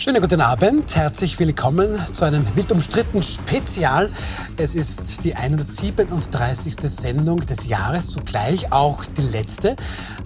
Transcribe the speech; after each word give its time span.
Schönen 0.00 0.22
guten 0.22 0.40
Abend, 0.40 0.96
herzlich 0.96 1.38
willkommen 1.38 1.94
zu 2.14 2.24
einem 2.24 2.42
wild 2.56 2.72
umstritten 2.72 3.22
Spezial. 3.22 4.10
Es 4.56 4.74
ist 4.74 5.24
die 5.24 5.34
137. 5.34 6.74
Sendung 6.80 7.40
des 7.40 7.66
Jahres, 7.66 8.08
zugleich 8.08 8.72
auch 8.72 9.04
die 9.04 9.20
letzte. 9.20 9.76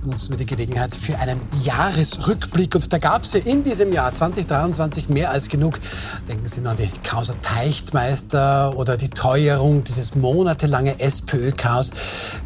Nutzen 0.06 0.32
wir 0.32 0.36
die 0.36 0.44
Gelegenheit 0.44 0.94
für 0.94 1.18
einen 1.18 1.40
Jahresrückblick. 1.62 2.74
Und 2.74 2.92
da 2.92 2.98
gab 2.98 3.24
es 3.24 3.32
ja 3.32 3.40
in 3.40 3.62
diesem 3.62 3.90
Jahr 3.90 4.14
2023 4.14 5.08
mehr 5.08 5.30
als 5.30 5.48
genug. 5.48 5.80
Denken 6.28 6.46
Sie 6.46 6.60
nur 6.60 6.72
an 6.72 6.76
die 6.76 6.90
Causa 7.02 7.32
Teichtmeister 7.40 8.76
oder 8.76 8.98
die 8.98 9.08
Teuerung, 9.08 9.82
dieses 9.82 10.14
monatelange 10.14 11.00
SPÖ-Chaos, 11.00 11.90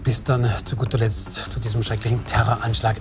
bis 0.04 0.22
dann 0.22 0.48
zu 0.64 0.76
guter 0.76 0.98
Letzt 0.98 1.32
zu 1.32 1.58
diesem 1.58 1.82
schrecklichen 1.82 2.24
Terroranschlag 2.26 2.96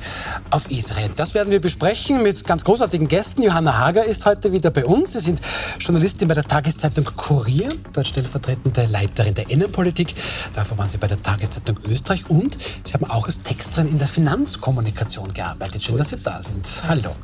auf 0.49 0.71
Israel. 0.71 1.09
Das 1.15 1.35
werden 1.35 1.51
wir 1.51 1.61
besprechen 1.61 2.23
mit 2.23 2.43
ganz 2.43 2.63
großartigen 2.63 3.07
Gästen. 3.07 3.43
Johanna 3.43 3.77
Hager 3.77 4.05
ist 4.05 4.25
heute 4.25 4.51
wieder 4.51 4.71
bei 4.71 4.85
uns. 4.85 5.13
Sie 5.13 5.19
sind 5.19 5.39
Journalistin 5.79 6.27
bei 6.27 6.33
der 6.33 6.45
Tageszeitung 6.45 7.05
Kurier, 7.15 7.69
dort 7.93 8.07
stellvertretende 8.07 8.87
Leiterin 8.87 9.35
der 9.35 9.51
Innenpolitik. 9.51 10.15
Davor 10.53 10.79
waren 10.79 10.89
Sie 10.89 10.97
bei 10.97 11.07
der 11.07 11.21
Tageszeitung 11.21 11.77
Österreich 11.87 12.27
und 12.27 12.57
Sie 12.83 12.93
haben 12.93 13.05
auch 13.05 13.27
als 13.27 13.43
Texterin 13.43 13.87
in 13.89 13.99
der 13.99 14.07
Finanzkommunikation 14.47 15.33
gearbeitet. 15.33 15.83
Schön, 15.83 15.97
dass 15.97 16.09
Sie 16.09 16.17
da 16.17 16.41
sind. 16.41 16.65
Hallo. 16.87 17.15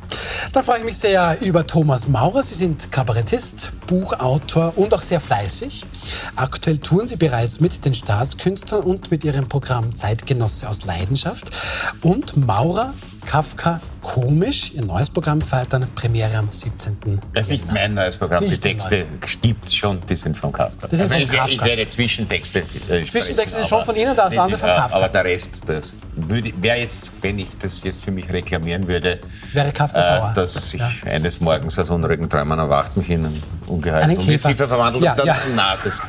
Dann 0.52 0.62
freue 0.62 0.78
ich 0.78 0.84
mich 0.84 0.98
sehr 0.98 1.40
über 1.40 1.66
Thomas 1.66 2.06
Maurer. 2.06 2.42
Sie 2.42 2.54
sind 2.54 2.92
Kabarettist, 2.92 3.72
Buchautor 3.86 4.74
und 4.76 4.92
auch 4.92 5.02
sehr 5.02 5.20
fleißig. 5.20 5.84
Aktuell 6.36 6.78
touren 6.78 7.08
Sie 7.08 7.16
bereits 7.16 7.60
mit 7.60 7.84
den 7.84 7.94
Staatskünstlern 7.94 8.82
und 8.82 9.10
mit 9.10 9.24
Ihrem 9.24 9.48
Programm 9.48 9.96
Zeitgenosse 9.96 10.68
aus 10.68 10.84
Leidenschaft. 10.84 11.50
Und 12.02 12.36
Maurer 12.46 12.92
Kafka 13.24 13.80
komisch. 14.00 14.72
Ihr 14.74 14.84
neues 14.84 15.08
Programm 15.10 15.40
feiert 15.40 15.72
dann 15.72 15.86
Premiere 15.94 16.36
am 16.36 16.48
17. 16.50 17.20
Das 17.32 17.46
ist 17.46 17.52
nicht 17.52 17.72
mein 17.72 17.94
neues 17.94 18.16
Programm. 18.16 18.44
Nicht 18.44 18.62
die 18.62 18.68
Texte 18.68 19.06
gibt 19.40 19.64
es 19.64 19.74
schon, 19.74 19.98
die 20.08 20.14
sind 20.14 20.36
von 20.36 20.52
Kafka. 20.52 20.86
Das 20.86 20.90
sind 20.90 21.02
also 21.02 21.14
von 21.14 21.22
ich, 21.22 21.28
Kafka. 21.30 21.52
ich 21.52 21.64
werde 21.64 21.88
Zwischentexte. 21.88 22.62
Äh, 22.88 23.04
Zwischentexte 23.06 23.58
sind 23.58 23.68
schon 23.68 23.84
von 23.84 23.96
Ihnen, 23.96 24.14
das 24.14 24.36
andere 24.36 24.58
von 24.58 24.68
Kafka. 24.68 24.96
Aber 24.96 25.08
der 25.08 25.24
Rest, 25.24 25.62
das 25.66 25.92
würde, 26.14 26.52
wäre 26.60 26.78
jetzt, 26.78 27.12
wenn 27.22 27.38
ich 27.38 27.48
das 27.60 27.82
jetzt 27.82 28.04
für 28.04 28.10
mich 28.10 28.30
reklamieren 28.30 28.86
würde, 28.86 29.18
wäre 29.52 29.72
Kafka 29.72 30.02
sauer. 30.02 30.30
Äh, 30.32 30.34
dass 30.34 30.74
ich 30.74 30.80
ja. 30.80 30.90
eines 31.10 31.40
Morgens 31.40 31.78
aus 31.78 31.90
unruhigen 31.90 32.28
Träumen 32.28 32.58
erwacht 32.58 32.96
mich 32.96 33.08
in 33.08 33.24
einen 33.24 34.18
die 34.18 34.38
Käfer. 34.38 34.68
Verwandelt 34.68 35.04
Ja, 35.04 35.12
und 35.12 35.18
dann, 35.20 35.26
ja. 35.26 35.36
na, 35.56 35.74
das, 35.82 36.00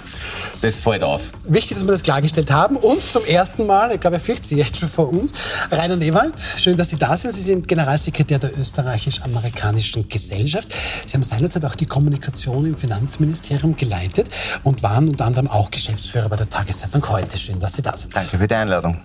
das 0.62 0.76
fällt 0.76 1.04
auf. 1.04 1.22
Wichtig, 1.44 1.78
dass 1.78 1.86
wir 1.86 1.92
das 1.92 2.04
klargestellt 2.04 2.52
haben. 2.52 2.78
Und 2.78 3.02
zum 3.04 3.26
ersten 3.26 3.66
Mal, 3.66 3.92
ich 3.92 4.00
glaube, 4.00 4.18
er 4.18 4.20
fürchtet 4.20 4.46
Sie 4.46 4.58
jetzt 4.58 4.78
schon 4.78 4.90
vor 4.90 5.10
uns, 5.10 5.32
Rainer 5.72 5.96
Newald. 5.96 6.34
Schön, 6.58 6.78
dass 6.78 6.90
Sie 6.90 6.98
da 6.98 7.16
sind. 7.16 7.34
Sie 7.34 7.42
sind 7.42 7.68
Generalsekretär 7.68 8.40
der 8.40 8.58
österreichisch-amerikanischen 8.58 10.08
Gesellschaft. 10.10 10.74
Sie 11.06 11.14
haben 11.14 11.24
seinerzeit 11.24 11.66
auch 11.66 11.76
die 11.76 11.86
Kommunikation 11.86 12.66
im 12.66 12.76
Finanzministerium 12.76 13.76
geleitet 13.76 14.28
und 14.64 14.84
waren 14.84 15.10
unter 15.10 15.26
anderem 15.26 15.50
auch 15.50 15.72
Geschäftsführer 15.72 16.30
bei 16.30 16.36
der 16.36 16.50
Tageszeitung 16.50 17.08
heute. 17.10 17.38
Schön, 17.38 17.60
dass 17.60 17.74
Sie 17.74 17.82
da 17.82 17.96
sind. 17.96 18.16
Danke 18.16 18.38
für 18.38 18.48
die 18.48 18.56
Einladung. 18.56 19.00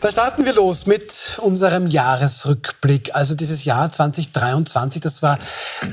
Dann 0.00 0.10
starten 0.10 0.44
wir 0.44 0.54
los 0.54 0.86
mit 0.86 1.38
unserem 1.42 1.88
Jahresrückblick. 1.88 3.14
Also 3.14 3.34
dieses 3.34 3.64
Jahr 3.64 3.90
2023, 3.90 5.00
das 5.00 5.22
war 5.22 5.38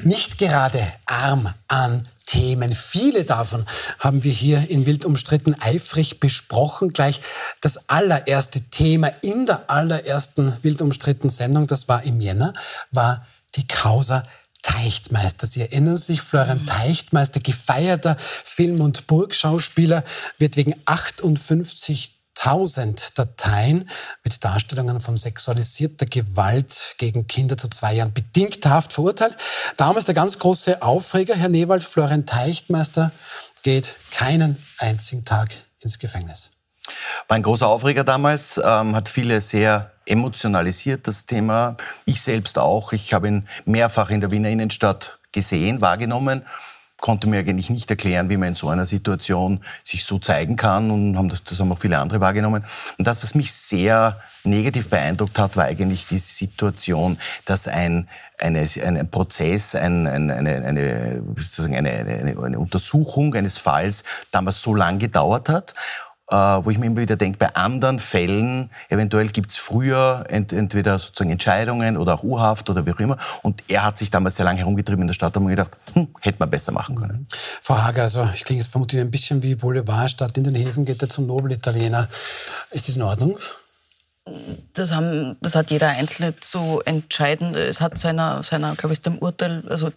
nicht 0.03 0.37
gerade 0.37 0.81
arm 1.05 1.49
an 1.67 2.03
Themen. 2.31 2.71
Viele 2.71 3.25
davon 3.25 3.65
haben 3.99 4.23
wir 4.23 4.31
hier 4.31 4.69
in 4.69 4.85
Wild 4.85 5.03
umstritten 5.03 5.53
eifrig 5.59 6.21
besprochen. 6.21 6.93
Gleich 6.93 7.19
das 7.59 7.89
allererste 7.89 8.61
Thema 8.61 9.07
in 9.21 9.45
der 9.45 9.69
allerersten 9.69 10.53
Wild 10.63 10.81
umstritten 10.81 11.29
Sendung, 11.29 11.67
das 11.67 11.89
war 11.89 12.03
im 12.03 12.21
Jänner, 12.21 12.53
war 12.91 13.27
die 13.55 13.67
Causa 13.67 14.23
Teichtmeister. 14.61 15.45
Sie 15.45 15.59
erinnern 15.59 15.97
sich, 15.97 16.21
Florian 16.21 16.65
Teichtmeister, 16.65 17.41
gefeierter 17.41 18.15
Film- 18.17 18.79
und 18.79 19.07
Burgschauspieler, 19.07 20.05
wird 20.37 20.55
wegen 20.55 20.75
58 20.85 22.13
1000 22.43 23.17
Dateien 23.19 23.89
mit 24.23 24.43
Darstellungen 24.43 24.99
von 24.99 25.15
sexualisierter 25.17 26.05
Gewalt 26.05 26.95
gegen 26.97 27.27
Kinder 27.27 27.55
zu 27.55 27.67
zwei 27.67 27.93
Jahren 27.93 28.13
bedingt 28.13 28.65
Haft 28.65 28.93
verurteilt. 28.93 29.37
Damals 29.77 30.05
der 30.05 30.15
ganz 30.15 30.39
große 30.39 30.81
Aufreger, 30.81 31.35
Herr 31.35 31.49
Newald, 31.49 31.83
Florian 31.83 32.25
Teichtmeister 32.25 33.11
geht 33.63 33.95
keinen 34.11 34.57
einzigen 34.79 35.23
Tag 35.23 35.49
ins 35.81 35.99
Gefängnis. 35.99 36.51
War 37.27 37.35
ein 37.35 37.43
großer 37.43 37.67
Aufreger 37.67 38.03
damals, 38.03 38.59
ähm, 38.63 38.95
hat 38.95 39.07
viele 39.07 39.39
sehr 39.41 39.91
emotionalisiert, 40.05 41.07
das 41.07 41.27
Thema. 41.27 41.77
Ich 42.05 42.21
selbst 42.21 42.57
auch. 42.57 42.91
Ich 42.91 43.13
habe 43.13 43.27
ihn 43.27 43.47
mehrfach 43.65 44.09
in 44.09 44.19
der 44.19 44.31
Wiener 44.31 44.49
Innenstadt 44.49 45.19
gesehen, 45.31 45.79
wahrgenommen 45.79 46.43
konnte 47.01 47.27
mir 47.27 47.39
eigentlich 47.39 47.69
nicht 47.69 47.89
erklären, 47.89 48.29
wie 48.29 48.37
man 48.37 48.49
in 48.49 48.55
so 48.55 48.69
einer 48.69 48.85
Situation 48.85 49.59
sich 49.83 50.05
so 50.05 50.19
zeigen 50.19 50.55
kann 50.55 50.89
und 50.91 51.17
haben 51.17 51.27
das, 51.27 51.43
das 51.43 51.59
haben 51.59 51.71
auch 51.71 51.79
viele 51.79 51.97
andere 51.97 52.21
wahrgenommen. 52.21 52.63
Und 52.97 53.07
das, 53.07 53.21
was 53.23 53.35
mich 53.35 53.51
sehr 53.51 54.21
negativ 54.43 54.89
beeindruckt 54.89 55.37
hat, 55.37 55.57
war 55.57 55.65
eigentlich 55.65 56.07
die 56.07 56.19
Situation, 56.19 57.17
dass 57.45 57.67
ein, 57.67 58.07
eine, 58.39 58.67
ein 58.83 59.09
Prozess, 59.09 59.75
ein, 59.75 60.07
ein, 60.07 60.31
eine, 60.31 60.63
eine, 60.63 61.23
eine, 61.43 61.77
eine, 61.77 62.43
eine 62.43 62.59
Untersuchung 62.59 63.33
eines 63.33 63.57
Falls 63.57 64.03
damals 64.29 64.61
so 64.61 64.73
lang 64.75 64.99
gedauert 64.99 65.49
hat 65.49 65.73
wo 66.31 66.69
ich 66.69 66.77
mir 66.77 66.85
immer 66.85 67.01
wieder 67.01 67.17
denke, 67.17 67.37
bei 67.37 67.55
anderen 67.55 67.99
Fällen, 67.99 68.69
eventuell 68.89 69.27
gibt's 69.27 69.57
früher 69.57 70.23
ent, 70.29 70.53
entweder 70.53 70.97
sozusagen 70.97 71.29
Entscheidungen 71.29 71.97
oder 71.97 72.15
auch 72.15 72.23
U-Haft 72.23 72.69
oder 72.69 72.85
wie 72.85 72.93
auch 72.93 72.99
immer. 72.99 73.17
Und 73.41 73.63
er 73.67 73.83
hat 73.83 73.97
sich 73.97 74.09
damals 74.09 74.37
sehr 74.37 74.45
lange 74.45 74.59
herumgetrieben 74.59 75.01
in 75.01 75.07
der 75.07 75.13
Stadt, 75.13 75.35
da 75.35 75.39
haben 75.39 75.47
wir 75.47 75.55
gedacht, 75.55 75.77
hm, 75.93 76.07
hätte 76.21 76.39
man 76.39 76.49
besser 76.49 76.71
machen 76.71 76.95
können. 76.95 77.27
Frau 77.29 77.77
Hager, 77.77 78.03
also 78.03 78.27
ich 78.33 78.45
klinge 78.45 78.61
jetzt 78.61 78.71
vermutlich 78.71 79.01
ein 79.01 79.11
bisschen 79.11 79.43
wie 79.43 79.55
Boulevardstadt 79.55 80.37
in 80.37 80.45
den 80.45 80.55
Häfen 80.55 80.85
geht 80.85 81.01
er 81.01 81.09
zum 81.09 81.27
Nobelitaliener. 81.27 82.07
Ist 82.71 82.87
das 82.87 82.95
in 82.95 83.01
Ordnung? 83.01 83.37
Das, 84.73 84.93
haben, 84.93 85.35
das 85.41 85.55
hat 85.55 85.71
jeder 85.71 85.89
Einzelne 85.89 86.39
zu 86.39 86.81
entscheiden. 86.85 87.55
Es 87.55 87.81
hat 87.81 87.97
seiner, 87.97 88.43
seiner 88.43 88.75
glaube 88.75 88.93
ich, 88.93 89.01
dem 89.01 89.17
Urteil, 89.17 89.63
also 89.67 89.91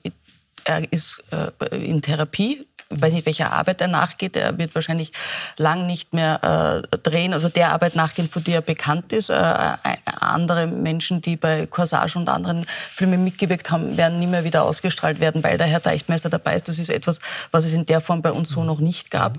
er 0.65 0.93
ist 0.93 1.23
äh, 1.31 1.77
in 1.77 2.03
Therapie. 2.03 2.67
Ich 2.91 3.00
weiß 3.00 3.12
nicht, 3.12 3.27
welcher 3.27 3.53
Arbeit 3.53 3.81
er 3.81 3.89
nachgeht. 3.89 4.37
Er 4.37 4.56
wird 4.59 4.75
wahrscheinlich 4.75 5.12
lang 5.56 5.87
nicht 5.87 6.12
mehr 6.12 6.83
äh, 6.93 6.99
drehen, 6.99 7.33
also 7.33 7.49
der 7.49 7.72
Arbeit 7.72 7.97
nachgehen, 7.97 8.28
für 8.28 8.41
die 8.41 8.53
er 8.53 8.61
bekannt 8.61 9.12
ist. 9.12 9.31
Äh, 9.31 9.77
andere 10.05 10.67
Menschen, 10.67 11.21
die 11.21 11.37
bei 11.37 11.67
Corsage 11.67 12.19
und 12.19 12.28
anderen 12.28 12.65
Filmen 12.67 13.25
mitgewirkt 13.25 13.71
haben, 13.71 13.97
werden 13.97 14.19
nie 14.19 14.27
mehr 14.27 14.44
wieder 14.44 14.65
ausgestrahlt 14.65 15.21
werden, 15.21 15.43
weil 15.43 15.59
der 15.59 15.67
Herr 15.67 15.83
Teichtmeister 15.83 16.31
dabei 16.31 16.56
ist. 16.56 16.69
Das 16.69 16.78
ist 16.78 16.91
etwas, 16.91 17.21
was 17.50 17.65
es 17.65 17.73
in 17.73 17.84
der 17.84 18.00
Form 18.00 18.23
bei 18.23 18.33
uns 18.33 18.50
so 18.50 18.65
noch 18.65 18.81
nicht 18.81 19.11
gab. 19.11 19.39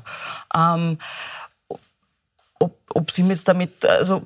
Ähm, 0.54 0.98
ob, 2.60 2.78
ob 2.94 3.12
Sie 3.12 3.24
jetzt 3.28 3.48
damit, 3.48 3.86
also 3.86 4.26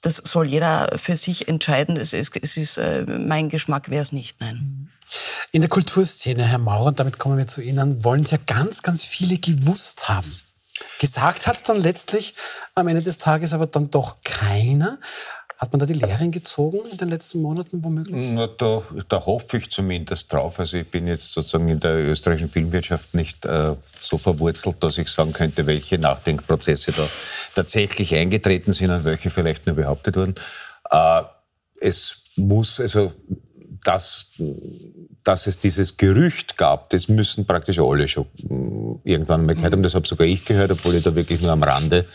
das 0.00 0.16
soll 0.16 0.46
jeder 0.46 0.98
für 0.98 1.16
sich 1.16 1.48
entscheiden. 1.48 1.96
Es 1.96 2.12
ist, 2.12 2.36
es 2.36 2.56
ist 2.56 2.76
äh, 2.76 3.04
mein 3.06 3.48
Geschmack 3.48 3.88
wäre 3.88 4.02
es 4.02 4.12
nicht, 4.12 4.40
nein. 4.40 4.90
In 5.52 5.60
der 5.60 5.70
Kulturszene, 5.70 6.44
Herr 6.44 6.58
Maurer, 6.58 6.86
und 6.86 7.00
damit 7.00 7.18
kommen 7.18 7.38
wir 7.38 7.46
zu 7.46 7.60
Ihnen, 7.60 8.04
wollen 8.04 8.22
es 8.22 8.30
ja 8.30 8.38
ganz, 8.46 8.82
ganz 8.82 9.04
viele 9.04 9.38
gewusst 9.38 10.08
haben. 10.08 10.34
Gesagt 10.98 11.46
hat 11.46 11.56
es 11.56 11.62
dann 11.62 11.80
letztlich 11.80 12.34
am 12.74 12.88
Ende 12.88 13.02
des 13.02 13.18
Tages 13.18 13.52
aber 13.52 13.66
dann 13.66 13.90
doch 13.90 14.16
keiner. 14.24 14.98
Hat 15.62 15.72
man 15.72 15.78
da 15.78 15.86
die 15.86 15.92
Lehren 15.92 16.32
gezogen 16.32 16.80
in 16.90 16.96
den 16.96 17.08
letzten 17.08 17.40
Monaten 17.40 17.84
womöglich? 17.84 18.30
Na, 18.32 18.48
da, 18.48 18.82
da 19.08 19.24
hoffe 19.24 19.58
ich 19.58 19.70
zumindest 19.70 20.32
drauf. 20.32 20.58
Also 20.58 20.76
ich 20.76 20.90
bin 20.90 21.06
jetzt 21.06 21.30
sozusagen 21.30 21.68
in 21.68 21.78
der 21.78 21.98
österreichischen 21.98 22.50
Filmwirtschaft 22.50 23.14
nicht 23.14 23.46
äh, 23.46 23.76
so 24.00 24.16
verwurzelt, 24.16 24.82
dass 24.82 24.98
ich 24.98 25.08
sagen 25.08 25.32
könnte, 25.32 25.68
welche 25.68 25.98
Nachdenkprozesse 25.98 26.90
da 26.90 27.06
tatsächlich 27.54 28.12
eingetreten 28.12 28.72
sind 28.72 28.90
und 28.90 29.04
welche 29.04 29.30
vielleicht 29.30 29.66
nur 29.66 29.76
behauptet 29.76 30.16
wurden. 30.16 30.34
Äh, 30.90 31.22
es 31.80 32.22
muss, 32.34 32.80
also 32.80 33.12
dass, 33.84 34.28
dass 35.24 35.46
es 35.46 35.58
dieses 35.58 35.96
Gerücht 35.96 36.56
gab, 36.56 36.90
das 36.90 37.08
müssen 37.08 37.46
praktisch 37.46 37.78
alle 37.78 38.06
schon 38.06 38.26
mm, 38.42 39.00
irgendwann 39.04 39.44
mal 39.46 39.54
gehört 39.54 39.72
haben. 39.72 39.82
Das 39.82 39.94
habe 39.94 40.06
sogar 40.06 40.26
ich 40.26 40.44
gehört, 40.44 40.70
obwohl 40.70 40.94
ich 40.94 41.02
da 41.02 41.14
wirklich 41.14 41.40
nur 41.40 41.50
am 41.50 41.62
Rande 41.62 42.06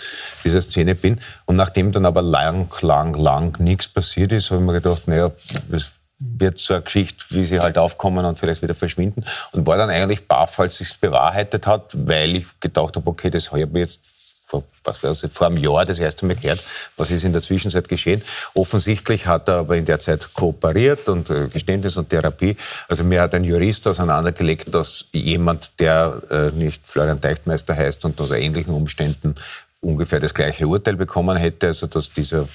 dieser 0.43 0.61
Szene 0.61 0.95
bin. 0.95 1.19
Und 1.45 1.55
nachdem 1.55 1.91
dann 1.91 2.05
aber 2.05 2.21
lang, 2.21 2.71
lang, 2.81 3.13
lang 3.15 3.59
nichts 3.59 3.87
passiert 3.87 4.31
ist, 4.31 4.51
habe 4.51 4.61
ich 4.61 4.67
mir 4.67 4.73
gedacht, 4.73 5.07
naja, 5.07 5.31
das 5.69 5.91
wird 6.19 6.59
so 6.59 6.73
eine 6.73 6.83
Geschichte, 6.83 7.25
wie 7.29 7.43
sie 7.43 7.59
halt 7.59 7.77
aufkommen 7.77 8.25
und 8.25 8.39
vielleicht 8.39 8.61
wieder 8.61 8.73
verschwinden. 8.73 9.23
Und 9.51 9.67
war 9.67 9.77
dann 9.77 9.89
eigentlich 9.89 10.27
baff, 10.27 10.59
als 10.59 10.77
sich 10.77 10.99
bewahrheitet 10.99 11.67
hat, 11.67 11.95
weil 11.95 12.37
ich 12.37 12.47
gedacht 12.59 12.95
habe, 12.95 13.07
okay, 13.09 13.29
das 13.29 13.51
habe 13.51 13.61
ich 13.61 13.73
jetzt 13.73 14.16
vor, 14.47 14.63
was 14.83 15.03
weiß 15.03 15.23
ich, 15.23 15.31
vor 15.31 15.47
einem 15.47 15.57
Jahr 15.57 15.85
das 15.85 15.99
erste 15.99 16.25
Mal 16.25 16.35
gehört, 16.35 16.63
was 16.95 17.11
ist 17.11 17.23
in 17.23 17.33
der 17.33 17.41
Zwischenzeit 17.41 17.89
geschehen. 17.89 18.21
Offensichtlich 18.53 19.27
hat 19.27 19.49
er 19.49 19.55
aber 19.55 19.75
in 19.75 19.85
der 19.85 19.99
Zeit 19.99 20.33
kooperiert 20.33 21.09
und 21.09 21.29
äh, 21.29 21.49
Geständnis 21.49 21.97
und 21.97 22.09
Therapie. 22.09 22.55
Also 22.87 23.03
mir 23.03 23.21
hat 23.21 23.33
ein 23.33 23.43
Jurist 23.43 23.87
auseinandergelegt, 23.87 24.73
dass 24.73 25.05
jemand, 25.11 25.79
der 25.79 26.21
äh, 26.29 26.51
nicht 26.51 26.81
Florian 26.85 27.19
Teichtmeister 27.19 27.75
heißt 27.75 28.05
und 28.05 28.19
unter 28.21 28.37
ähnlichen 28.37 28.73
Umständen 28.73 29.35
ungefähr 29.81 30.19
das 30.19 30.33
gleiche 30.33 30.67
Urteil 30.67 30.95
bekommen 30.95 31.37
hätte, 31.37 31.67
also 31.67 31.87
dass 31.87 32.11
dieser 32.11 32.47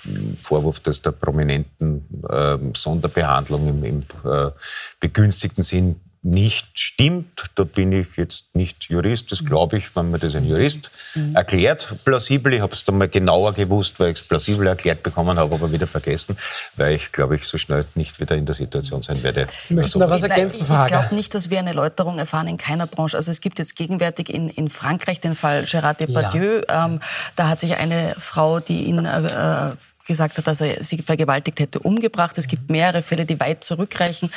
Vorwurf 0.43 0.81
des 0.81 1.03
der 1.03 1.13
prominenten 1.13 2.05
äh, 2.29 2.59
Sonderbehandlung 2.75 3.69
im, 3.69 3.85
im 3.85 4.03
äh, 4.25 4.51
begünstigten 4.99 5.63
Sinn 5.63 6.01
nicht 6.23 6.79
stimmt. 6.79 7.51
Da 7.57 7.65
bin 7.65 7.93
ich 7.93 8.07
jetzt 8.17 8.55
nicht 8.55 8.85
Jurist, 8.85 9.33
das 9.33 9.45
glaube 9.45 9.79
ich, 9.79 9.95
wenn 9.97 10.11
mir 10.11 10.19
das 10.19 10.37
ein 10.37 10.45
Jurist 10.45 10.91
mhm. 11.15 11.35
erklärt, 11.35 11.95
plausibel. 12.05 12.55
Ich 12.55 12.61
habe 12.61 12.73
es 12.73 12.85
dann 12.85 12.99
mal 12.99 13.09
genauer 13.09 13.53
gewusst, 13.55 13.99
weil 13.99 14.13
ich 14.13 14.21
es 14.21 14.29
plausibel 14.29 14.67
erklärt 14.67 15.03
bekommen 15.03 15.37
habe, 15.37 15.55
aber 15.55 15.73
wieder 15.73 15.89
vergessen, 15.89 16.37
weil 16.77 16.95
ich, 16.95 17.11
glaube 17.11 17.35
ich, 17.37 17.45
so 17.45 17.59
schnell 17.59 17.85
nicht 17.97 18.21
wieder 18.21 18.37
in 18.37 18.47
der 18.47 18.55
Situation 18.55 19.03
sein 19.03 19.23
werde. 19.23 19.49
Sie 19.63 19.75
möchten 19.75 19.99
da 19.99 20.09
was 20.09 20.23
ergänzen, 20.23 20.67
Frage? 20.67 20.95
Ich 20.95 21.01
glaube 21.01 21.15
nicht, 21.15 21.35
dass 21.35 21.51
wir 21.51 21.59
eine 21.59 21.71
Erläuterung 21.71 22.19
erfahren 22.19 22.47
in 22.47 22.57
keiner 22.57 22.87
Branche. 22.87 23.17
Also 23.17 23.31
es 23.33 23.41
gibt 23.41 23.59
jetzt 23.59 23.75
gegenwärtig 23.75 24.31
in, 24.31 24.49
in 24.49 24.69
Frankreich 24.69 25.21
den 25.21 25.35
Fall 25.35 25.65
Gérard 25.65 25.99
Depardieu. 25.99 26.63
Ja. 26.69 26.87
Ähm, 26.87 27.01
da 27.35 27.49
hat 27.49 27.61
sich 27.61 27.77
eine 27.77 28.15
Frau, 28.19 28.61
die 28.61 28.85
ihn 28.85 29.05
äh, 29.05 29.71
äh 29.71 29.73
gesagt 30.07 30.39
hat, 30.39 30.47
dass 30.47 30.61
er 30.61 30.83
sie 30.83 30.99
vergewaltigt 30.99 31.61
hätte, 31.61 31.79
umgebracht. 31.79 32.37
Es 32.39 32.49
gibt 32.49 32.71
mehrere 32.71 33.03
Fälle, 33.03 33.25
die 33.25 33.39
weit 33.41 33.65
zurückreichen. 33.65 34.31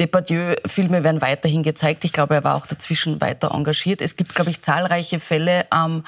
Depardieu-Filme 0.00 1.04
werden 1.04 1.20
weiterhin 1.20 1.62
gezeigt. 1.62 2.04
Ich 2.04 2.12
glaube, 2.12 2.34
er 2.34 2.44
war 2.44 2.56
auch 2.56 2.66
dazwischen 2.66 3.20
weiter 3.20 3.52
engagiert. 3.52 4.00
Es 4.00 4.16
gibt, 4.16 4.34
glaube 4.34 4.50
ich, 4.50 4.62
zahlreiche 4.62 5.20
Fälle, 5.20 5.66
ähm, 5.74 6.04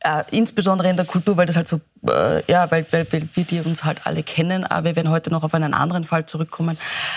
äh, 0.00 0.22
insbesondere 0.30 0.90
in 0.90 0.96
der 0.96 1.06
Kultur, 1.06 1.36
weil 1.36 1.46
das 1.46 1.56
halt 1.56 1.68
so, 1.68 1.80
äh, 2.08 2.42
ja, 2.50 2.70
weil, 2.70 2.86
weil, 2.90 3.06
weil 3.12 3.28
wir 3.34 3.44
die 3.44 3.60
uns 3.60 3.84
halt 3.84 4.06
alle 4.06 4.22
kennen. 4.22 4.64
Aber 4.64 4.84
wir 4.84 4.96
werden 4.96 5.10
heute 5.10 5.30
noch 5.30 5.42
auf 5.42 5.54
einen 5.54 5.74
anderen 5.74 6.04
Fall 6.04 6.26
zurückkommen. 6.26 6.76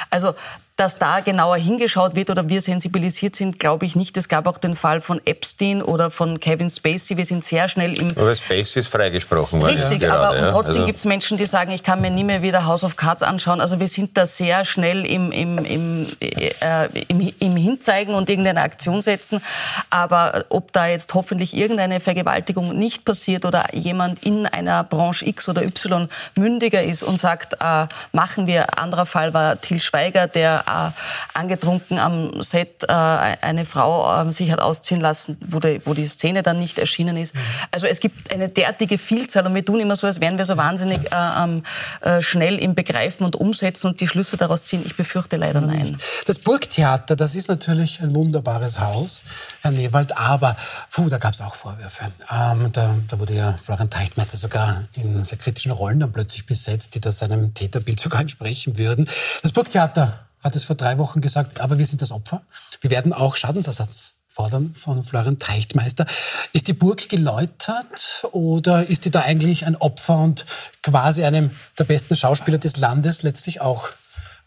Also 0.10 0.34
dass 0.80 0.98
da 0.98 1.20
genauer 1.20 1.58
hingeschaut 1.58 2.16
wird 2.16 2.30
oder 2.30 2.48
wir 2.48 2.62
sensibilisiert 2.62 3.36
sind, 3.36 3.60
glaube 3.60 3.86
ich 3.86 3.98
nicht. 3.98 4.16
Es 4.16 4.30
gab 4.30 4.48
auch 4.48 4.58
den 4.58 4.76
Fall 4.76 5.02
von 5.02 5.20
Epstein 5.26 5.82
oder 5.82 6.10
von 6.10 6.40
Kevin 6.40 6.70
Spacey. 6.70 7.18
Wir 7.18 7.26
sind 7.26 7.44
sehr 7.44 7.68
schnell 7.68 8.00
im... 8.00 8.12
Aber 8.12 8.34
Spacey 8.34 8.80
ist 8.80 8.88
freigesprochen 8.88 9.60
worden. 9.60 9.78
Richtig, 9.78 10.04
ja. 10.04 10.16
aber 10.16 10.38
ja. 10.38 10.52
trotzdem 10.52 10.76
also. 10.76 10.86
gibt 10.86 11.00
es 11.00 11.06
Menschen, 11.06 11.38
die 11.38 11.46
sagen, 11.46 11.72
ich 11.72 11.84
kann 11.84 12.00
mir 12.00 12.10
nie 12.12 12.24
mehr 12.24 12.42
wieder 12.42 12.66
House 12.66 12.86
of 12.86 12.96
Cards 12.96 13.24
anschauen. 13.24 13.60
Also 13.60 13.82
wir 13.82 13.90
sind 13.90 14.16
da 14.16 14.26
sehr 14.26 14.64
schnell 14.64 15.06
im, 15.06 15.34
im, 15.34 15.58
im, 15.66 16.08
äh, 16.22 16.88
im, 17.10 17.34
im 17.38 17.58
Hinzeigen 17.58 18.16
und 18.16 18.30
irgendeine 18.30 18.62
Aktion 18.62 19.02
setzen. 19.02 19.42
Aber 19.90 20.46
ob 20.48 20.72
da 20.72 20.88
jetzt 20.88 21.14
hoffentlich 21.14 21.58
irgendeine 21.58 22.00
Vergewaltigung 22.00 22.74
nicht 22.74 23.04
passiert 23.04 23.44
oder 23.44 23.76
jemand 23.76 24.24
in 24.24 24.46
einer 24.46 24.86
Branche 24.86 25.26
X 25.26 25.50
oder 25.50 25.62
Y 25.62 26.08
mündiger 26.38 26.82
ist 26.82 27.04
und 27.04 27.20
sagt, 27.20 27.58
äh, 27.60 27.88
machen 28.14 28.48
wir. 28.48 28.80
Anderer 28.80 29.06
Fall 29.06 29.34
war 29.34 29.60
Till 29.60 29.82
Schweiger, 29.82 30.28
der 30.28 30.69
äh, 30.70 31.38
angetrunken 31.38 32.00
am 32.00 32.42
Set 32.42 32.84
äh, 32.84 32.92
eine 32.92 33.66
Frau 33.66 34.28
äh, 34.28 34.32
sich 34.32 34.52
hat 34.52 34.60
ausziehen 34.60 35.02
lassen, 35.02 35.38
wo 35.48 35.60
die, 35.60 35.82
wo 35.86 35.94
die 35.94 36.08
Szene 36.08 36.44
dann 36.44 36.60
nicht 36.60 36.80
erschienen 36.80 37.18
ist. 37.18 37.36
Also 37.72 37.88
es 37.88 38.00
gibt 38.00 38.32
eine 38.32 38.50
derartige 38.50 38.98
Vielzahl 38.98 39.46
und 39.46 39.56
wir 39.56 39.66
tun 39.66 39.80
immer 39.80 39.96
so, 39.96 40.08
als 40.08 40.20
wären 40.20 40.38
wir 40.38 40.46
so 40.46 40.58
wahnsinnig 40.58 41.00
äh, 41.12 41.62
äh, 42.02 42.22
schnell 42.22 42.58
im 42.58 42.76
Begreifen 42.76 43.26
und 43.26 43.36
Umsetzen 43.36 43.88
und 43.88 44.00
die 44.00 44.08
Schlüsse 44.08 44.38
daraus 44.38 44.64
ziehen. 44.64 44.84
Ich 44.86 44.96
befürchte 44.96 45.38
leider 45.38 45.62
nein. 45.62 45.98
Das 46.26 46.40
Burgtheater, 46.40 47.16
das 47.16 47.36
ist 47.36 47.50
natürlich 47.50 48.02
ein 48.02 48.14
wunderbares 48.14 48.80
Haus, 48.80 49.24
Herr 49.62 49.72
Newald, 49.72 50.18
aber 50.18 50.56
puh, 50.92 51.10
da 51.10 51.18
gab 51.18 51.34
es 51.34 51.42
auch 51.42 51.56
Vorwürfe. 51.56 52.06
Ähm, 52.32 52.72
da, 52.72 52.96
da, 53.08 53.20
wurde 53.20 53.34
ja 53.34 53.56
Florian 53.62 53.90
Teichtmeister 53.90 54.38
sogar 54.38 54.84
in 54.94 55.24
sehr 55.24 55.38
kritischen 55.38 55.72
Rollen 55.72 56.00
dann 56.00 56.12
plötzlich 56.12 56.46
besetzt, 56.46 56.96
die 56.96 57.02
da 57.02 57.12
seinem 57.12 57.54
Täterbild 57.54 58.00
sogar 58.00 58.22
entsprechen 58.22 58.78
würden. 58.78 59.10
Das 59.42 59.52
Burgtheater 59.52 60.29
hat 60.44 60.56
es 60.56 60.64
vor 60.64 60.76
drei 60.76 60.98
Wochen 60.98 61.22
gesagt, 61.22 61.60
aber 61.60 61.78
wir 61.78 61.86
sind 61.86 62.02
das 62.02 62.12
Opfer. 62.12 62.42
Wir 62.82 62.90
werden 62.90 63.14
auch 63.14 63.36
Schadensersatz 63.36 64.14
fordern 64.28 64.74
von 64.76 65.04
Florian 65.04 65.40
Teichtmeister. 65.40 66.06
Ist 66.54 66.68
die 66.68 66.74
Burg 66.74 67.10
geläutert 67.10 68.26
oder 68.32 68.86
ist 68.88 69.06
die 69.06 69.12
da 69.12 69.22
eigentlich 69.22 69.66
ein 69.66 69.76
Opfer 69.76 70.18
und 70.18 70.46
quasi 70.84 71.24
einem 71.24 71.52
der 71.78 71.84
besten 71.84 72.16
Schauspieler 72.16 72.60
des 72.60 72.78
Landes 72.78 73.24
letztlich 73.24 73.60
auch 73.60 73.90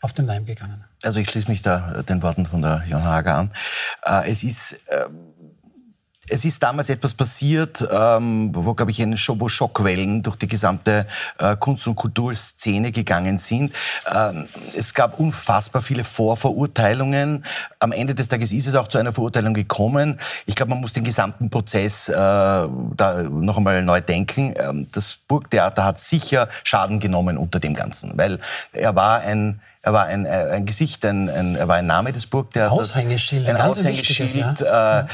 auf 0.01 0.13
den 0.13 0.27
Leim 0.27 0.47
gegangen? 0.47 0.85
Also 1.03 1.21
ich 1.21 1.29
schließe 1.29 1.51
mich 1.51 1.63
da 1.63 2.03
den 2.03 2.23
Worten 2.23 2.47
von 2.47 2.63
der 2.63 2.85
Jon 2.89 3.05
Hager 3.05 3.35
an. 3.35 3.53
Äh, 4.05 4.31
es 4.31 4.45
ist 4.45 4.77
ähm, 4.89 5.32
es 6.29 6.45
ist 6.45 6.63
damals 6.63 6.89
etwas 6.89 7.15
passiert, 7.15 7.87
ähm, 7.91 8.51
wo, 8.55 8.75
glaube 8.75 8.93
ich, 8.93 9.03
eine 9.03 9.17
Show, 9.17 9.37
wo 9.39 9.49
Schockwellen 9.49 10.23
durch 10.23 10.37
die 10.37 10.47
gesamte 10.47 11.07
äh, 11.39 11.57
Kunst- 11.57 11.87
und 11.89 11.97
Kulturszene 11.97 12.93
gegangen 12.93 13.39
sind. 13.39 13.73
Ähm, 14.13 14.47
es 14.77 14.95
gab 14.95 15.19
unfassbar 15.19 15.83
viele 15.83 16.05
Vorverurteilungen. 16.05 17.45
Am 17.81 17.93
Ende 17.93 18.15
des 18.15 18.29
Tages 18.29 18.53
ist 18.53 18.69
es 18.69 18.75
auch 18.77 18.87
zu 18.87 18.99
einer 18.99 19.13
Verurteilung 19.13 19.53
gekommen. 19.53 20.19
Ich 20.47 20.55
glaube, 20.55 20.71
man 20.71 20.81
muss 20.81 20.93
den 20.93 21.05
gesamten 21.05 21.51
Prozess 21.51 22.09
äh, 22.09 22.13
da 22.15 22.69
noch 23.29 23.57
einmal 23.57 23.83
neu 23.83 24.01
denken. 24.01 24.55
Ähm, 24.57 24.87
das 24.93 25.19
Burgtheater 25.27 25.85
hat 25.85 25.99
sicher 25.99 26.49
Schaden 26.63 27.01
genommen 27.01 27.37
unter 27.37 27.59
dem 27.59 27.75
Ganzen, 27.75 28.17
weil 28.17 28.39
er 28.73 28.95
war 28.95 29.21
ein 29.21 29.61
er 29.85 29.93
war 29.93 30.05
ein, 30.05 30.27
äh, 30.27 30.29
ein 30.29 30.65
Gesicht, 30.65 31.05
ein, 31.05 31.29
ein, 31.29 31.57
er 31.57 31.67
war 31.67 31.77
ein 31.77 31.87
Name 31.87 32.13
des 32.13 32.27
Burgtheaters. 32.27 32.71
Aushängeschild, 32.71 33.49
ein 33.49 33.57
Aushängeschild. 33.57 34.61
Ja. 34.61 35.01
Äh, 35.01 35.05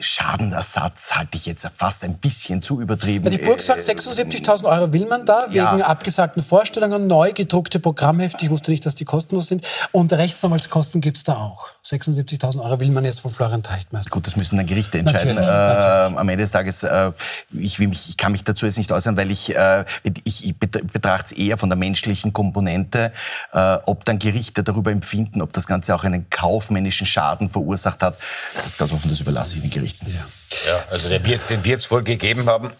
Schadenersatz 0.00 1.12
halte 1.12 1.38
ich 1.38 1.46
jetzt 1.46 1.66
fast 1.76 2.04
ein 2.04 2.18
bisschen 2.18 2.60
zu 2.60 2.80
übertrieben. 2.80 3.30
Die 3.30 3.38
Burg 3.38 3.62
sagt, 3.62 3.80
76.000 3.80 4.64
Euro 4.64 4.92
will 4.92 5.06
man 5.06 5.24
da, 5.24 5.46
ja. 5.50 5.72
wegen 5.72 5.82
abgesagten 5.82 6.42
Vorstellungen, 6.42 7.06
neu 7.06 7.32
gedruckte 7.32 7.80
Programmhefte. 7.80 8.44
Ich 8.44 8.50
wusste 8.50 8.70
nicht, 8.70 8.84
dass 8.84 8.94
die 8.94 9.06
kostenlos 9.06 9.46
sind. 9.46 9.66
Und 9.90 10.12
Rechtsanwaltskosten 10.12 11.00
gibt 11.00 11.16
es 11.16 11.24
da 11.24 11.36
auch. 11.36 11.71
76.000 11.84 12.62
Euro 12.62 12.78
will 12.78 12.92
man 12.92 13.04
jetzt 13.04 13.20
von 13.20 13.32
Florian 13.32 13.64
Teichtmeister. 13.64 14.10
Gut, 14.10 14.28
das 14.28 14.36
müssen 14.36 14.56
dann 14.56 14.66
Gerichte 14.66 14.98
entscheiden. 14.98 15.34
Natürlich, 15.34 15.48
äh, 15.48 15.52
natürlich. 15.52 16.18
Am 16.18 16.28
Ende 16.28 16.44
des 16.44 16.52
Tages, 16.52 16.82
äh, 16.84 17.10
ich, 17.52 17.80
mich, 17.80 18.08
ich, 18.08 18.16
kann 18.16 18.30
mich 18.30 18.44
dazu 18.44 18.66
jetzt 18.66 18.78
nicht 18.78 18.92
äußern, 18.92 19.16
weil 19.16 19.32
ich, 19.32 19.54
äh, 19.56 19.84
ich, 20.22 20.46
ich 20.46 20.56
betrachte 20.56 21.34
es 21.34 21.40
eher 21.40 21.58
von 21.58 21.68
der 21.68 21.76
menschlichen 21.76 22.32
Komponente, 22.32 23.12
äh, 23.52 23.78
ob 23.84 24.04
dann 24.04 24.20
Gerichte 24.20 24.62
darüber 24.62 24.92
empfinden, 24.92 25.42
ob 25.42 25.52
das 25.52 25.66
Ganze 25.66 25.92
auch 25.96 26.04
einen 26.04 26.30
kaufmännischen 26.30 27.06
Schaden 27.06 27.50
verursacht 27.50 28.04
hat. 28.04 28.16
Das 28.54 28.66
ist 28.66 28.78
ganz 28.78 28.92
offen, 28.92 29.08
das 29.08 29.20
überlasse 29.20 29.56
ich 29.56 29.62
den 29.62 29.70
Gerichten. 29.70 30.06
Ja, 30.06 30.72
ja 30.72 30.84
also 30.88 31.08
den 31.08 31.24
wird 31.26 31.50
es 31.50 31.90
wohl 31.90 32.04
gegeben 32.04 32.46
haben. 32.46 32.70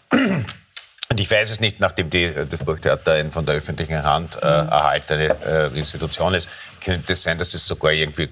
Und 1.13 1.19
ich 1.19 1.29
weiß 1.29 1.51
es 1.51 1.59
nicht, 1.59 1.79
nachdem 1.79 2.09
die, 2.09 2.33
das 2.49 2.65
Burgtheater 2.65 3.13
ein 3.13 3.31
von 3.31 3.45
der 3.45 3.53
öffentlichen 3.53 4.01
Hand 4.01 4.35
äh, 4.37 4.47
erhaltene 4.47 5.35
äh, 5.45 5.77
Institution 5.77 6.33
ist, 6.33 6.49
könnte 6.83 7.13
es 7.13 7.21
sein, 7.21 7.37
dass 7.37 7.53
es 7.53 7.67
sogar 7.67 7.91
irgendwie 7.91 8.29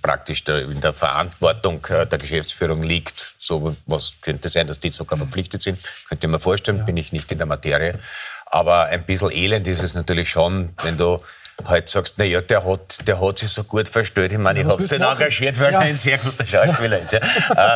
praktisch 0.00 0.44
der, 0.44 0.58
in 0.58 0.80
der 0.80 0.92
Verantwortung 0.92 1.84
äh, 1.86 2.06
der 2.06 2.18
Geschäftsführung 2.18 2.84
liegt. 2.84 3.34
So 3.36 3.74
was 3.86 4.18
könnte 4.20 4.48
sein, 4.48 4.68
dass 4.68 4.78
die 4.78 4.90
sogar 4.90 5.18
verpflichtet 5.18 5.60
sind. 5.60 5.80
Könnte 6.08 6.28
mir 6.28 6.38
vorstellen, 6.38 6.78
ja. 6.78 6.84
bin 6.84 6.98
ich 6.98 7.10
nicht 7.10 7.32
in 7.32 7.38
der 7.38 7.48
Materie. 7.48 7.98
Aber 8.46 8.84
ein 8.84 9.02
bisschen 9.02 9.32
elend 9.32 9.66
ist 9.66 9.82
es 9.82 9.94
natürlich 9.94 10.30
schon, 10.30 10.72
wenn 10.84 10.96
du 10.96 11.20
halt 11.68 11.88
sagst, 11.88 12.14
na 12.18 12.24
ja, 12.24 12.40
der 12.40 12.64
hat, 12.64 13.06
der 13.06 13.20
hat 13.20 13.38
sich 13.38 13.50
so 13.50 13.64
gut 13.64 13.88
verstellt. 13.88 14.32
Ich 14.32 14.38
meine, 14.38 14.60
ich 14.60 14.66
habe 14.66 14.82
ihn 14.82 15.02
engagiert, 15.02 15.60
weil 15.60 15.72
ja. 15.72 15.80
er 15.80 15.86
ein 15.86 15.96
sehr 15.96 16.18
guter 16.18 16.46
Schauspieler 16.46 16.98
ist. 17.00 17.12
Ja. 17.12 17.20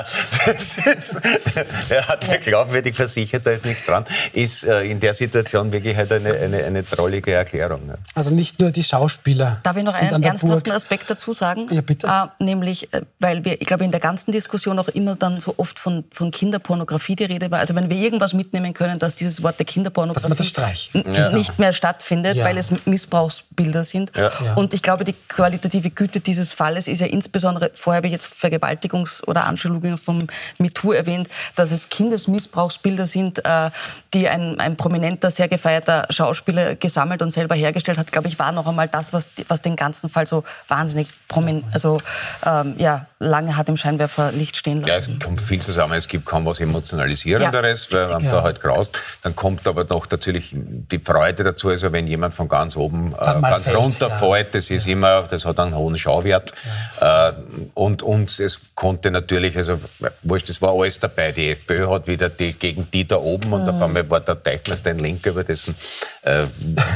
Äh, 0.01 0.05
ist 0.55 1.17
er 1.89 2.09
hat 2.09 2.27
ja 2.27 2.37
glaubwürdig 2.37 2.95
versichert, 2.95 3.47
da 3.47 3.51
ist 3.51 3.65
nichts 3.65 3.85
dran. 3.85 4.05
Ist 4.33 4.65
äh, 4.65 4.83
in 4.83 5.01
der 5.01 5.15
Situation 5.15 5.73
wirklich 5.73 5.97
halt 5.97 6.13
eine, 6.13 6.33
eine, 6.33 6.65
eine 6.65 6.83
drollige 6.83 7.33
Erklärung. 7.33 7.89
Ja. 7.89 7.95
Also 8.15 8.31
nicht 8.31 8.61
nur 8.61 8.71
die 8.71 8.85
Schauspieler. 8.85 9.61
Darf 9.63 9.77
ich 9.77 9.85
noch 9.85 9.95
einen 9.95 10.23
ernsthaften 10.23 10.73
Aspekt 10.73 11.11
dazu 11.11 11.33
sagen? 11.33 11.69
Ja, 11.71 11.81
bitte. 11.81 12.07
Äh, 12.07 12.45
nämlich, 12.45 12.89
weil 13.21 13.45
wir, 13.45 13.61
ich 13.61 13.67
glaube, 13.67 13.85
in 13.85 13.91
der 13.91 14.01
ganzen 14.01 14.33
Diskussion 14.33 14.79
auch 14.79 14.89
immer 14.89 15.17
dann 15.17 15.41
so 15.41 15.55
oft 15.57 15.79
von, 15.79 16.05
von 16.13 16.31
Kinderpornografie 16.31 17.17
die 17.17 17.25
Rede 17.25 17.51
war. 17.51 17.61
Also 17.61 17.75
wenn 17.75 17.91
wir 17.91 17.97
irgendwas 17.97 18.35
mitnehmen 18.35 18.75
können, 18.75 18.99
dass 18.99 19.15
dieses 19.15 19.43
Wort 19.43 19.59
der 19.59 19.67
Kinderpornografie 19.67 20.15
nicht 21.33 21.59
mehr 21.59 21.73
stattfindet, 21.73 22.39
weil 22.43 22.59
es 22.59 22.71
Missbrauchsbilder 22.87 23.74
Bilder 23.75 23.85
sind. 23.85 24.13
Ja. 24.17 24.31
Und 24.55 24.73
ich 24.73 24.83
glaube, 24.83 25.05
die 25.05 25.15
qualitative 25.29 25.91
Güte 25.91 26.21
dieses 26.21 26.53
Falles 26.53 26.87
ist 26.87 27.01
ja 27.01 27.07
insbesondere, 27.07 27.73
vorher 27.75 27.99
habe 27.99 28.07
ich 28.07 28.13
jetzt 28.13 28.27
Vergewaltigungs- 28.27 29.25
oder 29.25 29.45
Anschuldigungen 29.45 29.99
vom 29.99 30.27
MeToo 30.59 30.93
erwähnt, 30.93 31.29
dass 31.57 31.73
es 31.73 31.89
Kindesmissbrauchsbilder 31.89 33.07
sind, 33.07 33.45
äh, 33.45 33.71
die 34.13 34.29
ein, 34.29 34.61
ein 34.61 34.77
prominenter, 34.77 35.31
sehr 35.31 35.49
gefeierter 35.49 36.07
Schauspieler 36.11 36.77
gesammelt 36.77 37.23
und 37.23 37.33
selber 37.33 37.55
hergestellt 37.55 37.99
hat, 37.99 38.13
glaube 38.13 38.29
ich, 38.29 38.39
war 38.39 38.53
noch 38.53 38.67
einmal 38.67 38.89
das, 38.89 39.13
was, 39.13 39.29
was 39.49 39.63
den 39.63 39.77
ganzen 39.77 40.09
Fall 40.09 40.27
so 40.27 40.45
wahnsinnig 40.69 41.09
promin 41.29 41.65
also, 41.73 42.01
ähm, 42.47 42.75
ja, 42.79 43.07
lange 43.19 43.57
hat 43.57 43.69
im 43.69 43.77
Scheinwerferlicht 43.77 44.57
stehen 44.57 44.83
lassen. 44.83 44.89
Ja, 44.89 45.15
es 45.17 45.25
kommt 45.25 45.41
viel 45.41 45.61
zusammen. 45.61 45.95
Es 45.95 46.07
gibt 46.09 46.25
kaum 46.25 46.45
was 46.45 46.61
Emotionalisierenderes, 46.61 47.89
ja, 47.91 48.01
weil 48.01 48.09
man 48.09 48.25
ja. 48.25 48.33
da 48.33 48.43
halt 48.43 48.61
graust. 48.61 48.97
Dann 49.23 49.35
kommt 49.35 49.67
aber 49.67 49.85
noch 49.85 50.09
natürlich 50.11 50.51
die 50.53 50.99
Freude 50.99 51.43
dazu, 51.43 51.71
also 51.71 51.91
wenn 51.93 52.07
jemand 52.07 52.35
von 52.35 52.49
ganz 52.49 52.77
oben 52.77 53.13
äh, 53.13 53.41
ganz 53.41 53.64
fällt, 53.65 53.77
runterfällt, 53.77 54.47
ja. 54.47 54.51
das 54.53 54.71
ist 54.71 54.87
immer, 54.87 55.23
das 55.23 55.45
hat 55.45 55.59
einen 55.59 55.75
hohen 55.75 55.99
Schauwert. 55.99 56.53
Äh, 57.01 57.33
und, 57.75 58.03
und 58.03 58.39
es 58.39 58.61
konnte 58.75 59.11
natürlich, 59.11 59.57
also 59.57 59.79
wurscht, 60.23 60.49
das 60.49 60.61
war 60.63 60.73
alles 60.73 60.99
dabei. 60.99 61.33
Die 61.33 61.51
FPÖ 61.51 61.89
hat 61.89 62.07
wieder 62.07 62.29
die, 62.29 62.53
gegen 62.53 62.89
die 62.91 63.07
da 63.07 63.17
oben 63.17 63.53
und 63.53 63.69
auf 63.69 63.77
mhm. 63.77 63.83
einmal 63.83 64.11
war 64.11 64.21
der 64.21 64.43
Teichmeister 64.43 64.91
ein 64.91 64.99
Linker, 64.99 65.31
über 65.31 65.45
dessen 65.45 65.75
äh, 66.23 66.45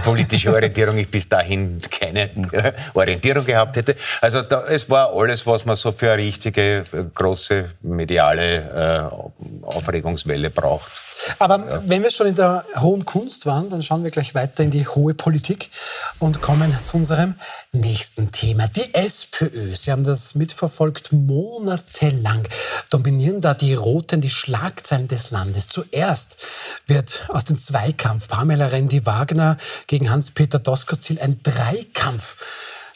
politische 0.04 0.52
Orientierung 0.52 0.96
ich 0.98 1.10
bis 1.10 1.28
dahin 1.28 1.80
keine 1.90 2.30
äh, 2.52 2.72
Orientierung 2.94 3.44
gehabt 3.44 3.76
hätte. 3.76 3.96
Also 4.20 4.42
da, 4.42 4.64
es 4.66 4.88
war 4.88 5.12
alles, 5.14 5.46
was 5.46 5.64
man 5.64 5.76
so 5.76 5.92
für 5.92 6.12
eine 6.12 6.22
richtige, 6.22 6.84
große 7.14 7.66
mediale 7.82 9.10
äh, 9.12 9.66
Aufregungswelle 9.66 10.50
braucht. 10.50 11.07
Aber 11.38 11.58
ja. 11.58 11.82
wenn 11.86 12.02
wir 12.02 12.10
schon 12.10 12.26
in 12.26 12.34
der 12.34 12.64
hohen 12.76 13.04
Kunst 13.04 13.46
waren, 13.46 13.70
dann 13.70 13.82
schauen 13.82 14.04
wir 14.04 14.10
gleich 14.10 14.34
weiter 14.34 14.62
in 14.62 14.70
die 14.70 14.86
hohe 14.86 15.14
Politik 15.14 15.70
und 16.18 16.40
kommen 16.40 16.76
zu 16.82 16.96
unserem 16.96 17.34
nächsten 17.72 18.30
Thema. 18.30 18.68
Die 18.68 18.94
SPÖ. 18.94 19.74
Sie 19.74 19.92
haben 19.92 20.04
das 20.04 20.34
mitverfolgt 20.34 21.12
monatelang. 21.12 22.46
Dominieren 22.90 23.40
da 23.40 23.54
die 23.54 23.74
Roten 23.74 24.20
die 24.20 24.30
Schlagzeilen 24.30 25.08
des 25.08 25.30
Landes. 25.30 25.68
Zuerst 25.68 26.38
wird 26.86 27.24
aus 27.28 27.44
dem 27.44 27.58
Zweikampf 27.58 28.28
Pamela 28.28 28.66
Rendi-Wagner 28.66 29.56
gegen 29.86 30.10
Hans-Peter 30.10 30.58
Doskozil 30.58 31.18
ein 31.20 31.40
Dreikampf. 31.42 32.36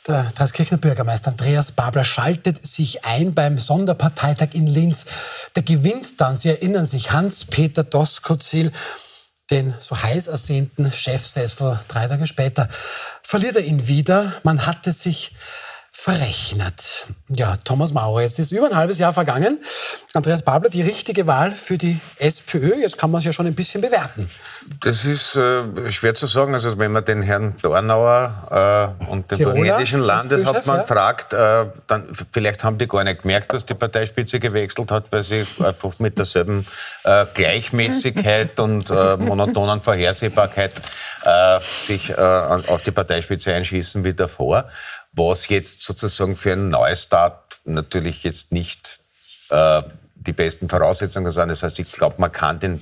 Der 0.09 0.25
Dreiskirchner 0.25 0.79
Bürgermeister 0.79 1.31
Andreas 1.31 1.71
Babler 1.71 2.03
schaltet 2.03 2.67
sich 2.67 3.05
ein 3.05 3.35
beim 3.35 3.57
Sonderparteitag 3.57 4.49
in 4.53 4.67
Linz. 4.67 5.07
Der 5.55 5.63
gewinnt 5.63 6.21
dann, 6.21 6.35
Sie 6.35 6.49
erinnern 6.49 6.87
sich, 6.87 7.13
Hans-Peter 7.13 7.85
Doskozil, 7.85 8.73
den 9.53 9.73
so 9.79 9.97
heiß 10.03 10.27
ersehnten 10.27 10.91
Chefsessel. 10.91 11.79
Drei 11.87 12.09
Tage 12.09 12.27
später 12.27 12.69
verliert 13.23 13.55
er 13.55 13.65
ihn 13.65 13.87
wieder. 13.87 14.33
Man 14.43 14.67
hatte 14.67 14.93
sich 14.93 15.37
verrechnet. 15.95 17.07
Ja, 17.29 17.57
Thomas 17.65 17.93
Maurer, 17.93 18.23
es 18.23 18.39
ist 18.39 18.51
über 18.51 18.67
ein 18.67 18.75
halbes 18.75 18.99
Jahr 18.99 19.13
vergangen. 19.13 19.59
Andreas 20.15 20.43
Babler, 20.43 20.71
die 20.71 20.81
richtige 20.81 21.27
Wahl 21.27 21.53
für 21.53 21.77
die 21.77 22.01
SPÖ. 22.17 22.81
Jetzt 22.81 22.97
kann 22.97 23.11
man 23.11 23.19
es 23.19 23.27
ja 23.27 23.33
schon 23.33 23.47
ein 23.47 23.55
bisschen 23.55 23.83
bewerten. 23.83 24.29
Das 24.81 25.05
ist 25.05 25.37
äh, 25.37 25.91
schwer 25.91 26.15
zu 26.15 26.27
sagen. 26.27 26.55
Also 26.55 26.79
wenn 26.79 26.93
man 26.93 27.05
den 27.05 27.21
Herrn 27.21 27.57
Dornauer 27.61 28.97
äh, 29.07 29.11
und 29.13 29.31
den 29.31 29.39
burgenländischen 29.39 30.01
Landeshauptmann 30.01 30.79
ja. 30.79 30.85
fragt, 30.85 31.35
äh, 31.35 31.67
dann 31.87 32.09
vielleicht 32.33 32.65
haben 32.65 32.79
die 32.79 32.89
gar 32.89 33.05
nicht 33.05 33.23
gemerkt, 33.23 33.53
dass 33.53 33.67
die 33.67 33.75
Parteispitze 33.75 34.41
gewechselt 34.41 34.91
hat, 34.91 35.13
weil 35.13 35.23
sie 35.23 35.47
einfach 35.63 35.99
mit 35.99 36.17
derselben 36.17 36.67
äh, 37.05 37.27
Gleichmäßigkeit 37.35 38.59
und 38.59 38.89
äh, 38.89 39.19
monotonen 39.19 39.83
Vorhersehbarkeit 39.83 40.73
äh, 41.25 41.61
sich 41.87 42.17
auf 42.17 42.83
die 42.83 42.91
Parteispitze 42.91 43.53
einschießen 43.53 44.03
wie 44.05 44.15
davor 44.15 44.69
was 45.13 45.49
jetzt 45.49 45.83
sozusagen 45.83 46.37
für 46.37 46.53
einen 46.53 46.69
Neustart 46.69 47.61
natürlich 47.65 48.23
jetzt 48.23 48.53
nicht 48.53 49.01
äh, 49.51 49.83
die 50.15 50.33
besten 50.33 50.69
Voraussetzungen 50.69 51.31
sind. 51.31 51.49
Das 51.49 51.63
heißt, 51.63 51.79
ich 51.79 51.93
glaube, 51.93 52.17
man 52.19 52.33
kann 52.33 52.61
den 52.61 52.81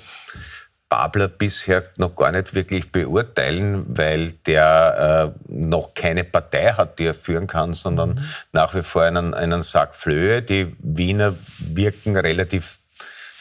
Babler 0.88 1.28
bisher 1.28 1.84
noch 1.96 2.16
gar 2.16 2.32
nicht 2.32 2.54
wirklich 2.54 2.90
beurteilen, 2.90 3.84
weil 3.96 4.32
der 4.46 5.32
äh, 5.48 5.52
noch 5.52 5.94
keine 5.94 6.24
Partei 6.24 6.72
hat, 6.72 6.98
die 6.98 7.06
er 7.06 7.14
führen 7.14 7.46
kann, 7.46 7.74
sondern 7.74 8.10
mhm. 8.10 8.24
nach 8.52 8.74
wie 8.74 8.82
vor 8.82 9.02
einen, 9.02 9.32
einen 9.32 9.62
Sack 9.62 9.94
Flöhe. 9.94 10.42
Die 10.42 10.74
Wiener 10.80 11.34
wirken 11.58 12.16
relativ 12.16 12.80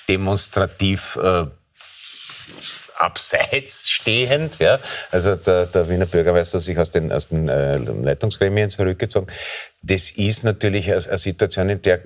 demonstrativ 0.07 1.17
äh, 1.21 1.45
abseits 2.99 3.89
stehend. 3.89 4.59
Ja? 4.59 4.79
Also 5.11 5.35
der, 5.35 5.65
der 5.65 5.89
Wiener 5.89 6.05
Bürgermeister 6.05 6.57
hat 6.57 6.65
sich 6.65 6.77
aus 6.77 6.91
den, 6.91 7.11
aus 7.11 7.29
den 7.29 7.47
äh, 7.49 7.77
Leitungsgremien 7.77 8.69
zurückgezogen. 8.69 9.27
Das 9.81 10.11
ist 10.11 10.43
natürlich 10.43 10.91
eine, 10.91 11.03
eine 11.05 11.17
Situation, 11.17 11.69
in 11.69 11.81
der 11.81 12.01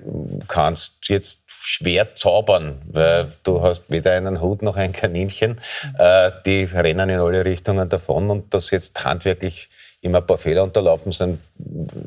kannst 0.48 1.08
jetzt 1.08 1.40
schwer 1.48 2.14
zaubern, 2.14 2.80
weil 2.92 3.32
du 3.42 3.62
hast 3.62 3.84
weder 3.88 4.12
einen 4.12 4.40
Hut 4.40 4.62
noch 4.62 4.76
ein 4.76 4.92
Kaninchen. 4.92 5.60
Äh, 5.98 6.30
die 6.44 6.64
rennen 6.64 7.10
in 7.10 7.20
alle 7.20 7.44
Richtungen 7.44 7.88
davon 7.88 8.30
und 8.30 8.52
dass 8.52 8.70
jetzt 8.70 9.04
handwerklich 9.04 9.68
immer 10.02 10.18
ein 10.18 10.26
paar 10.26 10.38
Fehler 10.38 10.62
unterlaufen 10.62 11.12
sind, 11.12 11.40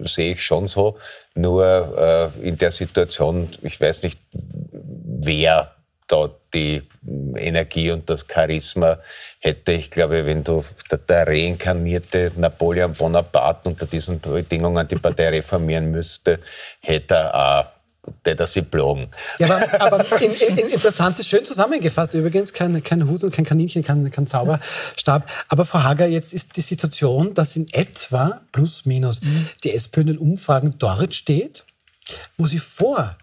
sehe 0.04 0.34
ich 0.34 0.46
schon 0.46 0.68
so. 0.68 0.98
Nur 1.34 2.32
äh, 2.42 2.48
in 2.48 2.58
der 2.58 2.72
Situation, 2.72 3.50
ich 3.64 3.82
weiß 3.82 4.04
nicht, 4.04 4.20
wer 4.32 5.77
da 6.08 6.30
die 6.54 6.82
Energie 7.36 7.92
und 7.92 8.10
das 8.10 8.26
Charisma 8.32 8.98
hätte. 9.40 9.74
Ich 9.74 9.92
glaube, 9.92 10.26
wenn 10.26 10.44
du 10.44 10.64
der, 10.90 10.98
der 11.00 11.28
reinkarnierte 11.28 12.32
Napoleon 12.38 12.94
Bonaparte 12.94 13.70
unter 13.70 13.86
diesen 13.86 14.20
Bedingungen 14.20 14.88
die 14.88 14.96
Partei 14.96 15.30
reformieren 15.30 15.92
müsste, 15.92 16.40
hätte 16.80 17.14
er 17.14 17.60
auch 17.60 17.66
der 18.26 18.48
sie 18.48 18.62
blogen. 18.62 19.10
Ja, 19.40 19.48
aber, 19.80 19.82
aber 19.82 20.22
in, 20.22 20.32
in, 20.32 20.58
interessant 20.70 21.20
ist 21.20 21.28
schön 21.28 21.44
zusammengefasst 21.44 22.14
übrigens, 22.14 22.54
kein, 22.54 22.82
kein 22.82 23.08
Hut 23.08 23.24
und 23.24 23.34
kein 23.34 23.46
Kaninchen, 23.46 23.84
kein, 23.84 24.10
kein 24.10 24.26
Zauberstab. 24.26 25.30
Aber 25.50 25.66
Frau 25.66 25.84
Hager, 25.84 26.08
jetzt 26.08 26.34
ist 26.34 26.56
die 26.56 26.62
Situation, 26.62 27.34
dass 27.34 27.56
in 27.56 27.68
etwa, 27.74 28.42
plus 28.52 28.86
minus, 28.86 29.22
mhm. 29.22 29.50
die 29.64 29.74
SPÖ 29.74 30.02
in 30.02 30.08
den 30.08 30.18
Umfragen 30.20 30.76
dort 30.80 31.14
steht, 31.14 31.64
wo 32.38 32.48
sie 32.48 32.60
vor 32.60 33.18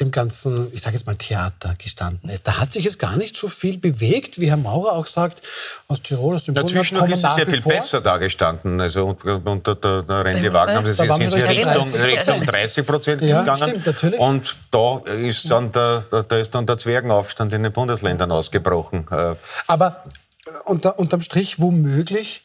dem 0.00 0.10
ganzen, 0.10 0.72
ich 0.72 0.82
sage 0.82 0.96
jetzt 0.96 1.06
mal, 1.06 1.14
Theater 1.14 1.74
gestanden 1.78 2.28
ist. 2.28 2.48
Da 2.48 2.58
hat 2.58 2.72
sich 2.72 2.84
jetzt 2.84 2.98
gar 2.98 3.16
nicht 3.16 3.36
so 3.36 3.46
viel 3.46 3.78
bewegt, 3.78 4.40
wie 4.40 4.48
Herr 4.50 4.56
Maurer 4.56 4.92
auch 4.92 5.06
sagt, 5.06 5.40
aus 5.86 6.02
Tirol, 6.02 6.34
aus 6.34 6.44
dem 6.44 6.54
Dazwischen 6.54 6.96
ist 6.96 7.22
es 7.22 7.34
sehr 7.34 7.46
viel 7.46 7.62
vor. 7.62 7.72
besser 7.72 8.00
dagestanden. 8.00 8.80
Also 8.80 9.16
unter 9.44 9.74
der, 9.76 10.02
der 10.02 10.24
Rente 10.24 10.52
Wagner 10.52 10.74
haben 10.74 10.86
sie 10.86 10.94
sich 10.94 11.08
in 11.08 11.32
Richtung, 11.32 12.00
Richtung 12.00 12.44
30 12.44 12.86
Prozent 12.86 13.22
ja, 13.22 13.40
gegangen. 13.40 13.56
Stimmt, 13.56 13.86
natürlich. 13.86 14.18
Und 14.20 14.56
da 14.72 14.98
ist, 14.98 15.48
dann 15.48 15.70
der, 15.70 16.02
da 16.28 16.38
ist 16.38 16.52
dann 16.54 16.66
der 16.66 16.76
Zwergenaufstand 16.76 17.52
in 17.52 17.62
den 17.62 17.72
Bundesländern 17.72 18.32
ausgebrochen. 18.32 19.06
Äh, 19.12 19.36
Aber 19.68 20.02
äh, 20.46 20.50
unter, 20.64 20.98
unterm 20.98 21.20
Strich 21.20 21.60
womöglich 21.60 22.42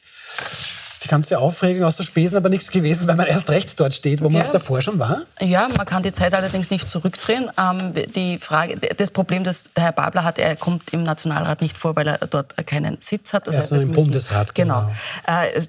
die 1.03 1.07
ganze 1.07 1.39
Aufregung 1.39 1.83
aus 1.85 1.97
der 1.97 2.03
Spesen 2.03 2.37
aber 2.37 2.49
nichts 2.49 2.71
gewesen, 2.71 3.07
weil 3.07 3.15
man 3.15 3.27
erst 3.27 3.49
recht 3.49 3.79
dort 3.79 3.93
steht, 3.93 4.21
wo 4.21 4.29
man 4.29 4.41
auch 4.41 4.49
davor 4.49 4.81
schon 4.81 4.99
war? 4.99 5.21
Ja, 5.39 5.69
man 5.69 5.85
kann 5.85 6.03
die 6.03 6.11
Zeit 6.11 6.33
allerdings 6.33 6.69
nicht 6.69 6.89
zurückdrehen. 6.89 7.49
Ähm, 7.57 7.93
die 8.15 8.37
Frage, 8.37 8.77
das 8.97 9.11
Problem, 9.11 9.43
das 9.43 9.69
der 9.75 9.85
Herr 9.85 9.91
Babler 9.93 10.23
hat, 10.23 10.37
er 10.39 10.55
kommt 10.55 10.91
im 10.91 11.03
Nationalrat 11.03 11.61
nicht 11.61 11.77
vor, 11.77 11.95
weil 11.95 12.07
er 12.07 12.17
dort 12.27 12.55
keinen 12.67 12.97
Sitz 12.99 13.33
hat. 13.33 13.47
Das 13.47 13.55
ja, 13.55 13.61
heißt, 13.61 13.71
im 13.71 13.77
müssen, 13.89 13.93
Bundesrat, 13.93 14.53
genau. 14.53 14.91
genau. 15.25 15.41
Äh, 15.41 15.61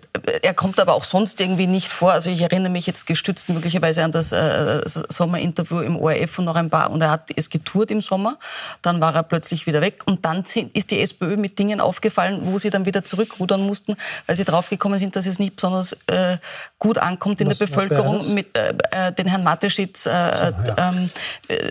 er 0.42 0.54
kommt 0.54 0.80
aber 0.80 0.94
auch 0.94 1.04
sonst 1.04 1.40
irgendwie 1.40 1.66
nicht 1.66 1.88
vor. 1.88 2.12
Also 2.12 2.30
ich 2.30 2.40
erinnere 2.40 2.70
mich 2.70 2.86
jetzt 2.86 3.06
gestützt 3.06 3.48
möglicherweise 3.48 4.02
an 4.02 4.12
das 4.12 4.32
äh, 4.32 4.82
Sommerinterview 4.86 5.80
im 5.80 5.96
ORF 5.96 6.30
von 6.30 6.44
noch 6.44 6.56
ein 6.56 6.70
paar 6.70 6.90
und 6.90 7.00
er 7.02 7.10
hat 7.10 7.30
es 7.36 7.50
getourt 7.50 7.90
im 7.90 8.00
Sommer. 8.00 8.36
Dann 8.82 9.00
war 9.00 9.14
er 9.14 9.22
plötzlich 9.22 9.66
wieder 9.66 9.80
weg 9.80 10.02
und 10.06 10.24
dann 10.24 10.44
ist 10.72 10.90
die 10.90 11.00
SPÖ 11.00 11.36
mit 11.36 11.58
Dingen 11.58 11.80
aufgefallen, 11.80 12.40
wo 12.44 12.58
sie 12.58 12.70
dann 12.70 12.86
wieder 12.86 13.04
zurückrudern 13.04 13.64
mussten, 13.64 13.96
weil 14.26 14.36
sie 14.36 14.44
draufgekommen 14.44 14.98
sind, 14.98 15.14
dass 15.20 15.26
es 15.26 15.38
nicht 15.38 15.56
besonders 15.56 15.96
äh, 16.06 16.38
gut 16.78 16.96
ankommt 16.96 17.40
in 17.40 17.48
was, 17.48 17.58
der 17.58 17.66
Bevölkerung, 17.66 18.34
mit 18.34 18.56
äh, 18.56 18.72
äh, 18.90 19.12
den 19.12 19.26
Herrn 19.26 19.44
Mateschitz 19.44 20.06
äh, 20.06 20.08
so, 20.08 20.44
ja. 20.44 20.54
ähm, 20.78 21.10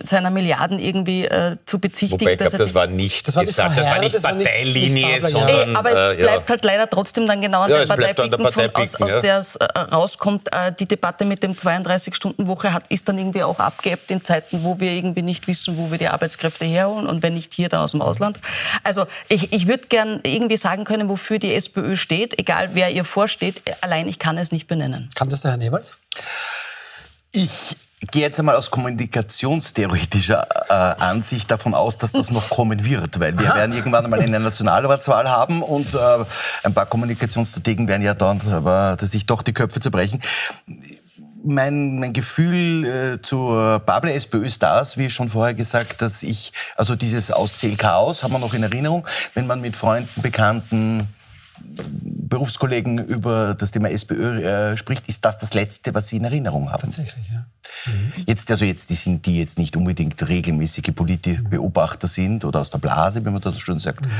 seiner 0.04 0.30
Milliarden 0.30 0.78
irgendwie 0.80 1.26
äh, 1.26 1.56
zu 1.66 1.80
bezichtigen. 1.80 2.22
Wobei 2.22 2.34
ich 2.34 2.38
glaube, 2.38 2.58
das 2.58 2.74
war 2.76 2.88
nicht 2.88 3.28
das 3.28 3.36
war 3.36 3.44
gesagt, 3.44 3.78
das 3.78 3.86
war 3.86 4.00
nicht 4.00 4.16
das 4.16 4.22
Parteilinie, 4.22 5.04
war 5.04 5.10
nicht, 5.12 5.24
nicht 5.24 5.32
sondern... 5.32 5.70
Ey, 5.70 5.76
aber 5.76 5.92
es 5.92 6.20
äh, 6.20 6.22
bleibt 6.22 6.50
halt 6.50 6.64
leider 6.64 6.90
trotzdem 6.90 7.26
dann 7.26 7.42
genau 7.42 7.62
an 7.62 7.72
ja, 7.72 7.86
der 7.86 7.88
Parteipicken, 7.88 8.46
aus, 8.46 8.96
aus 8.96 9.22
der 9.22 9.38
es 9.40 9.58
rauskommt. 9.92 10.50
die 10.80 10.88
Debatte 10.88 11.26
mit 11.26 11.42
dem 11.42 11.54
32-Stunden-Woche 11.54 12.70
ist 12.90 13.10
dann 13.10 13.18
irgendwie 13.18 13.44
auch 13.44 13.60
abgeebbt 13.60 14.12
in 14.12 14.24
Zeiten, 14.24 14.64
wo 14.64 14.80
wir 14.80 14.92
irgendwie 14.92 15.24
nicht 15.24 15.48
wissen, 15.48 15.78
wo 15.78 15.90
wir 15.90 15.98
die 15.98 16.08
Arbeitskräfte 16.08 16.66
herholen 16.66 17.08
und 17.08 17.24
wenn 17.24 17.34
nicht 17.34 17.54
hier, 17.54 17.70
dann 17.70 17.82
aus 17.82 17.92
dem 17.92 18.02
Ausland. 18.02 18.40
Also 18.84 19.06
ich, 19.28 19.52
ich 19.52 19.68
würde 19.68 19.88
gern 19.88 20.20
irgendwie 20.24 20.58
sagen 20.58 20.84
können, 20.84 21.10
wofür 21.10 21.40
die 21.40 21.54
SPÖ 21.54 21.96
steht, 21.96 22.38
egal 22.38 22.70
wer 22.74 22.92
ihr 22.92 23.06
vorsteht. 23.06 23.39
Allein 23.82 24.08
ich 24.08 24.20
kann 24.20 24.38
es 24.38 24.52
nicht 24.52 24.68
benennen. 24.68 25.10
Kann 25.16 25.30
das 25.30 25.42
der 25.42 25.52
Herr 25.52 25.58
Newald? 25.58 25.86
Ich 27.32 27.76
gehe 28.12 28.22
jetzt 28.22 28.40
einmal 28.40 28.56
aus 28.56 28.72
kommunikationstheoretischer 28.72 30.48
äh, 30.70 30.74
Ansicht 30.74 31.52
davon 31.52 31.74
aus, 31.74 31.98
dass 31.98 32.12
das 32.12 32.32
noch 32.32 32.50
kommen 32.50 32.86
wird, 32.86 33.20
weil 33.20 33.38
wir 33.38 33.50
Aha. 33.50 33.58
werden 33.58 33.76
irgendwann 33.76 34.06
einmal 34.06 34.22
eine 34.22 34.40
Nationalratswahl 34.40 35.30
haben 35.30 35.62
und 35.62 35.94
äh, 35.94 35.98
ein 36.64 36.74
paar 36.74 36.86
Kommunikationsstrategen 36.86 37.88
werden 37.88 38.02
ja 38.02 38.14
dann 38.14 38.42
aber 38.52 38.98
sich 39.02 39.26
doch 39.26 39.42
die 39.42 39.54
Köpfe 39.54 39.80
zerbrechen. 39.80 40.22
Mein, 41.44 42.00
mein 42.00 42.14
Gefühl 42.14 42.86
äh, 42.86 43.22
zur 43.22 43.80
Bubble 43.80 44.14
SPÖ 44.14 44.46
ist 44.46 44.62
das, 44.64 44.98
wie 44.98 45.10
schon 45.10 45.30
vorher 45.30 45.54
gesagt, 45.54 46.02
dass 46.02 46.24
ich, 46.24 46.52
also 46.76 46.96
dieses 46.96 47.32
Auszählchaos 47.32 48.24
haben 48.24 48.34
wir 48.34 48.40
noch 48.40 48.54
in 48.54 48.64
Erinnerung, 48.64 49.08
wenn 49.36 49.48
man 49.48 49.62
mit 49.62 49.76
Freunden, 49.76 50.22
Bekannten, 50.22 51.08
Berufskollegen 51.88 53.00
über 53.00 53.56
das 53.56 53.72
Thema 53.72 53.90
SPÖ 53.90 54.42
äh, 54.42 54.78
spricht, 54.78 55.08
ist 55.08 55.26
das 55.26 55.38
das 55.38 55.54
Letzte, 55.54 55.94
was 55.94 56.08
Sie 56.08 56.18
in 56.18 56.26
Erinnerung 56.26 56.72
haben. 56.72 56.82
Tatsächlich, 56.82 57.26
ja. 57.32 57.46
Mhm. 57.86 58.24
Jetzt, 58.26 58.50
also 58.52 58.66
jetzt, 58.66 58.90
die 58.90 58.96
sind, 58.96 59.26
die 59.26 59.40
jetzt 59.40 59.58
nicht 59.58 59.76
unbedingt 59.76 60.28
regelmäßige 60.28 60.94
Politbeobachter 60.94 62.08
sind 62.08 62.46
oder 62.46 62.62
aus 62.62 62.70
der 62.70 62.80
Blase, 62.80 63.26
wie 63.26 63.30
man 63.30 63.42
das 63.42 63.60
schon 63.60 63.80
sagt. 63.80 64.06
Mhm 64.06 64.12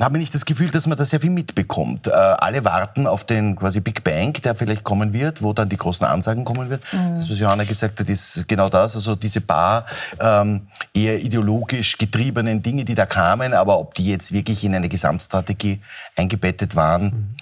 habe 0.00 0.18
nicht 0.18 0.34
das 0.34 0.44
Gefühl, 0.44 0.70
dass 0.70 0.86
man 0.86 0.96
da 0.96 1.04
sehr 1.04 1.20
viel 1.20 1.30
mitbekommt. 1.30 2.06
Äh, 2.06 2.10
alle 2.12 2.64
warten 2.64 3.06
auf 3.06 3.24
den 3.24 3.56
quasi 3.56 3.80
Big 3.80 4.02
Bang, 4.02 4.32
der 4.32 4.54
vielleicht 4.54 4.84
kommen 4.84 5.12
wird, 5.12 5.42
wo 5.42 5.52
dann 5.52 5.68
die 5.68 5.76
großen 5.76 6.06
Ansagen 6.06 6.44
kommen 6.44 6.70
wird. 6.70 6.82
Mhm. 6.92 7.16
Das, 7.18 7.30
was 7.30 7.38
Johanna 7.38 7.64
gesagt 7.64 8.00
hat, 8.00 8.08
ist 8.08 8.44
genau 8.48 8.68
das. 8.68 8.96
Also 8.96 9.14
diese 9.14 9.40
paar 9.40 9.86
ähm, 10.18 10.68
eher 10.94 11.20
ideologisch 11.20 11.96
getriebenen 11.98 12.62
Dinge, 12.62 12.84
die 12.84 12.94
da 12.94 13.06
kamen, 13.06 13.54
aber 13.54 13.78
ob 13.78 13.94
die 13.94 14.06
jetzt 14.06 14.32
wirklich 14.32 14.62
in 14.64 14.74
eine 14.74 14.88
Gesamtstrategie 14.88 15.80
eingebettet 16.16 16.76
waren, 16.76 17.04
mhm 17.04 17.36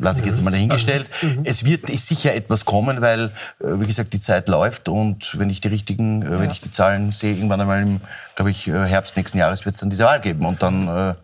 lasse 0.00 0.20
ich 0.20 0.26
jetzt 0.26 0.42
mal 0.42 0.50
dahingestellt. 0.50 1.08
Mhm. 1.20 1.42
Es 1.44 1.64
wird 1.64 1.90
ist 1.90 2.06
sicher 2.06 2.34
etwas 2.34 2.64
kommen, 2.64 3.00
weil, 3.00 3.32
äh, 3.60 3.80
wie 3.80 3.86
gesagt, 3.86 4.12
die 4.12 4.20
Zeit 4.20 4.48
läuft 4.48 4.88
und 4.88 5.38
wenn 5.38 5.50
ich 5.50 5.60
die 5.60 5.68
richtigen, 5.68 6.22
ja. 6.22 6.40
wenn 6.40 6.50
ich 6.50 6.60
die 6.60 6.70
Zahlen 6.70 7.12
sehe, 7.12 7.34
irgendwann 7.34 7.60
einmal 7.60 7.82
im, 7.82 8.00
glaube 8.34 8.50
ich, 8.50 8.66
Herbst 8.66 9.16
nächsten 9.16 9.38
Jahres 9.38 9.64
wird 9.64 9.74
es 9.74 9.80
dann 9.80 9.90
diese 9.90 10.04
Wahl 10.04 10.20
geben 10.20 10.46
und 10.46 10.62
dann 10.62 11.16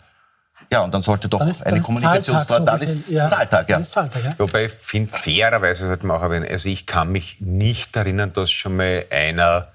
ja, 0.71 0.83
und 0.83 0.93
dann 0.93 1.01
sollte 1.01 1.29
doch 1.29 1.41
ist, 1.47 1.67
eine 1.67 1.81
Kommunikationsstrategie. 1.81 2.67
Dann 2.67 2.83
ist 2.83 3.11
ja, 3.11 3.27
Zahltag, 3.27 3.71
ja. 3.71 3.83
Zahltag, 3.83 4.23
ja. 4.23 4.35
Wobei 4.37 4.67
ich 4.67 4.73
finde, 4.73 5.17
fairerweise 5.17 5.87
sollte 5.87 6.07
man 6.07 6.19
auch 6.19 6.23
erwähnen, 6.23 6.47
also 6.51 6.69
ich 6.69 6.85
kann 6.85 7.11
mich 7.11 7.41
nicht 7.41 7.97
erinnern, 7.97 8.35
dass 8.35 8.51
schon 8.51 8.77
mal 8.77 9.07
einer 9.11 9.69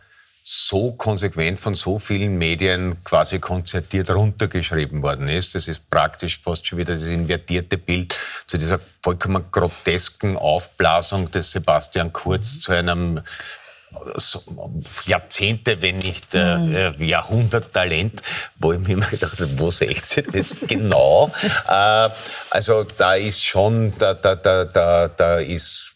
so 0.46 0.92
konsequent 0.92 1.58
von 1.58 1.74
so 1.74 2.00
vielen 2.00 2.38
Medien 2.38 3.02
quasi 3.06 3.40
konzertiert 3.40 4.10
runtergeschrieben 4.10 5.02
worden 5.02 5.30
ist. 5.30 5.56
Das 5.56 5.70
ist 5.70 5.90
praktisch 5.90 6.42
fast 6.42 6.68
schon 6.68 6.80
wieder 6.80 6.96
das 6.96 7.04
invertierte 7.04 7.78
Bild 7.78 8.14
zu 8.46 8.58
dieser 8.58 8.82
vollkommen 9.02 9.46
grotesken 9.52 10.38
Aufblasung 10.38 11.32
des 11.32 11.52
Sebastian 11.52 12.12
Kurz 12.12 12.60
zu 12.60 12.74
einem 12.74 13.22
Jahrzehnte, 15.06 15.82
wenn 15.82 16.00
nicht 16.00 16.34
äh, 16.34 16.58
mhm. 16.58 16.76
Äh, 16.76 17.06
Jahrhunderttalent, 17.06 18.22
wo 18.60 18.74
ich 18.74 18.80
mir 18.80 18.94
immer 18.94 19.06
gedacht 19.06 19.40
habe, 19.40 19.60
wo 19.60 19.72
seht 19.72 20.18
ihr 20.18 20.24
das 20.24 20.56
genau? 20.68 21.32
äh, 21.70 22.10
also 22.50 22.84
da 22.84 23.16
ist 23.16 23.44
schon, 23.44 23.94
da, 23.98 24.14
da, 24.14 24.36
da, 24.36 24.66
da, 24.66 25.08
da 25.08 25.38
ist 25.38 25.93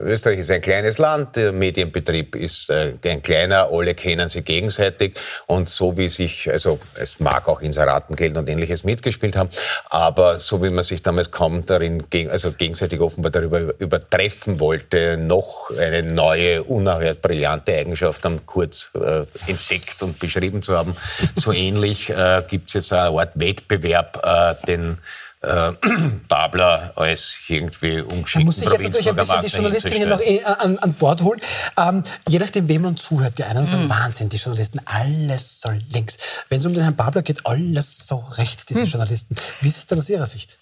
Österreich 0.00 0.38
ist 0.38 0.50
ein 0.50 0.60
kleines 0.60 0.98
Land, 0.98 1.34
der 1.36 1.52
Medienbetrieb 1.52 2.36
ist 2.36 2.70
äh, 2.70 2.94
ein 3.04 3.22
kleiner, 3.22 3.68
alle 3.72 3.94
kennen 3.94 4.28
sie 4.28 4.42
gegenseitig 4.42 5.14
und 5.46 5.68
so 5.68 5.96
wie 5.96 6.08
sich, 6.08 6.50
also 6.50 6.78
es 6.94 7.18
mag 7.18 7.48
auch 7.48 7.60
Inseratengeld 7.60 8.36
und 8.36 8.48
ähnliches 8.48 8.84
mitgespielt 8.84 9.36
haben, 9.36 9.48
aber 9.90 10.38
so 10.38 10.62
wie 10.62 10.70
man 10.70 10.84
sich 10.84 11.02
damals 11.02 11.32
kaum 11.32 11.66
darin, 11.66 12.04
also 12.30 12.52
gegenseitig 12.52 13.00
offenbar 13.00 13.32
darüber 13.32 13.78
übertreffen 13.80 14.60
wollte, 14.60 15.16
noch 15.16 15.70
eine 15.76 16.04
neue, 16.04 16.62
unerhört 16.62 17.20
brillante 17.20 17.74
Eigenschaft 17.74 18.24
am 18.26 18.46
Kurz 18.46 18.90
äh, 18.94 19.24
entdeckt 19.50 20.02
und 20.02 20.20
beschrieben 20.20 20.62
zu 20.62 20.76
haben, 20.76 20.94
so 21.34 21.52
ähnlich 21.52 22.10
äh, 22.10 22.42
gibt 22.48 22.68
es 22.68 22.74
jetzt 22.74 22.92
eine 22.92 23.18
Art 23.18 23.32
Wettbewerb, 23.34 24.22
äh, 24.24 24.66
den 24.66 24.98
äh, 25.40 25.72
Babler 26.28 26.92
als 26.96 27.36
irgendwie 27.48 28.00
umgeschickten 28.00 28.44
muss 28.44 28.58
ich 28.58 28.70
jetzt 28.70 28.82
natürlich 28.82 29.08
ein 29.08 29.16
bisschen 29.16 29.42
die 29.42 29.48
Journalistinnen 29.48 30.08
noch 30.08 30.20
eh 30.20 30.42
an, 30.44 30.78
an 30.78 30.94
Bord 30.94 31.22
holen. 31.22 31.40
Ähm, 31.76 32.02
je 32.28 32.38
nachdem, 32.38 32.68
wem 32.68 32.82
man 32.82 32.96
zuhört, 32.96 33.38
die 33.38 33.44
einen 33.44 33.64
sagen, 33.66 33.84
mhm. 33.84 33.90
Wahnsinn, 33.90 34.28
die 34.28 34.36
Journalisten, 34.36 34.80
alles 34.84 35.60
soll 35.60 35.80
links. 35.92 36.18
Wenn 36.48 36.58
es 36.58 36.66
um 36.66 36.74
den 36.74 36.82
Herrn 36.82 36.96
Babler 36.96 37.22
geht, 37.22 37.46
alles 37.46 38.06
so 38.06 38.16
rechts, 38.32 38.66
diese 38.66 38.80
mhm. 38.80 38.86
Journalisten. 38.86 39.36
Wie 39.60 39.68
ist 39.68 39.78
es 39.78 39.86
denn 39.86 39.98
aus 39.98 40.08
Ihrer 40.08 40.26
Sicht? 40.26 40.58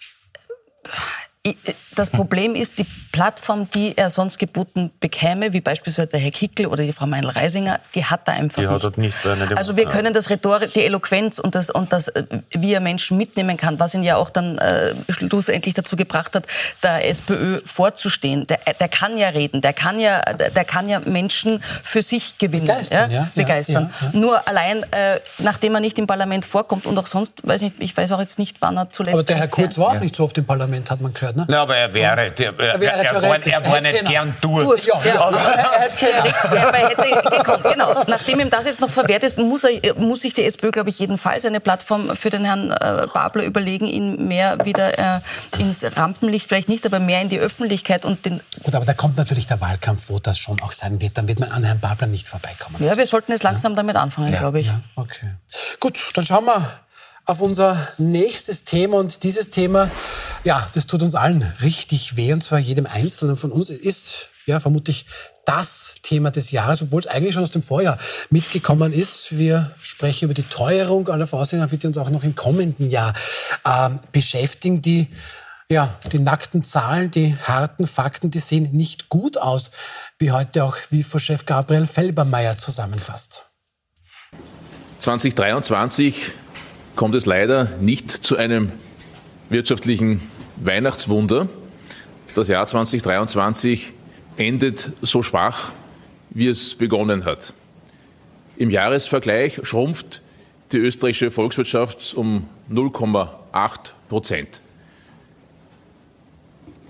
Das 1.94 2.10
Problem 2.10 2.54
ist, 2.54 2.78
die 2.78 2.86
Plattform, 3.12 3.68
die 3.70 3.96
er 3.96 4.10
sonst 4.10 4.38
geboten 4.38 4.90
bekäme, 5.00 5.52
wie 5.52 5.60
beispielsweise 5.60 6.08
der 6.08 6.20
Herr 6.20 6.30
Kickel 6.30 6.66
oder 6.66 6.84
die 6.84 6.92
Frau 6.92 7.06
Meinl-Reisinger, 7.06 7.80
die 7.94 8.04
hat 8.04 8.28
er 8.28 8.34
einfach 8.34 8.62
die 8.62 8.68
nicht. 8.68 8.84
Hat 8.84 8.98
nicht 8.98 9.56
also 9.56 9.76
wir 9.76 9.86
können 9.86 10.12
das 10.12 10.28
Rhetorik, 10.28 10.72
die 10.72 10.84
Eloquenz 10.84 11.38
und 11.38 11.54
das, 11.54 11.70
und 11.70 11.92
das, 11.92 12.08
äh, 12.08 12.24
wie 12.50 12.74
er 12.74 12.80
Menschen 12.80 13.16
mitnehmen 13.16 13.56
kann, 13.56 13.78
was 13.78 13.94
ihn 13.94 14.02
ja 14.02 14.16
auch 14.16 14.30
dann 14.30 14.58
äh, 14.58 14.94
schlussendlich 15.08 15.74
dazu 15.74 15.96
gebracht 15.96 16.34
hat, 16.34 16.46
der 16.82 17.08
SPÖ 17.08 17.60
vorzustehen. 17.64 18.46
Der, 18.46 18.58
der 18.78 18.88
kann 18.88 19.16
ja 19.16 19.28
reden, 19.28 19.60
der 19.60 19.72
kann 19.72 20.00
ja, 20.00 20.20
der 20.20 20.64
kann 20.64 20.88
ja 20.88 21.00
Menschen 21.00 21.62
für 21.82 22.02
sich 22.02 22.38
gewinnen. 22.38 22.66
Begeistern, 22.66 23.10
ja? 23.10 23.16
ja 23.16 23.28
begeistern. 23.34 23.90
Ja, 24.00 24.10
ja. 24.12 24.18
Nur 24.18 24.48
allein, 24.48 24.82
äh, 24.92 25.20
nachdem 25.38 25.74
er 25.74 25.80
nicht 25.80 25.98
im 25.98 26.06
Parlament 26.06 26.44
vorkommt 26.44 26.86
und 26.86 26.98
auch 26.98 27.06
sonst, 27.06 27.46
weiß 27.46 27.62
nicht, 27.62 27.76
ich 27.78 27.96
weiß 27.96 28.12
auch 28.12 28.20
jetzt 28.20 28.38
nicht, 28.38 28.60
wann 28.60 28.76
er 28.76 28.90
zuletzt... 28.90 29.14
Aber 29.14 29.22
der 29.22 29.36
Herr 29.36 29.48
Kurz 29.48 29.78
war 29.78 29.88
auch 29.88 30.00
nicht 30.00 30.16
so 30.16 30.24
oft 30.24 30.36
im 30.38 30.44
Parlament, 30.44 30.90
hat 30.90 31.00
man 31.00 31.14
gehört 31.14 31.35
ne? 31.36 31.44
Na, 31.48 31.62
aber 31.62 31.76
er 31.76 31.92
wäre, 31.94 32.30
der, 32.30 32.58
er, 32.58 32.80
wäre 32.80 33.04
er, 33.04 33.14
war, 33.22 33.46
er 33.46 33.64
war 33.64 33.80
nicht 33.80 34.04
gern 34.04 34.34
dort. 34.40 34.84
Ja, 34.84 35.00
ja. 35.04 35.20
Aber 35.20 35.38
er 35.38 36.88
hätte, 36.88 37.36
gekommen, 37.36 37.62
genau. 37.62 38.02
Nachdem 38.06 38.40
ihm 38.40 38.50
das 38.50 38.64
jetzt 38.64 38.80
noch 38.80 38.90
verwehrt 38.90 39.22
ist, 39.22 39.38
muss, 39.38 39.64
er, 39.64 39.94
muss 39.94 40.22
sich 40.22 40.34
die 40.34 40.44
SPÖ, 40.44 40.70
glaube 40.70 40.90
ich, 40.90 40.98
jedenfalls 40.98 41.44
eine 41.44 41.60
Plattform 41.60 42.16
für 42.16 42.30
den 42.30 42.44
Herrn 42.44 42.70
äh, 42.70 43.06
Babler 43.12 43.44
überlegen, 43.44 43.86
ihn 43.86 44.26
mehr 44.26 44.64
wieder 44.64 44.98
äh, 44.98 45.20
ins 45.58 45.84
Rampenlicht, 45.96 46.48
vielleicht 46.48 46.68
nicht, 46.68 46.84
aber 46.86 46.98
mehr 46.98 47.20
in 47.20 47.28
die 47.28 47.38
Öffentlichkeit 47.38 48.04
und 48.04 48.24
den... 48.24 48.40
Gut, 48.62 48.74
aber 48.74 48.84
da 48.84 48.94
kommt 48.94 49.16
natürlich 49.16 49.46
der 49.46 49.60
Wahlkampf, 49.60 50.08
wo 50.08 50.18
das 50.18 50.38
schon 50.38 50.60
auch 50.62 50.72
sein 50.72 51.00
wird. 51.00 51.18
Dann 51.18 51.28
wird 51.28 51.40
man 51.40 51.52
an 51.52 51.64
Herrn 51.64 51.80
Babler 51.80 52.06
nicht 52.06 52.28
vorbeikommen. 52.28 52.82
Ja, 52.82 52.96
wir 52.96 53.06
sollten 53.06 53.32
jetzt 53.32 53.42
langsam 53.42 53.72
ja. 53.72 53.76
damit 53.76 53.96
anfangen, 53.96 54.32
glaube 54.32 54.60
ich. 54.60 54.66
Ja, 54.66 54.80
okay. 54.96 55.34
Gut, 55.80 55.98
dann 56.14 56.24
schauen 56.24 56.46
wir 56.46 56.85
auf 57.26 57.40
unser 57.40 57.88
nächstes 57.98 58.64
Thema. 58.64 58.98
Und 58.98 59.24
dieses 59.24 59.50
Thema, 59.50 59.90
ja, 60.44 60.66
das 60.74 60.86
tut 60.86 61.02
uns 61.02 61.14
allen 61.14 61.42
richtig 61.60 62.16
weh. 62.16 62.32
Und 62.32 62.42
zwar 62.42 62.60
jedem 62.60 62.86
Einzelnen 62.86 63.36
von 63.36 63.52
uns 63.52 63.70
ist, 63.70 64.28
ja, 64.46 64.60
vermutlich 64.60 65.06
das 65.44 65.96
Thema 66.02 66.30
des 66.30 66.52
Jahres, 66.52 66.82
obwohl 66.82 67.00
es 67.00 67.08
eigentlich 67.08 67.34
schon 67.34 67.42
aus 67.42 67.50
dem 67.50 67.62
Vorjahr 67.62 67.98
mitgekommen 68.30 68.92
ist. 68.92 69.36
Wir 69.36 69.72
sprechen 69.82 70.26
über 70.26 70.34
die 70.34 70.44
Teuerung. 70.44 71.08
Aller 71.08 71.30
wird 71.30 71.82
die 71.82 71.86
uns 71.88 71.98
auch 71.98 72.10
noch 72.10 72.22
im 72.22 72.36
kommenden 72.36 72.88
Jahr 72.88 73.12
ähm, 73.64 73.98
beschäftigen. 74.12 74.82
Die, 74.82 75.08
ja, 75.68 75.92
die 76.12 76.20
nackten 76.20 76.62
Zahlen, 76.62 77.10
die 77.10 77.36
harten 77.42 77.88
Fakten, 77.88 78.30
die 78.30 78.38
sehen 78.38 78.70
nicht 78.72 79.08
gut 79.08 79.36
aus, 79.36 79.72
wie 80.18 80.30
heute 80.30 80.62
auch 80.62 80.76
WIFO-Chef 80.90 81.44
Gabriel 81.44 81.88
Felbermeier 81.88 82.56
zusammenfasst. 82.56 83.46
2023 85.00 86.32
kommt 86.96 87.14
es 87.14 87.26
leider 87.26 87.68
nicht 87.80 88.10
zu 88.10 88.36
einem 88.36 88.72
wirtschaftlichen 89.50 90.20
Weihnachtswunder. 90.56 91.48
Das 92.34 92.48
Jahr 92.48 92.66
2023 92.66 93.92
endet 94.38 94.90
so 95.02 95.22
schwach, 95.22 95.72
wie 96.30 96.48
es 96.48 96.74
begonnen 96.74 97.24
hat. 97.24 97.52
Im 98.56 98.70
Jahresvergleich 98.70 99.60
schrumpft 99.62 100.22
die 100.72 100.78
österreichische 100.78 101.30
Volkswirtschaft 101.30 102.14
um 102.14 102.48
0,8 102.72 103.92
Prozent. 104.08 104.60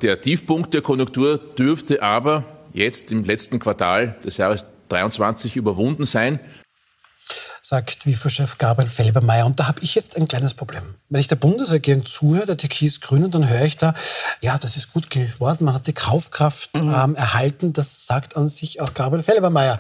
Der 0.03 0.21
Tiefpunkt 0.21 0.73
der 0.73 0.83
Konjunktur 0.83 1.39
dürfte 1.39 2.03
aber 2.03 2.45
jetzt 2.73 3.11
im 3.11 3.25
letzten 3.25 3.59
Quartal 3.59 4.17
des 4.25 4.37
Jahres 4.37 4.67
2023 4.89 5.57
überwunden 5.57 6.07
sein 6.07 6.39
sagt 7.63 8.07
WIFO-Chef 8.07 8.59
Gabriel 8.59 8.89
Felbermeier. 8.89 9.47
Und 9.47 9.59
da 9.59 9.67
habe 9.67 9.81
ich 9.81 9.95
jetzt 9.95 10.17
ein 10.17 10.29
kleines 10.29 10.55
Problem. 10.55 10.95
Wenn 11.09 11.21
ich 11.21 11.29
der 11.29 11.37
Bundesregierung 11.37 12.05
zuhöre, 12.05 12.47
der 12.47 12.57
Türkis-Grünen, 12.57 13.31
dann 13.31 13.49
höre 13.49 13.65
ich 13.65 13.77
da, 13.77 13.95
ja, 14.41 14.57
das 14.59 14.77
ist 14.77 14.93
gut 14.93 15.11
geworden, 15.11 15.65
man 15.65 15.75
hat 15.75 15.87
die 15.87 15.93
Kaufkraft 15.93 16.81
mhm. 16.81 16.95
ähm, 16.95 17.15
erhalten. 17.17 17.73
Das 17.73 18.07
sagt 18.07 18.37
an 18.37 18.47
sich 18.47 18.81
auch 18.81 18.95
Gabriel 18.95 19.23
Felbermeier. 19.23 19.79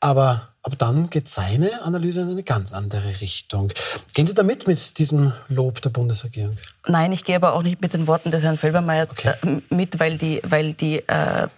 Aber, 0.00 0.48
aber 0.62 0.76
dann 0.76 1.10
geht 1.10 1.28
seine 1.28 1.82
Analyse 1.82 2.22
in 2.22 2.30
eine 2.30 2.42
ganz 2.42 2.72
andere 2.72 3.20
Richtung. 3.20 3.70
Gehen 4.14 4.26
Sie 4.26 4.34
damit 4.34 4.66
mit 4.66 4.98
diesem 4.98 5.32
Lob 5.48 5.82
der 5.82 5.90
Bundesregierung? 5.90 6.56
Nein, 6.86 7.12
ich 7.12 7.24
gehe 7.24 7.36
aber 7.36 7.52
auch 7.52 7.62
nicht 7.62 7.82
mit 7.82 7.92
den 7.92 8.06
Worten 8.06 8.30
des 8.30 8.42
Herrn 8.42 8.56
Felbermeier 8.56 9.06
okay. 9.10 9.34
äh, 9.42 9.74
mit, 9.74 10.00
weil 10.00 10.16
die, 10.16 10.40
weil 10.42 10.72
die 10.72 11.06
äh, 11.06 11.48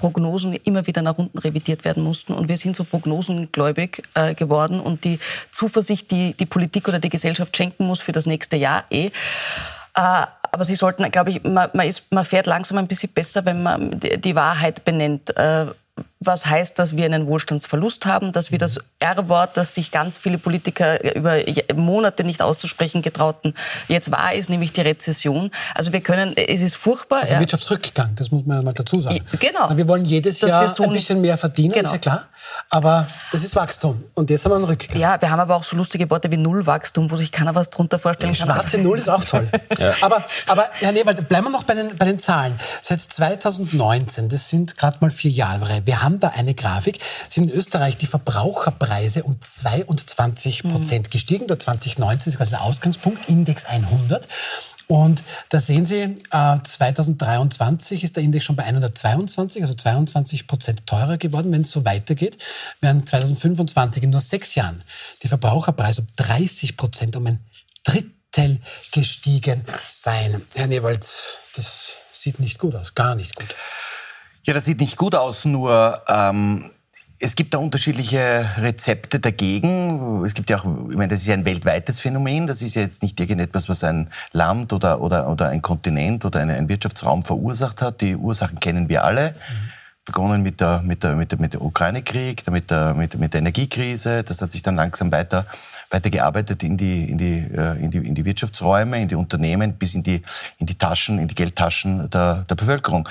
Prognosen 0.00 0.54
immer 0.54 0.86
wieder 0.86 1.02
nach 1.02 1.18
unten 1.18 1.38
revidiert 1.38 1.84
werden 1.84 2.02
mussten. 2.02 2.32
Und 2.32 2.48
wir 2.48 2.56
sind 2.56 2.74
so 2.74 2.84
prognosengläubig 2.84 4.02
äh, 4.14 4.34
geworden. 4.34 4.80
Und 4.80 5.04
die 5.04 5.18
Zuversicht, 5.50 6.10
die 6.10 6.32
die 6.32 6.46
Politik 6.46 6.88
oder 6.88 6.98
die 6.98 7.10
Gesellschaft 7.10 7.56
schenken 7.56 7.86
muss 7.86 8.00
für 8.00 8.12
das 8.12 8.26
nächste 8.26 8.56
Jahr 8.56 8.84
eh. 8.90 9.06
Äh, 9.06 9.10
aber 10.52 10.64
Sie 10.64 10.74
sollten, 10.74 11.08
glaube 11.10 11.30
ich, 11.30 11.44
man, 11.44 11.68
man, 11.74 11.86
ist, 11.86 12.10
man 12.10 12.24
fährt 12.24 12.46
langsam 12.46 12.78
ein 12.78 12.88
bisschen 12.88 13.12
besser, 13.12 13.44
wenn 13.44 13.62
man 13.62 14.00
die 14.00 14.34
Wahrheit 14.34 14.84
benennt. 14.84 15.36
Äh, 15.36 15.66
was 16.22 16.44
heißt, 16.44 16.78
dass 16.78 16.96
wir 16.96 17.06
einen 17.06 17.26
Wohlstandsverlust 17.26 18.04
haben, 18.04 18.32
dass 18.32 18.52
wir 18.52 18.58
das 18.58 18.76
R-Wort, 18.98 19.56
das 19.56 19.74
sich 19.74 19.90
ganz 19.90 20.18
viele 20.18 20.36
Politiker 20.36 21.02
über 21.14 21.36
Monate 21.74 22.24
nicht 22.24 22.42
auszusprechen 22.42 23.00
getrauten, 23.00 23.54
jetzt 23.88 24.10
wahr 24.10 24.34
ist, 24.34 24.50
nämlich 24.50 24.74
die 24.74 24.82
Rezession. 24.82 25.50
Also 25.74 25.94
wir 25.94 26.02
können, 26.02 26.36
es 26.36 26.60
ist 26.60 26.76
furchtbar. 26.76 27.20
Also 27.20 27.38
Wirtschaftsrückgang, 27.38 28.14
das 28.16 28.30
muss 28.30 28.44
man 28.44 28.58
ja 28.58 28.62
mal 28.62 28.74
dazu 28.74 29.00
sagen. 29.00 29.24
Genau. 29.38 29.74
Wir 29.74 29.88
wollen 29.88 30.04
jedes 30.04 30.42
Jahr 30.42 30.68
so 30.68 30.82
ein 30.82 30.92
bisschen 30.92 31.22
mehr 31.22 31.38
verdienen, 31.38 31.72
genau. 31.72 31.86
ist 31.86 31.92
ja 31.92 31.98
klar. 31.98 32.28
Aber 32.68 33.06
das 33.32 33.42
ist 33.42 33.56
Wachstum. 33.56 34.04
Und 34.12 34.28
jetzt 34.28 34.44
haben 34.44 34.52
wir 34.52 34.56
einen 34.56 34.64
Rückgang. 34.64 35.00
Ja, 35.00 35.20
wir 35.20 35.30
haben 35.30 35.40
aber 35.40 35.56
auch 35.56 35.64
so 35.64 35.74
lustige 35.74 36.10
Worte 36.10 36.30
wie 36.30 36.36
Nullwachstum, 36.36 37.10
wo 37.10 37.16
sich 37.16 37.32
keiner 37.32 37.54
was 37.54 37.70
drunter 37.70 37.98
vorstellen 37.98 38.34
kann. 38.34 38.46
Schwarze 38.46 38.76
Null 38.78 38.98
ist 38.98 39.08
auch 39.08 39.24
toll. 39.24 39.48
ja. 39.78 39.94
aber, 40.02 40.22
aber 40.46 40.68
Herr 40.80 40.92
Newald, 40.92 41.26
bleiben 41.28 41.46
wir 41.46 41.50
noch 41.50 41.64
bei 41.64 41.74
den, 41.74 41.96
bei 41.96 42.04
den 42.04 42.18
Zahlen. 42.18 42.58
Seit 42.82 43.00
2019, 43.00 44.28
das 44.28 44.50
sind 44.50 44.76
gerade 44.76 44.98
mal 45.00 45.10
vier 45.10 45.30
Jahre, 45.30 45.80
wir 45.86 46.02
haben 46.02 46.09
da 46.18 46.28
eine 46.28 46.54
Grafik, 46.54 46.98
sind 47.28 47.50
in 47.50 47.56
Österreich 47.56 47.96
die 47.96 48.06
Verbraucherpreise 48.06 49.22
um 49.22 49.40
22 49.40 50.64
Prozent 50.64 51.06
mhm. 51.06 51.10
gestiegen. 51.10 51.46
Der 51.46 51.58
2019 51.58 52.32
ist 52.32 52.36
quasi 52.38 52.50
der 52.50 52.62
Ausgangspunkt, 52.62 53.28
Index 53.28 53.64
100. 53.64 54.26
Und 54.90 55.22
da 55.50 55.60
sehen 55.60 55.86
Sie, 55.86 56.16
äh, 56.32 56.58
2023 56.64 58.02
ist 58.02 58.16
der 58.16 58.24
Index 58.24 58.44
schon 58.44 58.56
bei 58.56 58.64
122, 58.64 59.62
also 59.62 59.72
22 59.74 60.48
Prozent 60.48 60.84
teurer 60.84 61.16
geworden. 61.16 61.52
Wenn 61.52 61.60
es 61.60 61.70
so 61.70 61.84
weitergeht, 61.84 62.38
werden 62.80 63.06
2025 63.06 64.02
in 64.02 64.10
nur 64.10 64.20
sechs 64.20 64.56
Jahren 64.56 64.82
die 65.22 65.28
Verbraucherpreise 65.28 66.00
um 66.00 66.08
30 66.16 66.76
Prozent 66.76 67.14
um 67.14 67.24
ein 67.28 67.38
Drittel 67.84 68.58
gestiegen 68.90 69.64
sein. 69.86 70.42
Herr 70.54 70.66
Newald, 70.66 71.06
das 71.54 71.96
sieht 72.10 72.40
nicht 72.40 72.58
gut 72.58 72.74
aus, 72.74 72.96
gar 72.96 73.14
nicht 73.14 73.36
gut. 73.36 73.54
Ja, 74.44 74.54
das 74.54 74.64
sieht 74.64 74.80
nicht 74.80 74.96
gut 74.96 75.14
aus, 75.14 75.44
nur 75.44 76.02
ähm, 76.08 76.70
es 77.22 77.36
gibt 77.36 77.52
da 77.52 77.58
unterschiedliche 77.58 78.46
Rezepte 78.56 79.20
dagegen. 79.20 80.24
Es 80.24 80.32
gibt 80.32 80.48
ja 80.48 80.58
auch, 80.58 80.64
ich 80.64 80.96
meine, 80.96 81.08
das 81.08 81.20
ist 81.20 81.26
ja 81.26 81.34
ein 81.34 81.44
weltweites 81.44 82.00
Phänomen. 82.00 82.46
Das 82.46 82.62
ist 82.62 82.74
ja 82.74 82.82
jetzt 82.82 83.02
nicht 83.02 83.20
irgendetwas, 83.20 83.68
was 83.68 83.84
ein 83.84 84.08
Land 84.32 84.72
oder, 84.72 85.02
oder, 85.02 85.28
oder 85.28 85.48
ein 85.48 85.60
Kontinent 85.60 86.24
oder 86.24 86.40
ein, 86.40 86.68
Wirtschaftsraum 86.70 87.22
verursacht 87.22 87.82
hat. 87.82 88.00
Die 88.00 88.16
Ursachen 88.16 88.58
kennen 88.58 88.88
wir 88.88 89.04
alle. 89.04 89.32
Mhm. 89.32 89.70
Begonnen 90.06 90.42
mit 90.42 90.62
der, 90.62 90.80
mit 90.80 91.04
der, 91.04 91.14
mit 91.14 91.30
der, 91.30 91.38
mit 91.38 91.52
der 91.52 91.60
Ukraine-Krieg, 91.60 92.50
mit 92.50 92.70
der, 92.70 92.94
mit, 92.94 93.18
mit 93.18 93.34
der 93.34 93.40
Energiekrise. 93.40 94.24
Das 94.24 94.40
hat 94.40 94.50
sich 94.50 94.62
dann 94.62 94.76
langsam 94.76 95.12
weiter, 95.12 95.44
weiter 95.90 96.08
gearbeitet 96.08 96.62
in 96.62 96.78
die, 96.78 97.10
in, 97.10 97.18
die, 97.18 97.46
äh, 97.54 97.78
in, 97.84 97.90
die, 97.90 97.98
in 97.98 98.14
die 98.14 98.24
Wirtschaftsräume, 98.24 99.02
in 99.02 99.08
die 99.08 99.14
Unternehmen, 99.14 99.74
bis 99.74 99.94
in 99.94 100.02
die, 100.02 100.22
in 100.56 100.64
die 100.64 100.76
Taschen, 100.76 101.18
in 101.18 101.28
die 101.28 101.34
Geldtaschen 101.34 102.08
der, 102.08 102.46
der 102.48 102.54
Bevölkerung. 102.54 103.06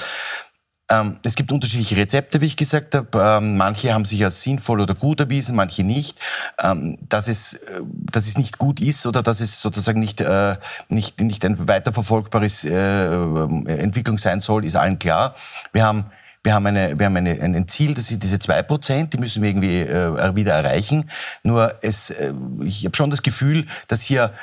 Ähm, 0.90 1.18
es 1.24 1.36
gibt 1.36 1.52
unterschiedliche 1.52 1.96
Rezepte, 1.98 2.42
wie 2.42 2.48
ich 2.48 2.58
gesagt 2.58 2.96
habe. 2.96 3.08
Ähm, 3.22 3.58
manche 3.58 3.94
haben 3.94 4.06
sich 4.06 4.24
als 4.24 4.42
sinnvoll 4.42 4.82
oder 4.82 4.96
gut 4.96 5.20
erwiesen, 5.20 5.56
manche 5.56 5.84
nicht. 5.84 6.20
Ähm, 6.62 6.98
dass, 7.08 7.28
es, 7.28 7.54
äh, 7.54 7.82
dass 8.12 8.28
es 8.28 8.38
nicht 8.38 8.58
gut 8.58 8.80
ist 8.80 9.06
oder 9.06 9.22
dass 9.22 9.40
es 9.40 9.62
sozusagen 9.62 10.00
nicht, 10.00 10.22
äh, 10.22 10.58
nicht, 10.88 11.22
nicht 11.22 11.46
ein 11.46 11.68
weiterverfolgbares 11.68 12.64
äh, 12.64 13.06
Entwicklung 13.06 14.18
sein 14.18 14.40
soll, 14.40 14.66
ist 14.66 14.76
allen 14.76 14.98
klar. 14.98 15.36
Wir 15.74 15.86
haben 15.86 16.06
wir 16.42 16.54
haben, 16.54 16.66
eine, 16.68 16.98
wir 16.98 17.06
haben 17.06 17.18
eine, 17.18 17.32
ein 17.32 17.68
Ziel, 17.68 17.94
das 17.94 18.08
sind 18.08 18.24
diese 18.24 18.40
zwei 18.40 18.64
Prozent, 18.64 19.14
die 19.14 19.18
müssen 19.18 19.42
wir 19.42 19.50
irgendwie 19.50 19.82
äh, 19.82 20.36
wieder 20.36 20.54
erreichen. 20.54 21.10
Nur 21.44 21.74
es, 21.82 22.12
äh, 22.12 22.34
ich 22.64 22.86
habe 22.86 22.96
schon 22.96 23.10
das 23.10 23.22
Gefühl, 23.24 23.68
dass 23.90 24.02
hier 24.02 24.34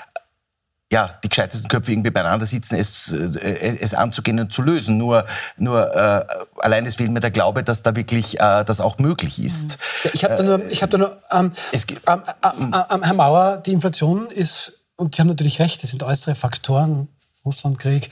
ja, 0.93 1.19
die 1.25 1.29
gescheitesten 1.29 1.69
Köpfe 1.69 1.91
irgendwie 1.93 2.11
beieinander 2.11 2.47
sitzen, 2.47 2.77
es, 2.77 3.13
äh, 3.13 3.79
es 3.81 3.93
anzugehen 3.93 4.39
und 4.39 4.53
zu 4.53 4.63
lösen. 4.63 4.97
Nur, 4.99 5.27
nur 5.57 5.95
äh, 5.95 6.25
allein 6.59 6.87
es 6.87 6.97
fehlt 6.97 7.11
mir 7.11 7.21
der 7.21 7.33
Glaube, 7.33 7.65
dass 7.65 7.83
da 7.83 7.97
wirklich 7.97 8.39
äh, 8.39 8.65
das 8.65 8.81
auch 8.81 8.99
möglich 8.99 9.43
ist. 9.43 9.79
Ja, 10.05 10.11
ich 10.13 10.25
habe 10.25 10.37
da 10.37 10.43
nur, 10.45 10.65
ich 10.71 10.83
hab 10.83 10.91
da 10.91 10.99
nur 10.99 11.19
ähm, 11.33 11.51
ähm, 11.73 12.23
ähm, 12.45 12.75
ähm, 12.91 13.03
Herr 13.03 13.15
Mauer, 13.15 13.57
die 13.59 13.73
Inflation 13.73 14.31
ist, 14.31 14.75
und 14.97 15.15
Sie 15.15 15.21
haben 15.21 15.29
natürlich 15.29 15.59
recht, 15.59 15.83
das 15.83 15.91
sind 15.91 16.03
äußere 16.03 16.37
Faktoren, 16.37 17.09
Russlandkrieg, 17.45 18.11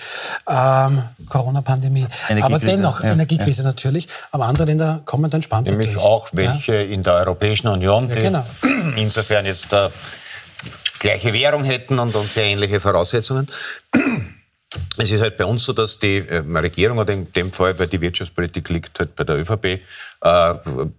ähm, 0.48 1.02
Corona-Pandemie, 1.28 2.06
aber 2.40 2.58
dennoch 2.58 3.02
ja, 3.02 3.12
Energiekrise 3.12 3.62
ja. 3.62 3.68
natürlich. 3.68 4.08
Aber 4.30 4.46
andere 4.46 4.66
Länder 4.66 5.02
kommen 5.04 5.28
dann 5.30 5.42
spannend 5.42 5.70
Nämlich 5.70 5.92
durch. 5.92 6.04
auch 6.04 6.28
welche 6.32 6.74
ja. 6.74 6.82
in 6.82 7.02
der 7.02 7.14
Europäischen 7.14 7.68
Union, 7.68 8.08
die 8.08 8.14
genau. 8.14 8.46
insofern 8.96 9.44
jetzt 9.44 9.72
äh, 9.72 9.88
gleiche 11.04 11.34
Währung 11.34 11.64
hätten 11.64 11.98
und, 11.98 12.14
und 12.14 12.24
sehr 12.24 12.44
ähnliche 12.44 12.80
Voraussetzungen. 12.80 13.48
Es 14.96 15.10
ist 15.10 15.20
halt 15.20 15.36
bei 15.36 15.44
uns 15.44 15.64
so, 15.64 15.72
dass 15.72 15.98
die 15.98 16.18
äh, 16.18 16.38
Regierung 16.38 16.98
oder 16.98 17.12
in 17.12 17.32
dem 17.32 17.52
Fall, 17.52 17.78
weil 17.78 17.86
die 17.86 18.00
Wirtschaftspolitik 18.00 18.68
liegt 18.70 18.98
halt 18.98 19.14
bei 19.14 19.22
der 19.22 19.36
ÖVP, 19.36 19.64
äh, 19.64 19.80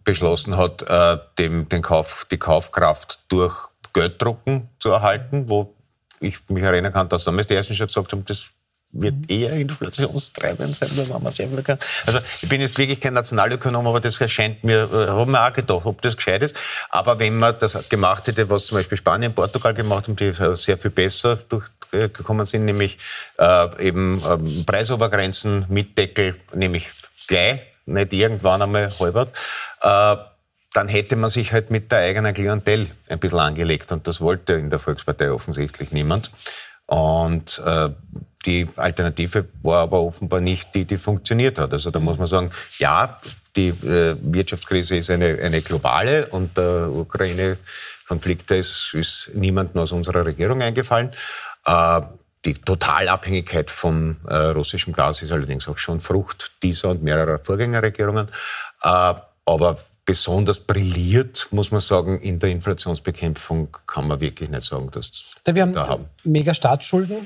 beschlossen 0.03 0.55
hat, 0.55 0.81
äh, 0.83 1.17
dem, 1.37 1.67
den 1.67 1.81
Kauf, 1.81 2.25
die 2.29 2.37
Kaufkraft 2.37 3.19
durch 3.27 3.55
Gelddrucken 3.93 4.69
zu 4.79 4.89
erhalten, 4.91 5.49
wo 5.49 5.73
ich 6.21 6.37
mich 6.49 6.63
erinnern 6.63 6.93
kann, 6.93 7.09
dass 7.09 7.25
damals 7.25 7.47
die 7.47 7.55
Ersten 7.55 7.73
schon 7.73 7.87
gesagt 7.87 8.11
haben, 8.11 8.23
das 8.25 8.49
wird 8.95 9.29
eher 9.29 9.53
inflationstreibend 9.53 10.75
sein, 10.75 10.89
wenn 10.95 11.09
man 11.21 11.31
sehr 11.31 11.47
viel 11.47 11.61
kann. 11.61 11.77
Also 12.05 12.19
ich 12.41 12.49
bin 12.49 12.61
jetzt 12.61 12.77
wirklich 12.77 12.99
kein 12.99 13.13
Nationalökonom, 13.13 13.85
aber 13.87 13.99
das 13.99 14.19
erscheint 14.19 14.63
mir, 14.63 14.89
äh, 14.91 15.07
habe 15.09 15.29
mir 15.29 15.45
auch 15.45 15.53
gedacht, 15.53 15.85
ob 15.85 16.01
das 16.01 16.15
gescheit 16.15 16.43
ist. 16.43 16.55
Aber 16.89 17.19
wenn 17.19 17.37
man 17.37 17.55
das 17.59 17.77
gemacht 17.89 18.27
hätte, 18.27 18.49
was 18.49 18.67
zum 18.67 18.77
Beispiel 18.77 18.97
Spanien, 18.97 19.33
Portugal 19.33 19.73
gemacht 19.73 20.07
haben, 20.07 20.15
die 20.15 20.31
sehr 20.55 20.77
viel 20.77 20.91
besser 20.91 21.37
durchgekommen 21.49 22.45
sind, 22.45 22.65
nämlich 22.65 22.97
äh, 23.37 23.87
eben 23.87 24.23
ähm, 24.27 24.65
Preisobergrenzen 24.65 25.65
mit 25.69 25.97
Deckel, 25.97 26.35
nämlich 26.53 26.89
gleich, 27.27 27.61
nicht 27.85 28.13
irgendwann 28.13 28.61
einmal 28.61 28.91
halbert, 28.99 29.37
äh, 29.81 30.15
dann 30.73 30.89
hätte 30.89 31.15
man 31.15 31.29
sich 31.29 31.53
halt 31.53 31.71
mit 31.71 31.91
der 31.91 31.99
eigenen 31.99 32.33
Klientel 32.33 32.89
ein 33.07 33.19
bisschen 33.19 33.39
angelegt. 33.39 33.91
Und 33.91 34.07
das 34.07 34.19
wollte 34.19 34.53
in 34.53 34.69
der 34.69 34.79
Volkspartei 34.79 35.31
offensichtlich 35.31 35.91
niemand. 35.91 36.31
Und 36.87 37.61
äh, 37.65 37.89
die 38.45 38.67
Alternative 38.75 39.45
war 39.63 39.81
aber 39.81 40.01
offenbar 40.01 40.39
nicht 40.39 40.73
die, 40.75 40.85
die 40.85 40.97
funktioniert 40.97 41.57
hat. 41.57 41.73
Also 41.73 41.91
da 41.91 41.99
muss 41.99 42.17
man 42.17 42.27
sagen, 42.27 42.51
ja, 42.77 43.19
die 43.55 43.69
äh, 43.69 44.15
Wirtschaftskrise 44.21 44.97
ist 44.97 45.09
eine, 45.09 45.39
eine 45.41 45.61
globale 45.61 46.27
und 46.27 46.57
der 46.57 46.89
Ukraine-Konflikt 46.91 48.51
ist, 48.51 48.93
ist 48.93 49.31
niemandem 49.33 49.81
aus 49.81 49.91
unserer 49.91 50.25
Regierung 50.25 50.61
eingefallen. 50.61 51.11
Äh, 51.65 52.01
die 52.43 52.53
Totalabhängigkeit 52.53 53.71
von 53.71 54.17
äh, 54.27 54.35
russischem 54.35 54.93
Gas 54.93 55.23
ist 55.23 55.31
allerdings 55.31 55.67
auch 55.67 55.79
schon 55.79 55.99
Frucht 55.99 56.51
dieser 56.61 56.89
und 56.89 57.01
mehrerer 57.01 57.39
Vorgängerregierungen. 57.39 58.27
Äh, 58.83 59.13
aber 59.47 59.77
besonders 60.05 60.59
brilliert, 60.59 61.47
muss 61.49 61.71
man 61.71 61.81
sagen, 61.81 62.19
in 62.19 62.37
der 62.37 62.51
Inflationsbekämpfung 62.51 63.75
kann 63.87 64.07
man 64.07 64.19
wirklich 64.19 64.49
nicht 64.49 64.63
sagen, 64.63 64.91
dass 64.91 65.33
wir 65.45 65.63
haben, 65.63 65.73
da 65.73 65.87
haben. 65.87 66.09
mega 66.23 66.53
Staatsschulden 66.53 67.25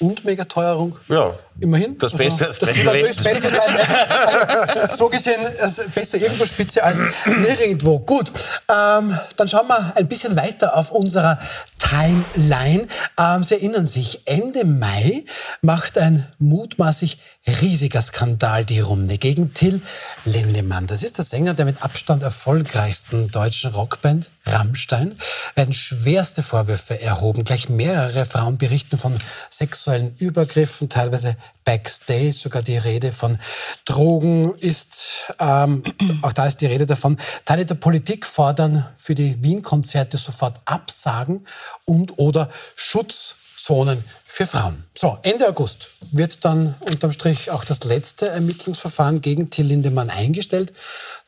und 0.00 0.24
Megateuerung. 0.24 0.98
Ja. 1.08 1.34
Immerhin. 1.60 1.96
Das 1.98 2.12
also, 2.12 2.24
Beste, 2.24 2.44
das, 2.46 2.58
das 2.58 2.68
Beste. 2.70 3.22
Das 3.22 3.42
Beste 3.42 3.62
also, 4.82 4.96
so 4.96 5.08
gesehen, 5.08 5.40
also 5.60 5.82
besser 5.94 6.18
irgendwo 6.18 6.44
Spitze 6.44 6.82
als 6.82 7.00
nirgendwo. 7.26 8.00
Gut, 8.00 8.32
ähm, 8.68 9.16
dann 9.36 9.48
schauen 9.48 9.68
wir 9.68 9.92
ein 9.96 10.08
bisschen 10.08 10.36
weiter 10.36 10.76
auf 10.76 10.90
unserer 10.90 11.38
Timeline. 11.84 12.88
Ähm, 13.18 13.44
Sie 13.44 13.54
erinnern 13.54 13.86
sich, 13.86 14.22
Ende 14.26 14.64
Mai 14.64 15.24
macht 15.60 15.98
ein 15.98 16.26
mutmaßlich 16.38 17.18
riesiger 17.60 18.00
Skandal 18.00 18.64
die 18.64 18.80
Runde 18.80 19.18
gegen 19.18 19.52
Till 19.52 19.82
Lindemann. 20.24 20.86
Das 20.86 21.02
ist 21.02 21.18
der 21.18 21.24
Sänger 21.24 21.54
der 21.54 21.66
mit 21.66 21.82
Abstand 21.82 22.22
erfolgreichsten 22.22 23.30
deutschen 23.30 23.72
Rockband 23.72 24.30
Rammstein. 24.46 25.18
Werden 25.54 25.74
schwerste 25.74 26.42
Vorwürfe 26.42 27.00
erhoben. 27.00 27.44
Gleich 27.44 27.68
mehrere 27.68 28.24
Frauen 28.26 28.58
berichten 28.58 28.98
von 28.98 29.16
sexuellen 29.50 30.14
Übergriffen, 30.16 30.88
teilweise 30.88 31.36
backstage. 31.64 32.32
Sogar 32.32 32.62
die 32.62 32.78
Rede 32.78 33.12
von 33.12 33.38
Drogen 33.84 34.54
ist, 34.56 35.32
ähm, 35.38 35.82
auch 36.22 36.32
da 36.32 36.46
ist 36.46 36.60
die 36.60 36.66
Rede 36.66 36.86
davon. 36.86 37.18
Teile 37.44 37.66
der 37.66 37.74
Politik 37.74 38.26
fordern 38.26 38.86
für 38.96 39.14
die 39.14 39.42
Wien-Konzerte 39.42 40.16
sofort 40.16 40.60
Absagen 40.64 41.46
und 41.84 42.18
oder 42.18 42.48
Schutzzonen 42.76 44.04
für 44.24 44.46
Frauen. 44.46 44.84
So, 44.96 45.18
Ende 45.22 45.48
August 45.48 45.88
wird 46.12 46.44
dann 46.44 46.74
unterm 46.80 47.12
Strich 47.12 47.50
auch 47.50 47.64
das 47.64 47.84
letzte 47.84 48.28
Ermittlungsverfahren 48.28 49.20
gegen 49.20 49.50
Till 49.50 49.66
Lindemann 49.66 50.10
eingestellt. 50.10 50.72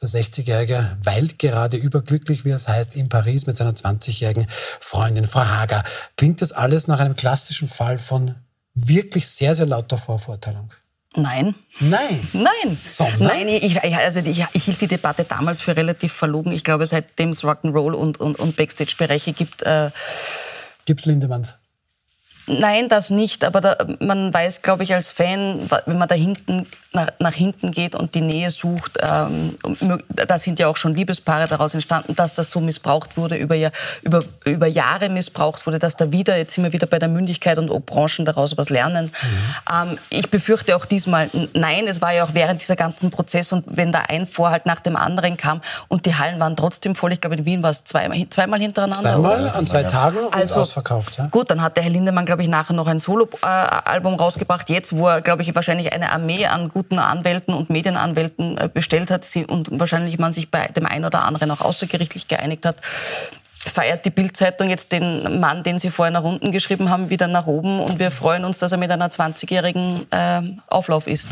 Der 0.02 0.09
60-Jährige 0.09 0.96
weilt 1.02 1.38
gerade 1.38 1.76
überglücklich, 1.76 2.44
wie 2.44 2.50
es 2.50 2.68
heißt, 2.68 2.94
in 2.94 3.09
Paris 3.09 3.46
mit 3.46 3.56
seiner 3.56 3.72
20-jährigen 3.72 4.46
Freundin 4.80 5.26
Frau 5.26 5.44
Hager. 5.44 5.82
Klingt 6.16 6.42
das 6.42 6.52
alles 6.52 6.87
nach 6.87 7.00
einem 7.00 7.16
klassischen 7.16 7.68
Fall 7.68 7.98
von 7.98 8.35
wirklich 8.74 9.28
sehr, 9.28 9.54
sehr 9.54 9.66
lauter 9.66 9.98
Vorverurteilung? 9.98 10.70
Nein. 11.16 11.55
Nein. 11.81 12.29
Nein. 12.33 12.79
Sondern? 12.85 13.29
Nein, 13.29 13.48
ich, 13.48 13.83
also 13.83 14.20
ich, 14.20 14.44
ich, 14.52 14.64
hielt 14.64 14.81
die 14.81 14.87
Debatte 14.87 15.24
damals 15.24 15.61
für 15.61 15.76
relativ 15.76 16.12
verlogen. 16.12 16.52
Ich 16.52 16.62
glaube, 16.62 16.87
seitdem 16.87 17.31
es 17.31 17.42
Rock'n'Roll 17.42 17.92
und, 17.92 18.20
und, 18.20 18.38
und 18.38 18.57
Backstage-Bereiche 18.57 19.33
gibt. 19.33 19.62
Äh, 19.62 19.90
Gibt 20.85 21.00
es 21.00 21.07
Lindemanns? 21.07 21.55
Nein, 22.46 22.88
das 22.88 23.11
nicht. 23.11 23.44
Aber 23.44 23.61
da, 23.61 23.76
man 24.00 24.33
weiß, 24.33 24.62
glaube 24.62 24.85
ich, 24.85 24.94
als 24.94 25.11
Fan, 25.11 25.68
wenn 25.87 25.98
man 25.98 26.09
da 26.09 26.14
hinten 26.14 26.66
nach, 26.96 27.12
nach 27.20 27.32
hinten 27.32 27.70
geht 27.70 27.94
und 27.94 28.14
die 28.14 28.20
Nähe 28.20 28.50
sucht, 28.50 28.98
ähm, 29.00 29.56
da 30.09 30.38
sind 30.38 30.59
ja 30.59 30.66
auch 30.66 30.76
schon 30.76 30.94
Liebespaare 30.94 31.46
daraus 31.46 31.74
entstanden, 31.74 32.16
dass 32.16 32.35
das 32.35 32.50
so 32.50 32.61
missbraucht 32.61 33.16
wurde, 33.16 33.37
über, 33.37 33.54
über, 34.02 34.20
über 34.44 34.66
Jahre 34.66 35.09
missbraucht 35.09 35.64
wurde, 35.66 35.78
dass 35.78 35.96
da 35.96 36.11
wieder, 36.11 36.37
jetzt 36.37 36.54
sind 36.54 36.64
wir 36.64 36.72
wieder 36.72 36.88
bei 36.88 36.98
der 36.98 37.09
Mündigkeit 37.09 37.59
und 37.59 37.70
ob 37.70 37.87
Branchen 37.87 38.24
daraus 38.24 38.56
was 38.56 38.70
lernen. 38.70 39.06
Mhm. 39.06 39.90
Ähm, 39.90 39.98
ich 40.11 40.30
befürchte 40.30 40.74
auch 40.74 40.85
diesmal, 40.85 41.30
nein, 41.52 41.87
es 41.87 42.00
war 42.02 42.12
ja 42.12 42.24
auch 42.24 42.32
während 42.32 42.61
dieser 42.61 42.76
ganzen 42.76 43.11
Prozess 43.11 43.52
und 43.52 43.64
wenn 43.68 43.92
da 43.92 44.02
ein 44.09 44.26
Vorhalt 44.26 44.66
nach 44.66 44.80
dem 44.80 44.96
anderen 44.96 45.37
kam 45.37 45.61
und 45.88 46.06
die 46.06 46.14
Hallen 46.16 46.40
waren 46.40 46.56
trotzdem 46.56 46.94
voll, 46.94 47.12
ich 47.12 47.20
glaube 47.20 47.37
in 47.37 47.44
Wien 47.44 47.62
war 47.62 47.70
es 47.70 47.85
zweimal, 47.85 48.18
zweimal 48.30 48.59
hintereinander. 48.59 49.12
Zweimal 49.12 49.40
oder? 49.42 49.54
an 49.54 49.66
zwei 49.66 49.82
Tagen 49.85 50.18
und 50.18 50.35
also, 50.35 50.61
ausverkauft. 50.61 51.18
Ja. 51.18 51.26
Gut, 51.26 51.50
dann 51.50 51.62
hat 51.62 51.76
der 51.76 51.85
Herr 51.85 51.90
Lindemann, 51.90 52.26
glaube 52.26 52.42
ich, 52.42 52.48
nachher 52.48 52.72
noch 52.72 52.87
ein 52.87 52.98
Soloalbum 52.98 54.14
rausgebracht, 54.14 54.70
jetzt, 54.70 54.96
wo 54.96 55.09
er, 55.09 55.20
glaube 55.20 55.42
ich, 55.42 55.54
wahrscheinlich 55.54 55.92
eine 55.92 56.11
Armee 56.11 56.46
an 56.46 56.68
guten 56.68 56.86
guten 56.87 57.01
Anwälten 57.01 57.53
und 57.53 57.68
Medienanwälten 57.68 58.59
äh, 58.59 58.68
bestellt 58.72 59.11
hat 59.11 59.27
und 59.49 59.68
wahrscheinlich 59.72 60.18
man 60.18 60.33
sich 60.33 60.51
bei 60.51 60.68
dem 60.68 60.87
einen 60.87 61.05
oder 61.05 61.25
anderen 61.25 61.51
auch 61.51 61.61
außergerichtlich 61.61 62.29
geeinigt 62.29 62.64
hat, 62.64 62.77
feiert 63.53 64.05
die 64.05 64.11
Bildzeitung 64.11 64.68
jetzt 64.68 64.92
den 64.92 65.40
Mann, 65.40 65.64
den 65.64 65.81
Sie 65.81 65.90
vorher 65.90 66.12
nach 66.12 66.22
unten 66.22 66.53
geschrieben 66.53 66.88
haben, 66.90 67.11
wieder 67.11 67.27
nach 67.27 67.46
oben 67.46 67.81
und 67.81 67.99
wir 67.99 68.12
freuen 68.12 68.44
uns, 68.44 68.61
dass 68.61 68.70
er 68.70 68.79
mit 68.79 68.90
einer 68.90 69.09
20-jährigen 69.09 70.07
äh, 70.12 70.42
Auflauf 70.68 71.09
ist. 71.09 71.29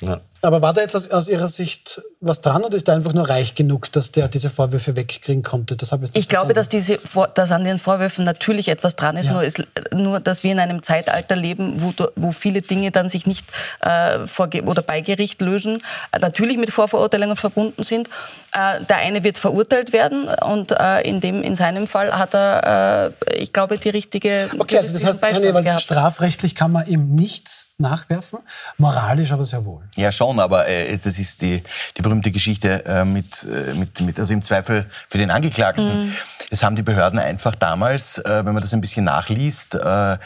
Ja. 0.00 0.20
Aber 0.42 0.62
war 0.62 0.72
da 0.72 0.82
jetzt 0.82 0.94
aus, 0.94 1.10
aus, 1.10 1.28
Ihrer 1.28 1.48
Sicht 1.48 2.02
was 2.20 2.40
dran 2.40 2.62
oder 2.62 2.76
ist 2.76 2.88
er 2.88 2.94
einfach 2.94 3.12
nur 3.12 3.28
reich 3.28 3.54
genug, 3.54 3.90
dass 3.92 4.12
der 4.12 4.28
diese 4.28 4.50
Vorwürfe 4.50 4.96
wegkriegen 4.96 5.42
konnte? 5.42 5.76
Das 5.76 5.92
habe 5.92 6.04
ich, 6.04 6.14
ich 6.14 6.28
glaube, 6.28 6.54
dass, 6.54 6.68
diese, 6.68 6.98
dass 7.34 7.52
an 7.52 7.64
den 7.64 7.78
Vorwürfen 7.78 8.24
natürlich 8.24 8.68
etwas 8.68 8.96
dran 8.96 9.16
ist, 9.16 9.26
ja. 9.26 9.32
nur, 9.32 9.42
ist 9.42 9.62
nur, 9.92 10.20
dass 10.20 10.42
wir 10.42 10.52
in 10.52 10.58
einem 10.58 10.82
Zeitalter 10.82 11.36
leben, 11.36 11.82
wo, 11.82 11.92
wo 12.16 12.32
viele 12.32 12.62
Dinge 12.62 12.90
dann 12.90 13.08
sich 13.08 13.26
nicht 13.26 13.46
äh, 13.80 14.26
vor, 14.26 14.48
oder 14.64 14.82
bei 14.82 15.00
Gericht 15.00 15.40
lösen, 15.40 15.82
äh, 16.12 16.18
natürlich 16.18 16.58
mit 16.58 16.70
Vorverurteilungen 16.70 17.36
verbunden 17.36 17.82
sind. 17.82 18.08
Äh, 18.52 18.84
der 18.84 18.96
eine 18.98 19.22
wird 19.24 19.38
verurteilt 19.38 19.92
werden 19.92 20.28
und 20.28 20.72
äh, 20.72 21.00
in, 21.02 21.20
dem, 21.20 21.42
in 21.42 21.54
seinem 21.54 21.86
Fall 21.86 22.16
hat 22.16 22.34
er, 22.34 23.12
äh, 23.28 23.36
ich 23.36 23.52
glaube, 23.52 23.78
die 23.78 23.90
richtige. 23.90 24.48
Okay, 24.58 24.78
also 24.78 24.92
das 24.92 25.04
heißt, 25.04 25.22
Herr 25.22 25.42
Ewald, 25.42 25.80
strafrechtlich 25.80 26.54
kann 26.54 26.72
man 26.72 26.86
ihm 26.86 27.14
nichts 27.14 27.66
nachwerfen, 27.78 28.38
moralisch 28.78 29.32
aber 29.32 29.44
sehr 29.44 29.64
wohl. 29.64 29.84
Ja, 29.96 30.10
schon, 30.10 30.35
aber 30.40 30.68
äh, 30.68 30.96
das 30.96 31.18
ist 31.18 31.42
die, 31.42 31.62
die 31.96 32.02
berühmte 32.02 32.30
Geschichte 32.30 32.84
äh, 32.84 33.04
mit, 33.04 33.44
äh, 33.44 33.74
mit, 33.74 34.00
mit, 34.00 34.18
also 34.18 34.32
im 34.32 34.42
Zweifel 34.42 34.86
für 35.08 35.18
den 35.18 35.30
Angeklagten. 35.30 36.06
Mhm. 36.06 36.12
Es 36.50 36.62
haben 36.62 36.76
die 36.76 36.82
Behörden 36.82 37.18
einfach 37.18 37.54
damals, 37.54 38.18
äh, 38.18 38.44
wenn 38.44 38.54
man 38.54 38.60
das 38.60 38.72
ein 38.72 38.80
bisschen 38.80 39.04
nachliest, 39.04 39.74
äh, 39.74 40.18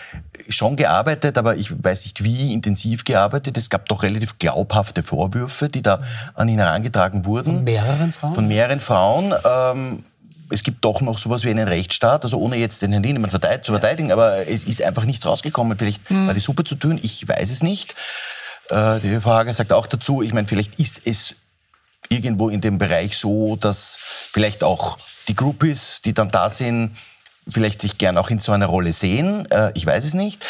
schon 0.48 0.76
gearbeitet, 0.76 1.38
aber 1.38 1.56
ich 1.56 1.70
weiß 1.82 2.04
nicht 2.04 2.24
wie 2.24 2.52
intensiv 2.52 3.04
gearbeitet. 3.04 3.56
Es 3.56 3.70
gab 3.70 3.88
doch 3.88 4.02
relativ 4.02 4.38
glaubhafte 4.38 5.02
Vorwürfe, 5.02 5.68
die 5.68 5.82
da 5.82 6.02
an 6.34 6.48
ihn 6.48 6.58
herangetragen 6.58 7.24
wurden. 7.24 7.54
Von 7.54 7.64
mehreren 7.64 8.12
Frauen? 8.12 8.34
Von 8.34 8.48
mehreren 8.48 8.80
Frauen. 8.80 9.34
Ähm, 9.44 10.04
es 10.50 10.62
gibt 10.62 10.84
doch 10.84 11.00
noch 11.00 11.18
sowas 11.18 11.44
wie 11.44 11.50
einen 11.50 11.68
Rechtsstaat, 11.68 12.24
also 12.24 12.38
ohne 12.38 12.56
jetzt 12.56 12.82
den 12.82 12.90
Herrn 12.90 13.02
Lindemann 13.02 13.30
zu 13.30 13.72
verteidigen, 13.72 14.12
aber 14.12 14.48
es 14.48 14.64
ist 14.64 14.82
einfach 14.82 15.04
nichts 15.04 15.24
rausgekommen. 15.24 15.78
Vielleicht 15.78 16.10
mhm. 16.10 16.26
war 16.26 16.34
die 16.34 16.40
Suppe 16.40 16.64
zu 16.64 16.74
tun, 16.74 16.98
ich 17.00 17.26
weiß 17.26 17.50
es 17.50 17.62
nicht. 17.62 17.94
Äh, 18.70 19.00
die 19.00 19.20
Frau 19.20 19.32
Hager 19.32 19.52
sagt 19.52 19.72
auch 19.72 19.86
dazu, 19.86 20.22
ich 20.22 20.32
meine, 20.32 20.46
vielleicht 20.46 20.78
ist 20.78 21.06
es 21.06 21.34
irgendwo 22.08 22.48
in 22.48 22.60
dem 22.60 22.78
Bereich 22.78 23.16
so, 23.16 23.56
dass 23.56 23.96
vielleicht 24.00 24.64
auch 24.64 24.98
die 25.28 25.34
Groupies, 25.34 26.02
die 26.02 26.12
dann 26.12 26.30
da 26.30 26.50
sind, 26.50 26.96
vielleicht 27.48 27.80
sich 27.80 27.98
gern 27.98 28.18
auch 28.18 28.30
in 28.30 28.38
so 28.38 28.52
einer 28.52 28.66
Rolle 28.66 28.92
sehen. 28.92 29.50
Äh, 29.50 29.72
ich 29.74 29.86
weiß 29.86 30.04
es 30.04 30.14
nicht. 30.14 30.46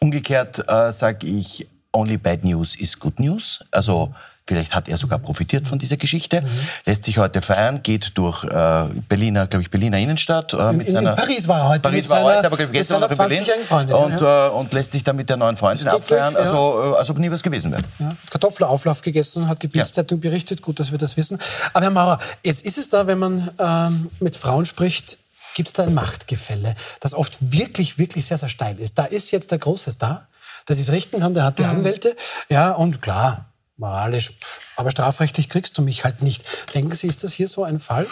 Umgekehrt 0.00 0.68
äh, 0.68 0.92
sage 0.92 1.26
ich, 1.26 1.66
only 1.92 2.16
bad 2.16 2.44
news 2.44 2.76
is 2.76 2.98
good 2.98 3.18
news. 3.20 3.64
Also 3.70 4.14
Vielleicht 4.46 4.74
hat 4.74 4.88
er 4.88 4.98
sogar 4.98 5.18
profitiert 5.18 5.66
von 5.66 5.78
dieser 5.78 5.96
Geschichte. 5.96 6.42
Mhm. 6.42 6.48
Lässt 6.84 7.04
sich 7.04 7.16
heute 7.16 7.40
feiern, 7.40 7.82
geht 7.82 8.18
durch 8.18 8.44
äh, 8.44 8.84
Berliner, 9.08 9.46
glaube 9.46 9.62
ich, 9.62 9.70
Berliner 9.70 9.98
Innenstadt. 9.98 10.52
Äh, 10.52 10.72
mit 10.74 10.88
in, 10.88 10.92
seiner, 10.92 11.12
in 11.12 11.16
Paris 11.16 11.48
war 11.48 11.60
er 11.60 11.68
heute. 11.70 11.80
Paris 11.80 12.10
war 12.10 12.18
seiner, 12.18 12.36
heute, 12.36 12.46
aber 12.48 12.66
gestern 12.66 13.00
noch 13.00 13.10
in 13.10 13.16
Berlin. 13.16 13.44
Freundin, 13.66 13.96
und, 13.96 14.20
ja. 14.20 14.48
äh, 14.48 14.50
und 14.50 14.70
lässt 14.74 14.90
sich 14.92 15.02
dann 15.02 15.16
mit 15.16 15.30
der 15.30 15.38
neuen 15.38 15.56
Freundin 15.56 15.88
abfeiern, 15.88 16.36
also, 16.36 16.92
äh, 16.92 16.98
als 16.98 17.08
ob 17.08 17.18
nie 17.18 17.30
was 17.30 17.42
gewesen 17.42 17.72
wäre. 17.72 17.82
Ja. 17.98 18.10
Kartoffelauflauf 18.30 19.00
gegessen, 19.00 19.48
hat 19.48 19.62
die 19.62 19.68
Bildzeitung 19.68 20.18
ja. 20.18 20.28
berichtet. 20.28 20.60
Gut, 20.60 20.78
dass 20.78 20.90
wir 20.90 20.98
das 20.98 21.16
wissen. 21.16 21.38
Aber 21.72 21.84
Herr 21.84 21.90
Maurer, 21.90 22.18
jetzt 22.44 22.66
ist 22.66 22.76
es 22.76 22.90
da, 22.90 23.06
wenn 23.06 23.18
man 23.18 23.50
ähm, 23.58 24.10
mit 24.20 24.36
Frauen 24.36 24.66
spricht, 24.66 25.16
gibt 25.54 25.68
es 25.68 25.72
da 25.72 25.84
ein 25.84 25.94
Machtgefälle, 25.94 26.74
das 27.00 27.14
oft 27.14 27.38
wirklich, 27.40 27.98
wirklich 27.98 28.26
sehr, 28.26 28.36
sehr 28.36 28.50
steil 28.50 28.78
ist. 28.78 28.98
Da 28.98 29.04
ist 29.04 29.30
jetzt 29.30 29.50
der 29.52 29.58
große 29.58 29.90
Star, 29.90 30.26
der 30.68 30.76
sich 30.76 30.90
richten 30.90 31.20
kann, 31.20 31.32
der 31.32 31.44
hat 31.44 31.58
die 31.58 31.62
mhm. 31.62 31.70
Anwälte. 31.70 32.14
Ja, 32.50 32.72
und 32.72 33.00
klar, 33.00 33.46
moralisch, 33.76 34.32
aber 34.76 34.90
strafrechtlich 34.90 35.48
kriegst 35.48 35.76
du 35.78 35.82
mich 35.82 36.04
halt 36.04 36.22
nicht. 36.22 36.44
Denken 36.74 36.94
Sie, 36.94 37.06
ist 37.06 37.24
das 37.24 37.32
hier 37.32 37.48
so 37.48 37.64
ein 37.64 37.78
Fall? 37.78 38.06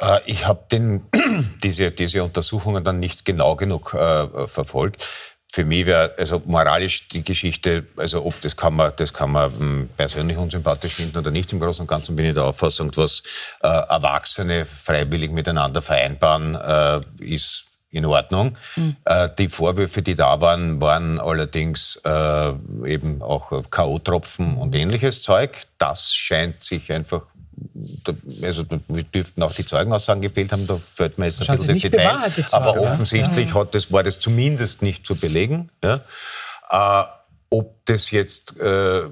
Äh, 0.00 0.20
ich 0.26 0.46
habe 0.46 0.64
diese, 1.62 1.90
diese 1.90 2.24
Untersuchungen 2.24 2.84
dann 2.84 3.00
nicht 3.00 3.24
genau 3.24 3.56
genug 3.56 3.94
äh, 3.94 4.46
verfolgt. 4.46 5.04
Für 5.52 5.64
mich 5.64 5.86
wäre 5.86 6.12
also 6.18 6.42
moralisch 6.46 7.08
die 7.08 7.22
Geschichte, 7.22 7.86
also 7.96 8.26
ob 8.26 8.40
das 8.40 8.56
kann 8.56 8.74
man, 8.74 8.92
das 8.96 9.12
kann 9.12 9.30
man 9.30 9.56
hm, 9.56 9.88
persönlich 9.96 10.36
unsympathisch 10.36 10.94
finden 10.94 11.16
oder 11.16 11.30
nicht. 11.30 11.52
Im 11.52 11.60
Großen 11.60 11.82
und 11.82 11.86
Ganzen 11.86 12.16
bin 12.16 12.26
ich 12.26 12.34
der 12.34 12.42
Auffassung, 12.42 12.90
was 12.96 13.22
äh, 13.62 13.68
Erwachsene 13.68 14.66
freiwillig 14.66 15.30
miteinander 15.30 15.80
vereinbaren, 15.80 16.56
äh, 16.56 17.00
ist 17.20 17.66
in 17.94 18.04
Ordnung. 18.06 18.56
Mhm. 18.76 18.96
Äh, 19.04 19.28
die 19.38 19.48
Vorwürfe, 19.48 20.02
die 20.02 20.14
da 20.14 20.40
waren, 20.40 20.80
waren 20.80 21.20
allerdings 21.20 22.00
äh, 22.04 22.52
eben 22.86 23.22
auch 23.22 23.50
K.O.-Tropfen 23.70 24.56
und 24.56 24.74
ähnliches 24.74 25.22
Zeug. 25.22 25.62
Das 25.78 26.14
scheint 26.14 26.62
sich 26.62 26.92
einfach 26.92 27.22
also 28.42 28.64
wir 28.88 29.02
dürften 29.04 29.42
auch 29.42 29.52
die 29.52 29.64
Zeugenaussagen 29.64 30.22
gefehlt 30.22 30.52
haben, 30.52 30.66
da 30.66 30.76
fällt 30.76 31.18
mir 31.18 31.26
jetzt 31.26 31.48
ein 31.48 31.56
bisschen 31.56 31.74
das 31.74 32.34
Detail. 32.34 32.52
Aber 32.52 32.80
offensichtlich 32.80 33.50
ja. 33.50 33.54
hat 33.54 33.74
das, 33.74 33.92
war 33.92 34.02
das 34.02 34.18
zumindest 34.18 34.82
nicht 34.82 35.06
zu 35.06 35.14
belegen. 35.14 35.70
Ja. 35.82 36.00
Äh, 36.70 37.04
ob 37.50 37.84
das 37.86 38.10
jetzt, 38.10 38.58
äh, 38.58 39.02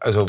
also 0.00 0.26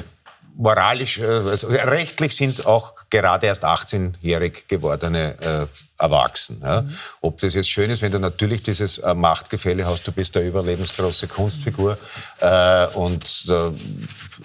moralisch, 0.56 1.20
äh, 1.20 1.26
also 1.26 1.68
rechtlich 1.68 2.36
sind 2.36 2.66
auch 2.66 2.94
gerade 3.10 3.48
erst 3.48 3.66
18-jährig 3.66 4.68
gewordene 4.68 5.36
äh, 5.42 5.68
erwachsen. 6.00 6.60
Ja. 6.62 6.82
Mhm. 6.82 6.98
Ob 7.22 7.40
das 7.40 7.54
jetzt 7.54 7.70
schön 7.70 7.90
ist, 7.90 8.02
wenn 8.02 8.12
du 8.12 8.20
natürlich 8.20 8.64
dieses 8.64 8.98
äh, 8.98 9.14
Machtgefälle 9.14 9.86
hast, 9.86 10.08
du 10.08 10.12
bist 10.12 10.36
eine 10.36 10.48
überlebensgroße 10.48 11.28
Kunstfigur. 11.28 11.98
Äh, 12.40 12.88
und 12.88 13.46
äh, 13.48 13.54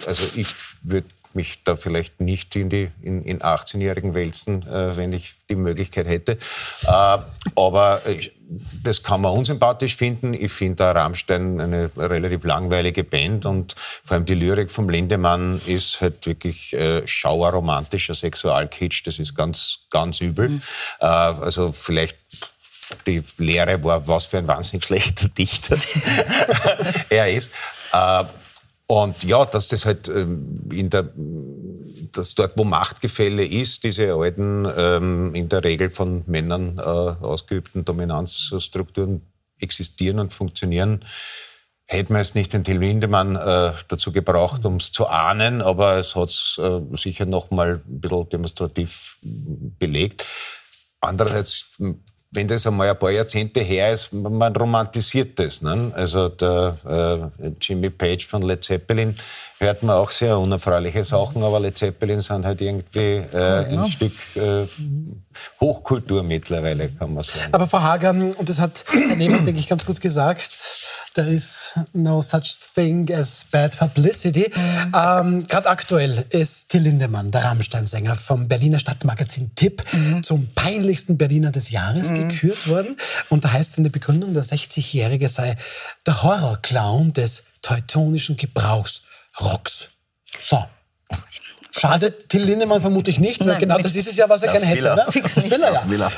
also 0.05 0.23
ich 0.35 0.47
würde 0.81 1.07
mich 1.35 1.63
da 1.63 1.75
vielleicht 1.75 2.21
nicht 2.21 2.55
in 2.55 2.69
die 2.69 2.89
in, 3.01 3.21
in 3.23 3.39
18-Jährigen 3.39 4.13
wälzen, 4.13 4.67
äh, 4.67 4.97
wenn 4.97 5.13
ich 5.13 5.35
die 5.49 5.55
Möglichkeit 5.55 6.07
hätte. 6.07 6.33
Äh, 6.83 7.17
aber 7.55 8.01
ich, 8.07 8.31
das 8.83 9.03
kann 9.03 9.21
man 9.21 9.33
unsympathisch 9.33 9.95
finden. 9.95 10.33
Ich 10.33 10.51
finde 10.51 10.83
Rammstein 10.83 11.61
eine 11.61 11.89
relativ 11.95 12.43
langweilige 12.43 13.03
Band 13.03 13.45
und 13.45 13.75
vor 14.03 14.15
allem 14.15 14.25
die 14.25 14.33
Lyrik 14.33 14.71
vom 14.71 14.89
Lindemann 14.89 15.61
ist 15.67 16.01
halt 16.01 16.25
wirklich 16.25 16.73
äh, 16.73 17.07
schauerromantischer 17.07 18.15
Sexualkitsch. 18.15 19.05
Das 19.05 19.19
ist 19.19 19.35
ganz, 19.35 19.85
ganz 19.89 20.21
übel. 20.21 20.49
Mhm. 20.49 20.61
Äh, 20.99 21.05
also 21.05 21.71
vielleicht 21.71 22.17
die 23.05 23.23
Lehre 23.37 23.83
war, 23.83 24.07
was 24.07 24.25
für 24.25 24.39
ein 24.39 24.47
wahnsinnig 24.47 24.85
schlechter 24.85 25.27
Dichter 25.27 25.77
er 27.09 27.31
ist. 27.31 27.51
Äh, 27.93 28.23
und 28.91 29.23
ja, 29.23 29.45
dass 29.45 29.67
das 29.67 29.85
halt 29.85 30.07
ähm, 30.07 30.67
in 30.71 30.89
der, 30.89 31.11
dass 32.11 32.33
dort, 32.33 32.57
wo 32.57 32.63
Machtgefälle 32.63 33.45
ist, 33.45 33.83
diese 33.83 34.15
alten, 34.15 34.67
ähm, 34.75 35.35
in 35.35 35.47
der 35.47 35.63
Regel 35.63 35.91
von 35.91 36.23
Männern 36.25 36.79
äh, 36.79 36.81
ausgeübten 36.81 37.85
Dominanzstrukturen 37.85 39.21
existieren 39.59 40.17
und 40.17 40.33
funktionieren, 40.33 41.05
hätte 41.85 42.13
man 42.13 42.23
es 42.23 42.33
nicht 42.33 42.51
den 42.51 42.63
Till 42.63 42.79
Lindemann 42.79 43.35
äh, 43.35 43.73
dazu 43.89 44.11
gebraucht, 44.11 44.65
um 44.65 44.77
es 44.77 44.91
zu 44.91 45.05
ahnen, 45.05 45.61
aber 45.61 45.97
es 45.97 46.15
hat 46.15 46.29
es 46.29 46.59
äh, 46.59 46.81
sicher 46.97 47.27
noch 47.27 47.51
mal 47.51 47.83
ein 47.87 47.99
bisschen 47.99 48.29
demonstrativ 48.29 49.19
belegt. 49.21 50.25
Andererseits 50.99 51.79
wenn 52.31 52.47
das 52.47 52.67
einmal 52.67 52.89
ein 52.89 52.99
paar 52.99 53.09
Jahrzehnte 53.09 53.61
her 53.61 53.91
ist, 53.91 54.13
man 54.13 54.55
romantisiert 54.55 55.39
das. 55.39 55.61
Ne? 55.61 55.91
Also 55.95 56.29
der 56.29 57.31
äh, 57.41 57.47
Jimmy 57.59 57.89
Page 57.89 58.25
von 58.27 58.43
Led 58.43 58.63
Zeppelin 58.63 59.15
hört 59.57 59.81
man 59.81 59.95
auch 59.95 60.11
sehr 60.11 60.37
unerfreuliche 60.37 61.03
Sachen, 61.03 61.41
aber 61.43 61.59
Led 61.59 61.77
Zeppelin 61.77 62.19
sind 62.19 62.45
halt 62.45 62.61
irgendwie 62.61 63.23
äh, 63.33 63.65
ein 63.65 63.85
Stück 63.87 64.13
äh, 64.35 64.67
Hochkultur 65.59 66.23
mittlerweile, 66.23 66.89
kann 66.89 67.13
man 67.13 67.23
sagen. 67.23 67.53
Aber 67.53 67.67
Frau 67.67 67.81
Hager, 67.81 68.11
und 68.11 68.49
das 68.49 68.59
hat 68.59 68.85
Herr 68.91 69.15
Nehmer, 69.15 69.39
denke 69.39 69.59
ich, 69.59 69.67
ganz 69.67 69.85
gut 69.85 70.01
gesagt, 70.01 70.51
there 71.13 71.29
is 71.29 71.73
no 71.93 72.21
such 72.21 72.59
thing 72.73 73.11
as 73.13 73.45
bad 73.51 73.77
publicity. 73.77 74.51
Mhm. 74.53 74.93
Ähm, 74.95 75.47
Gerade 75.47 75.69
aktuell 75.69 76.25
ist 76.29 76.69
Till 76.69 76.81
Lindemann, 76.81 77.31
der 77.31 77.43
Rammstein-Sänger 77.45 78.15
vom 78.15 78.47
Berliner 78.47 78.79
Stadtmagazin 78.79 79.51
Tipp, 79.55 79.83
mhm. 79.91 80.23
zum 80.23 80.47
peinlichsten 80.53 81.17
Berliner 81.17 81.51
des 81.51 81.69
Jahres 81.69 82.09
mhm. 82.09 82.29
gekürt 82.29 82.67
worden. 82.67 82.95
Und 83.29 83.45
da 83.45 83.51
heißt 83.51 83.77
in 83.77 83.83
der 83.83 83.91
Begründung, 83.91 84.33
der 84.33 84.43
60-Jährige 84.43 85.29
sei 85.29 85.55
der 86.05 86.23
Horrorclown 86.23 87.13
des 87.13 87.43
teutonischen 87.61 88.37
Gebrauchs. 88.37 89.03
Rocks. 89.39 89.89
So. 90.39 90.63
Schade, 91.71 92.11
Till 92.27 92.43
Lindemann 92.43 92.81
vermute 92.81 93.11
ich 93.11 93.19
nicht, 93.19 93.41
weil 93.41 93.49
Nein, 93.49 93.59
genau 93.59 93.77
das 93.77 93.95
ist 93.95 94.09
es 94.09 94.17
ja, 94.17 94.27
was 94.27 94.41
er 94.41 94.51
gerne 94.51 94.65
hätte, 94.65 94.91
oder? 94.91 95.11
Fix 95.11 95.35
das 95.35 95.51
will 95.51 95.61
er, 95.61 95.73
ja. 95.73 95.89
Will 95.89 96.01
er. 96.01 96.11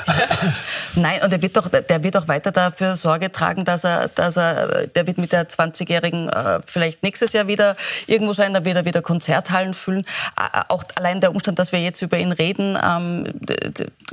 Nein, 0.94 1.22
und 1.22 1.30
er 1.30 1.42
wird, 1.42 1.56
doch, 1.56 1.68
der 1.68 2.02
wird 2.02 2.16
auch 2.16 2.26
weiter 2.26 2.52
dafür 2.52 2.96
Sorge 2.96 3.30
tragen, 3.30 3.66
dass 3.66 3.84
er, 3.84 4.08
dass 4.08 4.38
er 4.38 4.86
der 4.86 5.06
wird 5.06 5.18
mit 5.18 5.32
der 5.32 5.48
20-Jährigen 5.48 6.30
äh, 6.30 6.60
vielleicht 6.64 7.02
nächstes 7.02 7.34
Jahr 7.34 7.48
wieder 7.48 7.76
irgendwo 8.06 8.32
sein, 8.32 8.54
da 8.54 8.64
wird 8.64 8.76
er 8.76 8.86
wieder 8.86 9.02
Konzerthallen 9.02 9.74
füllen. 9.74 10.06
Äh, 10.38 10.62
auch 10.68 10.84
allein 10.94 11.20
der 11.20 11.32
Umstand, 11.32 11.58
dass 11.58 11.70
wir 11.70 11.80
jetzt 11.80 12.00
über 12.00 12.16
ihn 12.16 12.32
reden, 12.32 12.78
ähm, 12.82 13.26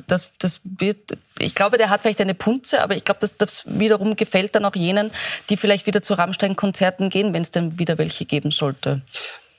das, 0.07 0.31
das 0.39 0.59
wird, 0.63 1.17
ich 1.39 1.55
glaube, 1.55 1.77
der 1.77 1.89
hat 1.89 2.01
vielleicht 2.01 2.19
eine 2.19 2.35
Punze, 2.35 2.81
aber 2.83 2.95
ich 2.95 3.05
glaube, 3.05 3.19
das, 3.21 3.37
das 3.37 3.63
wiederum 3.65 4.17
gefällt 4.17 4.55
dann 4.55 4.65
auch 4.65 4.75
jenen, 4.75 5.09
die 5.49 5.55
vielleicht 5.55 5.87
wieder 5.87 6.01
zu 6.01 6.15
Rammstein-Konzerten 6.15 7.09
gehen, 7.09 7.33
wenn 7.33 7.43
es 7.43 7.51
denn 7.51 7.79
wieder 7.79 7.97
welche 7.97 8.25
geben 8.25 8.51
sollte. 8.51 9.01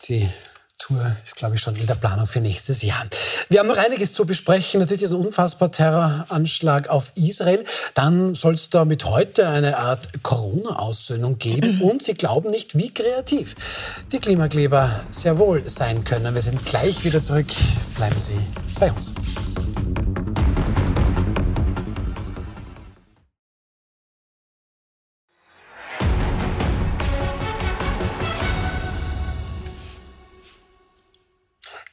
Die 0.09 0.29
Tour 0.81 1.01
ist, 1.25 1.37
glaube 1.37 1.57
ich, 1.57 1.62
schon 1.62 1.77
in 1.77 1.87
der 1.87 1.95
Planung 1.95 2.27
für 2.27 2.40
nächstes 2.40 2.83
Jahr. 2.83 3.05
Wir 3.49 3.61
haben 3.61 3.69
noch 3.69 3.77
einiges 3.77 4.12
zu 4.12 4.25
besprechen. 4.25 4.81
Natürlich 4.81 5.03
diesen 5.03 5.21
unfassbar 5.21 5.71
Terroranschlag 5.71 6.88
auf 6.88 7.12
Israel. 7.14 7.64
Dann 7.95 8.35
soll 8.35 8.55
es 8.55 8.71
da 8.71 8.85
mit 8.85 9.05
heute 9.05 9.49
eine 9.49 9.77
Art 9.77 10.23
Corona-Aussöhnung 10.23 11.38
geben. 11.38 11.81
Und 11.83 12.03
Sie 12.03 12.14
glauben 12.14 12.51
nicht, 12.51 12.77
wie 12.77 12.93
kreativ 12.93 13.55
die 14.11 14.19
Klimakleber 14.19 14.90
sehr 15.11 15.38
wohl 15.38 15.69
sein 15.69 16.05
können. 16.05 16.35
Wir 16.35 16.43
sind 16.43 16.64
gleich 16.64 17.05
wieder 17.05 17.23
zurück. 17.23 17.47
Bleiben 17.97 18.19
Sie 18.19 18.38
bei 18.79 18.90
uns. 18.90 19.14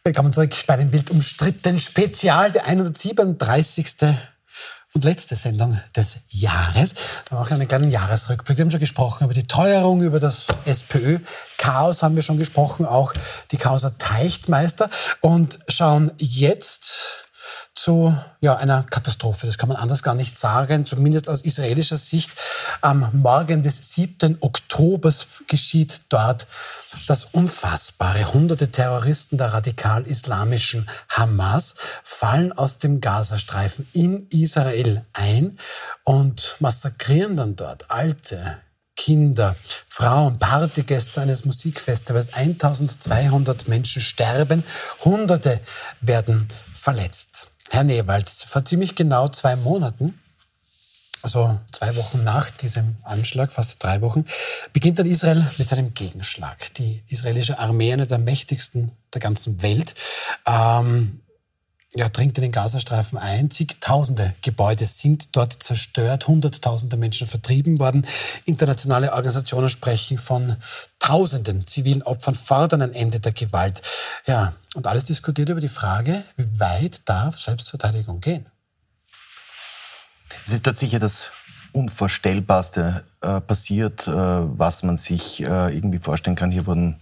Willkommen 0.08 0.32
zurück 0.32 0.56
bei 0.68 0.78
dem 0.78 0.94
wild 0.94 1.12
umstrittenen 1.12 1.82
Spezial, 1.82 2.50
der 2.54 2.66
137. 2.66 3.88
und 4.94 5.04
letzte 5.04 5.36
Sendung 5.36 5.82
des 5.98 6.20
Jahres. 6.30 6.96
Wir 7.28 7.38
machen 7.38 7.56
einen 7.56 7.68
kleinen 7.68 7.92
Jahresrückblick. 7.92 8.58
Wir 8.58 8.64
haben 8.64 8.72
schon 8.72 8.80
gesprochen 8.80 9.26
über 9.26 9.34
die 9.34 9.44
Teuerung, 9.44 10.02
über 10.02 10.22
das 10.22 10.48
SPÖ-Chaos 10.64 12.04
haben 12.04 12.16
wir 12.16 12.24
schon 12.24 12.38
gesprochen, 12.38 12.86
auch 12.86 13.12
die 13.52 13.58
Causa 13.58 13.90
Teichtmeister 14.00 14.90
und 15.20 15.60
schauen 15.68 16.14
jetzt 16.20 17.27
zu 17.78 18.18
ja, 18.42 18.56
einer 18.56 18.84
Katastrophe. 18.90 19.46
Das 19.46 19.60
kann 19.60 19.70
man 19.70 19.78
anders 19.78 20.02
gar 20.02 20.16
nicht 20.16 20.38
sagen. 20.38 20.86
Zumindest 20.86 21.30
aus 21.30 21.42
israelischer 21.42 21.96
Sicht. 21.96 22.32
Am 22.82 23.08
Morgen 23.14 23.62
des 23.62 23.94
7. 23.94 24.40
Oktobers 24.42 25.28
geschieht 25.48 26.02
dort 26.10 26.48
das 27.06 27.26
Unfassbare. 27.26 28.34
Hunderte 28.34 28.72
Terroristen 28.72 29.38
der 29.38 29.54
radikal-islamischen 29.54 30.90
Hamas 31.10 31.76
fallen 32.04 32.52
aus 32.52 32.80
dem 32.80 33.00
Gazastreifen 33.00 33.88
in 33.94 34.28
Israel 34.30 35.06
ein 35.14 35.60
und 36.04 36.56
massakrieren 36.60 37.36
dann 37.36 37.56
dort 37.56 37.92
alte, 37.92 38.58
Kinder, 38.96 39.56
Frauen, 39.86 40.40
Partygäste 40.40 41.22
eines 41.22 41.46
Musikfestivals. 41.46 42.34
1200 42.34 43.68
Menschen 43.68 44.02
sterben, 44.02 44.64
Hunderte 45.06 45.60
werden 46.02 46.48
verletzt. 46.74 47.50
Herr 47.70 47.84
Newalds, 47.84 48.44
vor 48.44 48.66
ziemlich 48.66 48.96
genau 48.96 49.28
zwei 49.28 49.56
Monaten, 49.56 50.20
also 51.22 51.60
zwei 51.72 51.96
Wochen 51.96 52.24
nach 52.24 52.50
diesem 52.50 52.96
Anschlag, 53.04 53.52
fast 53.52 53.84
drei 53.84 54.02
Wochen, 54.02 54.26
beginnt 54.74 55.00
dann 55.00 55.06
Israel 55.06 55.46
mit 55.58 55.68
seinem 55.68 55.94
Gegenschlag. 55.94 56.74
Die 56.76 57.04
israelische 57.10 57.60
Armee, 57.60 57.92
eine 57.92 58.08
der 58.08 58.20
mächtigsten 58.20 58.92
der 59.14 59.22
ganzen 59.22 59.62
Welt, 59.62 59.96
ähm, 60.46 61.22
ja, 61.98 62.10
dringt 62.10 62.38
in 62.38 62.44
den 62.44 62.52
Gazastreifen 62.52 63.18
ein. 63.18 63.50
Zigtausende 63.50 64.36
Gebäude 64.42 64.86
sind 64.86 65.36
dort 65.36 65.54
zerstört, 65.64 66.28
hunderttausende 66.28 66.96
Menschen 66.96 67.28
vertrieben 67.28 67.80
worden. 67.80 68.06
Internationale 68.46 69.14
Organisationen 69.14 69.70
sprechen 69.70 70.18
von 70.18 70.58
Tausenden 71.00 71.66
zivilen 71.66 72.04
Opfern, 72.04 72.36
fordern 72.36 72.82
ein 72.82 72.94
Ende 72.94 73.20
der 73.20 73.32
Gewalt. 73.32 73.82
Ja, 74.26 74.54
und 74.76 74.88
alles 74.88 75.06
diskutiert 75.06 75.50
über 75.50 75.62
die 75.62 75.70
Frage, 75.70 76.24
wie 76.36 76.60
weit 76.60 77.02
darf 77.06 77.40
Selbstverteidigung 77.40 78.20
gehen? 78.20 78.46
Es 80.46 80.54
ist 80.54 80.68
dort 80.68 80.78
sicher 80.78 81.00
das 81.00 81.32
Unvorstellbarste 81.74 83.04
äh, 83.22 83.42
passiert, 83.42 84.08
äh, 84.08 84.12
was 84.12 84.84
man 84.84 84.98
sich 84.98 85.42
äh, 85.42 85.76
irgendwie 85.76 86.00
vorstellen 86.00 86.36
kann. 86.36 86.52
Hier 86.52 86.66
wurden, 86.66 87.00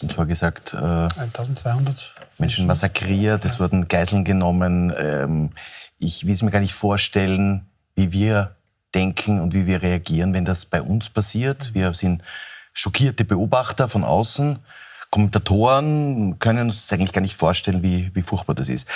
und 0.00 0.12
zwar 0.12 0.26
gesagt, 0.26 0.74
1200 0.74 2.14
äh, 2.18 2.21
Menschen 2.42 2.66
massakriert, 2.66 3.44
es 3.44 3.60
wurden 3.60 3.86
Geiseln 3.86 4.24
genommen. 4.24 4.92
Ähm, 4.98 5.50
ich 5.98 6.26
will 6.26 6.34
es 6.34 6.42
mir 6.42 6.50
gar 6.50 6.58
nicht 6.58 6.74
vorstellen, 6.74 7.68
wie 7.94 8.12
wir 8.12 8.56
denken 8.94 9.40
und 9.40 9.54
wie 9.54 9.66
wir 9.66 9.80
reagieren, 9.80 10.34
wenn 10.34 10.44
das 10.44 10.66
bei 10.66 10.82
uns 10.82 11.08
passiert. 11.08 11.72
Wir 11.72 11.94
sind 11.94 12.22
schockierte 12.72 13.24
Beobachter 13.24 13.88
von 13.88 14.02
außen. 14.02 14.58
Kommentatoren 15.10 16.40
können 16.40 16.70
uns 16.70 16.92
eigentlich 16.92 17.12
gar 17.12 17.20
nicht 17.20 17.36
vorstellen, 17.36 17.84
wie, 17.84 18.10
wie 18.12 18.22
furchtbar 18.22 18.54
das 18.54 18.68
ist. 18.68 18.88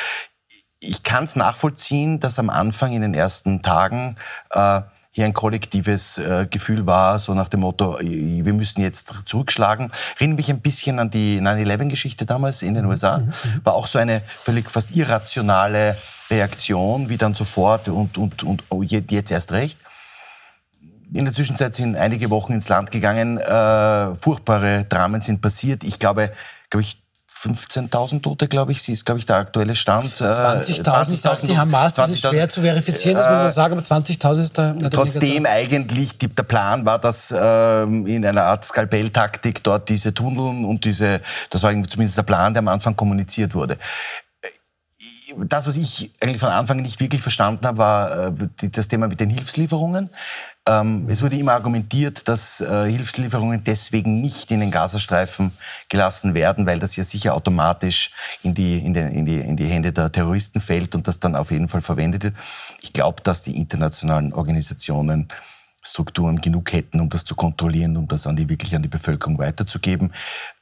Ich 0.81 1.05
kann 1.05 1.25
es 1.25 1.37
nachvollziehen, 1.37 2.19
dass 2.19 2.41
am 2.41 2.51
Anfang 2.51 2.95
in 2.95 3.03
den 3.03 3.15
ersten 3.15 3.63
Tagen 3.63 4.17
äh, 4.51 4.83
hier 5.17 5.25
ein 5.25 5.33
kollektives 5.33 6.19
äh, 6.19 6.47
Gefühl 6.51 6.85
war, 6.85 7.19
so 7.19 7.33
nach 7.33 7.49
dem 7.49 7.61
Motto, 7.61 7.99
wir 8.01 8.53
müssen 8.53 8.83
jetzt 8.83 9.15
zurückschlagen. 9.25 9.91
Erinnere 10.17 10.37
mich 10.37 10.51
ein 10.51 10.61
bisschen 10.61 10.99
an 10.99 11.09
die 11.09 11.41
9-11-Geschichte 11.41 12.27
damals 12.27 12.61
in 12.61 12.75
den 12.75 12.85
mhm. 12.85 12.91
USA. 12.91 13.19
Mhm. 13.21 13.33
War 13.65 13.73
auch 13.73 13.87
so 13.87 13.99
eine 13.99 14.21
völlig 14.21 14.71
fast 14.71 14.95
irrationale 14.95 15.97
Reaktion, 16.29 17.09
wie 17.09 17.17
dann 17.17 17.33
sofort 17.33 17.89
und, 17.89 18.19
und, 18.19 18.43
und 18.43 18.65
oh, 18.69 18.83
jetzt 18.83 19.31
erst 19.31 19.53
recht. 19.53 19.79
In 21.15 21.25
der 21.25 21.33
Zwischenzeit 21.33 21.75
sind 21.75 21.97
einige 21.97 22.29
Wochen 22.29 22.53
ins 22.53 22.69
Land 22.69 22.91
gegangen, 22.91 23.39
äh, 23.39 24.15
furchtbare 24.17 24.85
Dramen 24.85 25.23
sind 25.23 25.41
passiert. 25.41 25.83
Ich 25.83 25.99
glaube, 25.99 26.31
glaube 26.69 26.83
ich, 26.83 27.03
15.000 27.37 28.23
Tote, 28.23 28.49
glaube 28.49 28.73
ich, 28.73 28.83
sie 28.83 28.93
ist, 28.93 29.05
glaube 29.05 29.19
ich, 29.19 29.27
der 29.27 29.37
aktuelle 29.37 29.75
Stand. 29.75 30.15
20.000 30.15 30.83
20 30.83 31.21
sagt 31.21 31.47
die 31.47 31.57
Hamas, 31.57 31.95
das 31.95 32.09
ist 32.09 32.21
schwer 32.21 32.49
zu 32.49 32.63
verifizieren, 32.63 33.17
das 33.17 33.27
muss 33.27 33.37
man 33.37 33.53
sagen, 33.53 33.75
aber 33.75 33.83
20.000 33.83 34.41
ist 34.41 34.59
der... 34.59 34.77
Trotzdem 34.91 35.45
der 35.45 35.53
eigentlich 35.53 36.17
die, 36.19 36.29
der 36.29 36.43
Plan 36.45 36.87
war, 36.87 36.99
dass 36.99 37.31
äh, 37.31 37.83
in 37.83 38.25
einer 38.25 38.45
Art 38.45 38.65
Skalpelltaktik 38.65 39.63
dort 39.63 39.89
diese 39.89 40.15
Tunnel 40.15 40.65
und 40.65 40.85
diese, 40.85 41.21
das 41.51 41.63
war 41.63 41.71
zumindest 41.71 42.17
der 42.17 42.23
Plan, 42.23 42.55
der 42.55 42.61
am 42.61 42.69
Anfang 42.69 42.97
kommuniziert 42.97 43.55
wurde 43.55 43.79
das, 45.37 45.67
was 45.67 45.77
ich 45.77 46.13
eigentlich 46.21 46.41
von 46.41 46.51
Anfang 46.51 46.79
nicht 46.79 47.01
wirklich 47.01 47.23
verstanden 47.23 47.67
habe, 47.67 47.79
war 47.79 48.27
äh, 48.29 48.69
das 48.71 48.89
Thema 48.89 49.09
mit 49.09 49.21
den 49.21 49.31
Hilfslieferungen. 49.31 50.11
Ähm, 50.69 51.07
es 51.09 51.23
wurde 51.23 51.37
immer 51.39 51.53
argumentiert, 51.53 52.27
dass 52.27 52.61
äh, 52.61 52.91
Hilfslieferungen 52.91 53.63
deswegen 53.63 54.21
nicht 54.21 54.51
in 54.51 54.61
den 54.61 54.73
Gazastreifen 54.73 55.53
gelassen 55.89 56.35
werden, 56.35 56.67
weil 56.67 56.81
das 56.81 56.97
ja 56.97 57.05
sicher 57.05 57.35
automatisch 57.35 58.11
in 58.43 58.53
die, 58.53 58.79
in, 58.79 58.93
den, 58.93 59.13
in, 59.13 59.27
die, 59.27 59.37
in 59.39 59.57
die 59.57 59.67
Hände 59.67 59.93
der 59.93 60.11
Terroristen 60.11 60.61
fällt 60.61 60.97
und 60.97 61.07
das 61.07 61.21
dann 61.21 61.37
auf 61.37 61.53
jeden 61.53 61.69
Fall 61.69 61.83
verwendet 61.83 62.25
wird. 62.25 62.35
Ich 62.81 62.93
glaube, 62.93 63.23
dass 63.23 63.45
die 63.45 63.57
internationalen 63.57 64.33
Organisationen 64.33 65.29
Strukturen 65.83 66.41
genug 66.41 66.73
hätten, 66.73 67.01
um 67.01 67.09
das 67.09 67.25
zu 67.25 67.37
kontrollieren, 67.37 67.97
um 67.97 68.09
das 68.09 68.27
an 68.27 68.35
die, 68.35 68.49
wirklich 68.49 68.75
an 68.75 68.83
die 68.83 68.89
Bevölkerung 68.89 69.39
weiterzugeben. 69.39 70.13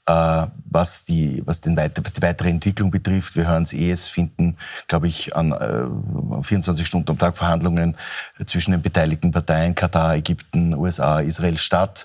Äh, 0.06 0.46
was, 0.66 1.06
die, 1.06 1.42
was, 1.46 1.62
den 1.62 1.76
weiter, 1.76 2.04
was 2.04 2.12
die 2.12 2.20
weitere 2.20 2.50
Entwicklung 2.50 2.90
betrifft, 2.90 3.36
wir 3.36 3.46
hören 3.46 3.62
es 3.62 3.72
eh, 3.72 3.90
es 3.90 4.06
finden, 4.06 4.58
glaube 4.86 5.08
ich, 5.08 5.34
an 5.34 5.52
äh, 5.52 6.42
24 6.42 6.86
Stunden 6.86 7.10
am 7.10 7.18
Tag 7.18 7.38
Verhandlungen 7.38 7.96
zwischen 8.44 8.72
den 8.72 8.82
beteiligten 8.82 9.30
Parteien, 9.30 9.74
Katar, 9.74 10.14
Ägypten, 10.14 10.74
USA, 10.74 11.20
Israel 11.20 11.56
statt. 11.56 12.04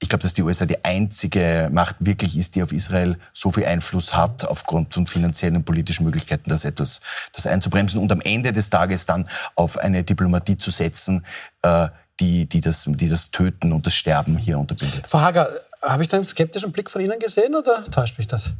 Ich 0.00 0.08
glaube, 0.08 0.22
dass 0.22 0.34
die 0.34 0.42
USA 0.42 0.64
die 0.64 0.84
einzige 0.84 1.68
Macht 1.70 1.96
wirklich 2.00 2.36
ist, 2.36 2.56
die 2.56 2.62
auf 2.62 2.72
Israel 2.72 3.18
so 3.32 3.50
viel 3.50 3.66
Einfluss 3.66 4.14
hat, 4.16 4.44
aufgrund 4.44 4.94
von 4.94 5.06
finanziellen 5.06 5.56
und 5.56 5.64
politischen 5.64 6.04
Möglichkeiten, 6.04 6.50
das 6.50 6.64
etwas 6.64 7.02
das 7.32 7.46
einzubremsen 7.46 8.00
und 8.00 8.10
am 8.10 8.20
Ende 8.22 8.52
des 8.52 8.70
Tages 8.70 9.06
dann 9.06 9.28
auf 9.54 9.76
eine 9.76 10.02
Diplomatie 10.02 10.56
zu 10.56 10.70
setzen, 10.70 11.24
äh, 11.62 11.88
die, 12.20 12.46
die, 12.46 12.60
das, 12.60 12.84
die 12.86 13.08
das 13.08 13.30
Töten 13.30 13.72
und 13.72 13.86
das 13.86 13.94
Sterben 13.94 14.36
hier 14.36 14.58
unterbindet. 14.58 15.06
Frau 15.06 15.20
Hager, 15.20 15.48
habe 15.80 16.02
ich 16.02 16.08
da 16.08 16.16
einen 16.16 16.26
skeptischen 16.26 16.72
Blick 16.72 16.90
von 16.90 17.00
Ihnen 17.00 17.18
gesehen 17.18 17.54
oder 17.54 17.84
täuscht 17.84 18.18
mich 18.18 18.26
das? 18.26 18.50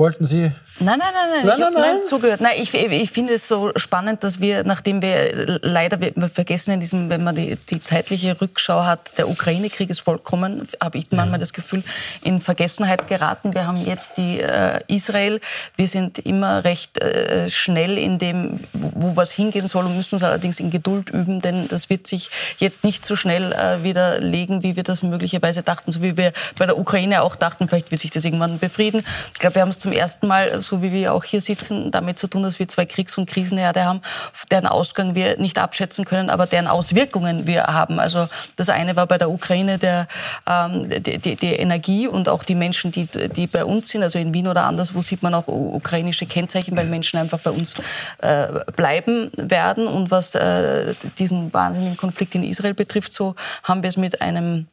Wollten 0.00 0.24
Sie? 0.24 0.50
Nein, 0.82 0.98
nein, 0.98 1.12
nein, 1.12 1.28
nein. 1.30 1.46
nein, 1.46 1.60
nein, 1.60 1.72
nein. 1.74 2.04
zugehört. 2.04 2.40
Nein, 2.40 2.54
ich, 2.56 2.72
ich 2.72 3.10
finde 3.10 3.34
es 3.34 3.46
so 3.46 3.70
spannend, 3.76 4.24
dass 4.24 4.40
wir, 4.40 4.64
nachdem 4.64 5.02
wir 5.02 5.58
leider 5.60 6.00
wir 6.00 6.14
vergessen 6.30 6.72
in 6.72 6.80
diesem, 6.80 7.10
wenn 7.10 7.22
man 7.22 7.34
die, 7.34 7.58
die 7.68 7.80
zeitliche 7.80 8.40
Rückschau 8.40 8.84
hat, 8.84 9.18
der 9.18 9.28
Ukraine-Krieg 9.28 9.90
ist 9.90 10.00
vollkommen, 10.00 10.66
habe 10.82 10.96
ich 10.96 11.10
manchmal 11.10 11.38
das 11.38 11.52
Gefühl, 11.52 11.82
in 12.22 12.40
Vergessenheit 12.40 13.08
geraten. 13.08 13.52
Wir 13.52 13.66
haben 13.66 13.76
jetzt 13.76 14.16
die 14.16 14.40
äh, 14.40 14.80
Israel. 14.86 15.38
Wir 15.76 15.86
sind 15.86 16.18
immer 16.18 16.64
recht 16.64 16.96
äh, 16.98 17.50
schnell 17.50 17.98
in 17.98 18.18
dem, 18.18 18.60
wo, 18.72 18.92
wo 18.94 19.16
was 19.16 19.32
hingehen 19.32 19.66
soll 19.66 19.84
und 19.84 19.98
müssen 19.98 20.14
uns 20.14 20.24
allerdings 20.24 20.60
in 20.60 20.70
Geduld 20.70 21.10
üben, 21.10 21.42
denn 21.42 21.68
das 21.68 21.90
wird 21.90 22.06
sich 22.06 22.30
jetzt 22.56 22.84
nicht 22.84 23.04
so 23.04 23.16
schnell 23.16 23.52
äh, 23.52 23.84
widerlegen, 23.84 24.62
wie 24.62 24.76
wir 24.76 24.82
das 24.82 25.02
möglicherweise 25.02 25.62
dachten, 25.62 25.92
so 25.92 26.00
wie 26.00 26.16
wir 26.16 26.32
bei 26.58 26.64
der 26.64 26.78
Ukraine 26.78 27.20
auch 27.22 27.36
dachten. 27.36 27.68
Vielleicht 27.68 27.90
wird 27.90 28.00
sich 28.00 28.10
das 28.10 28.24
irgendwann 28.24 28.58
befrieden. 28.58 29.04
Ich 29.34 29.40
glaube, 29.40 29.56
wir 29.56 29.62
haben 29.62 29.68
es 29.68 29.78
zum 29.78 29.89
zum 29.90 29.98
ersten 29.98 30.28
Mal, 30.28 30.60
so 30.62 30.82
wie 30.82 30.92
wir 30.92 31.12
auch 31.12 31.24
hier 31.24 31.40
sitzen, 31.40 31.90
damit 31.90 32.16
zu 32.16 32.28
tun, 32.28 32.44
dass 32.44 32.60
wir 32.60 32.68
zwei 32.68 32.86
Kriegs- 32.86 33.18
und 33.18 33.28
Krisenherde 33.28 33.84
haben, 33.84 34.00
deren 34.48 34.66
Ausgang 34.66 35.16
wir 35.16 35.36
nicht 35.38 35.58
abschätzen 35.58 36.04
können, 36.04 36.30
aber 36.30 36.46
deren 36.46 36.68
Auswirkungen 36.68 37.48
wir 37.48 37.64
haben. 37.64 37.98
Also 37.98 38.28
das 38.54 38.68
eine 38.68 38.94
war 38.94 39.08
bei 39.08 39.18
der 39.18 39.30
Ukraine 39.30 39.78
der, 39.78 40.06
ähm, 40.46 40.88
die, 40.88 41.18
die, 41.18 41.34
die, 41.34 41.54
Energie 41.54 42.06
und 42.06 42.28
auch 42.28 42.44
die 42.44 42.54
Menschen, 42.54 42.92
die, 42.92 43.06
die 43.06 43.48
bei 43.48 43.64
uns 43.64 43.88
sind, 43.88 44.04
also 44.04 44.20
in 44.20 44.32
Wien 44.32 44.46
oder 44.46 44.64
anderswo 44.64 45.02
sieht 45.02 45.24
man 45.24 45.34
auch 45.34 45.48
ukrainische 45.48 46.26
Kennzeichen, 46.26 46.76
weil 46.76 46.86
Menschen 46.86 47.18
einfach 47.18 47.40
bei 47.40 47.50
uns 47.50 47.74
äh, 48.18 48.46
bleiben 48.76 49.32
werden. 49.36 49.88
Und 49.88 50.12
was 50.12 50.36
äh, 50.36 50.94
diesen 51.18 51.52
wahnsinnigen 51.52 51.96
Konflikt 51.96 52.36
in 52.36 52.44
Israel 52.44 52.74
betrifft, 52.74 53.12
so 53.12 53.34
haben 53.64 53.82
wir 53.82 53.88
es 53.88 53.96
mit 53.96 54.22
einem 54.22 54.68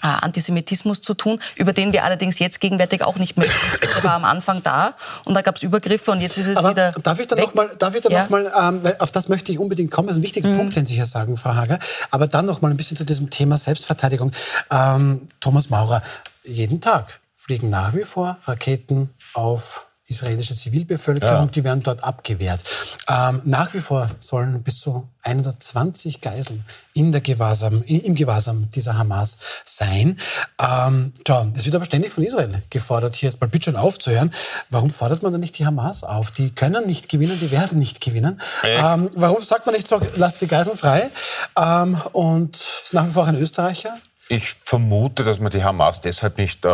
Antisemitismus 0.00 1.00
zu 1.00 1.14
tun, 1.14 1.38
über 1.56 1.72
den 1.72 1.92
wir 1.92 2.04
allerdings 2.04 2.38
jetzt 2.38 2.60
gegenwärtig 2.60 3.02
auch 3.02 3.16
nicht 3.16 3.36
mehr 3.36 3.48
sprechen. 3.48 3.94
Der 3.96 4.04
war 4.04 4.12
am 4.14 4.24
Anfang 4.24 4.62
da 4.62 4.94
und 5.24 5.34
da 5.34 5.42
gab 5.42 5.56
es 5.56 5.62
Übergriffe 5.62 6.10
und 6.10 6.20
jetzt 6.20 6.36
ist 6.38 6.46
es 6.46 6.56
Aber 6.56 6.70
wieder. 6.70 6.92
Darf 7.02 7.18
ich 7.20 7.26
da 7.26 7.36
nochmal, 7.36 7.70
darf 7.78 7.94
ich 7.94 8.00
da 8.02 8.10
Ja. 8.10 8.22
noch 8.24 8.30
mal, 8.30 8.52
ähm, 8.60 8.82
auf 8.98 9.12
das 9.12 9.28
möchte 9.28 9.52
ich 9.52 9.58
unbedingt 9.58 9.90
kommen, 9.90 10.08
das 10.08 10.16
ist 10.16 10.20
ein 10.20 10.24
wichtiger 10.24 10.48
Mhm. 10.48 10.56
Punkt, 10.58 10.76
den 10.76 10.86
Sie 10.86 10.94
hier 10.94 11.06
sagen, 11.06 11.36
Frau 11.36 11.54
Hager. 11.54 11.78
Aber 12.10 12.26
dann 12.26 12.46
noch 12.46 12.60
mal 12.60 12.70
ein 12.70 12.76
bisschen 12.76 12.96
zu 12.96 13.04
diesem 13.04 13.30
Thema 13.30 13.56
Selbstverteidigung. 13.56 14.32
Ähm, 14.70 15.26
Thomas 15.40 15.70
Maurer, 15.70 16.02
jeden 16.44 16.80
Tag 16.80 17.20
fliegen 17.34 17.70
nach 17.70 17.94
wie 17.94 18.04
vor 18.04 18.38
Raketen 18.44 19.10
auf 19.34 19.86
israelische 20.14 20.54
Zivilbevölkerung, 20.54 21.46
Ja. 21.46 21.46
die 21.46 21.64
werden 21.64 21.82
dort 21.82 22.02
abgewehrt. 22.02 22.62
Ähm, 23.08 23.42
nach 23.44 23.74
wie 23.74 23.80
vor 23.80 24.08
sollen 24.20 24.62
bis 24.62 24.80
zu 24.80 25.08
120 25.22 26.20
Geiseln 26.20 26.64
in 26.92 27.10
der 27.12 27.20
Gewahrsam, 27.20 27.82
im 27.82 28.14
Gewahrsam 28.14 28.70
dieser 28.70 28.96
Hamas 28.98 29.38
sein. 29.64 30.18
Ähm, 30.60 31.12
John, 31.26 31.52
es 31.56 31.64
wird 31.64 31.74
aber 31.74 31.84
ständig 31.84 32.12
von 32.12 32.22
Israel 32.24 32.62
gefordert, 32.70 33.16
hier 33.16 33.28
erstmal 33.28 33.48
bitte 33.50 33.66
schon 33.70 33.76
aufzuhören. 33.76 34.30
Warum 34.70 34.90
fordert 34.90 35.22
man 35.22 35.32
dann 35.32 35.40
nicht 35.40 35.58
die 35.58 35.66
Hamas 35.66 36.04
auf? 36.04 36.30
Die 36.30 36.50
können 36.54 36.86
nicht 36.86 37.08
gewinnen, 37.08 37.38
die 37.40 37.50
werden 37.50 37.78
nicht 37.78 38.00
gewinnen. 38.00 38.40
Ähm, 38.62 39.10
warum 39.14 39.42
sagt 39.42 39.66
man 39.66 39.74
nicht 39.74 39.88
so, 39.88 40.00
lasst 40.16 40.40
die 40.40 40.46
Geiseln 40.46 40.76
frei? 40.76 41.10
Ähm, 41.58 42.00
und 42.12 42.56
ist 42.56 42.92
nach 42.92 43.06
wie 43.06 43.10
vor 43.10 43.24
auch 43.24 43.28
ein 43.28 43.36
Österreicher? 43.40 43.96
Ich 44.28 44.54
vermute, 44.60 45.24
dass 45.24 45.38
man 45.38 45.50
die 45.50 45.62
Hamas 45.64 46.00
deshalb 46.00 46.38
nicht 46.38 46.64
äh, 46.64 46.68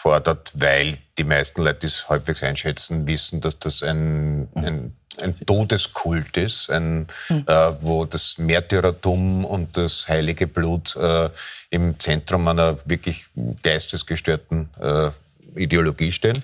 auffordert, 0.00 0.52
weil 0.54 0.98
die 1.18 1.24
meisten 1.24 1.62
Leute, 1.62 1.80
die 1.80 1.86
es 1.86 2.08
halbwegs 2.08 2.42
einschätzen, 2.42 3.06
wissen, 3.06 3.40
dass 3.40 3.58
das 3.58 3.82
ein, 3.82 4.48
ein, 4.54 4.94
ein 5.20 5.34
Todeskult 5.46 6.36
ist, 6.36 6.70
ein, 6.70 7.08
äh, 7.28 7.72
wo 7.80 8.04
das 8.04 8.38
Märtyrertum 8.38 9.44
und 9.44 9.76
das 9.76 10.08
heilige 10.08 10.46
Blut 10.46 10.96
äh, 10.96 11.28
im 11.70 11.98
Zentrum 11.98 12.48
einer 12.48 12.76
wirklich 12.86 13.26
geistesgestörten 13.62 14.70
äh, 14.80 15.10
Ideologie 15.54 16.12
stehen. 16.12 16.42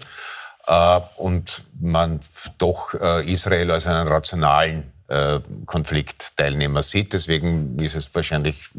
Äh, 0.67 1.01
und 1.17 1.63
man 1.81 2.21
doch 2.59 2.95
äh, 2.95 3.33
Israel 3.33 3.71
als 3.71 3.87
einen 3.87 4.09
rationalen 4.09 4.93
Konfliktteilnehmer 5.67 6.83
sieht. 6.83 7.13
Deswegen 7.13 7.79
ist 7.79 7.95
es 7.95 8.15
wahrscheinlich 8.15 8.71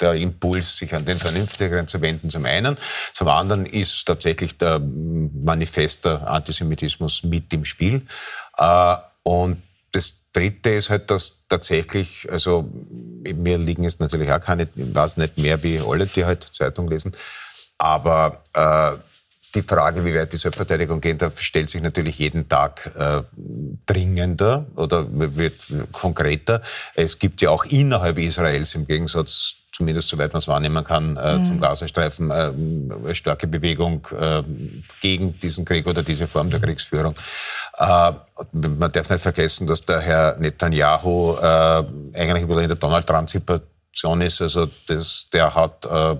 der 0.00 0.14
Impuls, 0.14 0.76
sich 0.76 0.94
an 0.94 1.04
den 1.04 1.18
Vernünftigeren 1.18 1.86
zu 1.86 2.00
wenden, 2.00 2.28
zum 2.30 2.44
einen. 2.44 2.76
Zum 3.14 3.28
anderen 3.28 3.66
ist 3.66 4.04
tatsächlich 4.04 4.58
der 4.58 4.78
manifester 4.78 6.28
Antisemitismus 6.28 7.22
mit 7.22 7.52
im 7.52 7.64
Spiel. 7.64 8.06
Äh, 8.58 8.96
Und 9.22 9.62
das 9.92 10.14
Dritte 10.32 10.70
ist 10.70 10.90
halt, 10.90 11.10
dass 11.10 11.46
tatsächlich, 11.48 12.26
also 12.30 12.70
mir 13.22 13.58
liegen 13.58 13.84
jetzt 13.84 14.00
natürlich 14.00 14.30
auch 14.32 14.40
keine, 14.40 14.68
ich 14.74 14.94
weiß 14.94 15.16
nicht 15.16 15.38
mehr 15.38 15.62
wie 15.62 15.80
alle, 15.80 16.06
die 16.06 16.24
halt 16.24 16.46
Zeitung 16.52 16.88
lesen, 16.88 17.12
aber 17.78 18.42
äh, 18.54 18.92
die 19.54 19.62
Frage, 19.62 20.04
wie 20.04 20.14
weit 20.14 20.32
die 20.32 20.36
Selbstverteidigung 20.36 21.00
gehen 21.00 21.18
darf, 21.18 21.40
stellt 21.40 21.70
sich 21.70 21.82
natürlich 21.82 22.18
jeden 22.18 22.48
Tag 22.48 22.90
äh, 22.96 23.22
dringender 23.86 24.66
oder 24.76 25.06
wird 25.10 25.54
konkreter. 25.92 26.62
Es 26.94 27.18
gibt 27.18 27.40
ja 27.40 27.50
auch 27.50 27.64
innerhalb 27.64 28.18
Israels 28.18 28.74
im 28.74 28.86
Gegensatz 28.86 29.56
zumindest 29.80 30.08
soweit 30.08 30.34
man 30.34 30.40
es 30.40 30.48
wahrnehmen 30.48 30.84
kann, 30.84 31.16
äh, 31.16 31.42
zum 31.42 31.58
Gazastreifen, 31.58 32.30
äh, 32.30 32.34
eine 32.34 33.14
starke 33.14 33.46
Bewegung 33.46 34.06
äh, 34.18 34.42
gegen 35.00 35.40
diesen 35.40 35.64
Krieg 35.64 35.86
oder 35.86 36.02
diese 36.02 36.26
Form 36.26 36.50
der 36.50 36.60
Kriegsführung. 36.60 37.14
Äh, 37.78 38.12
man 38.52 38.92
darf 38.92 39.08
nicht 39.08 39.22
vergessen, 39.22 39.66
dass 39.66 39.80
der 39.80 40.00
Herr 40.00 40.36
Netanyahu 40.38 41.34
äh, 41.36 41.84
eigentlich 42.14 42.46
wieder 42.46 42.60
in 42.60 42.68
der 42.68 42.76
Donald 42.76 43.06
Trump-Situation 43.06 44.20
ist. 44.20 44.42
Also 44.42 44.68
das, 44.86 45.28
der 45.32 45.54
hat 45.54 45.86
äh, 45.86 46.16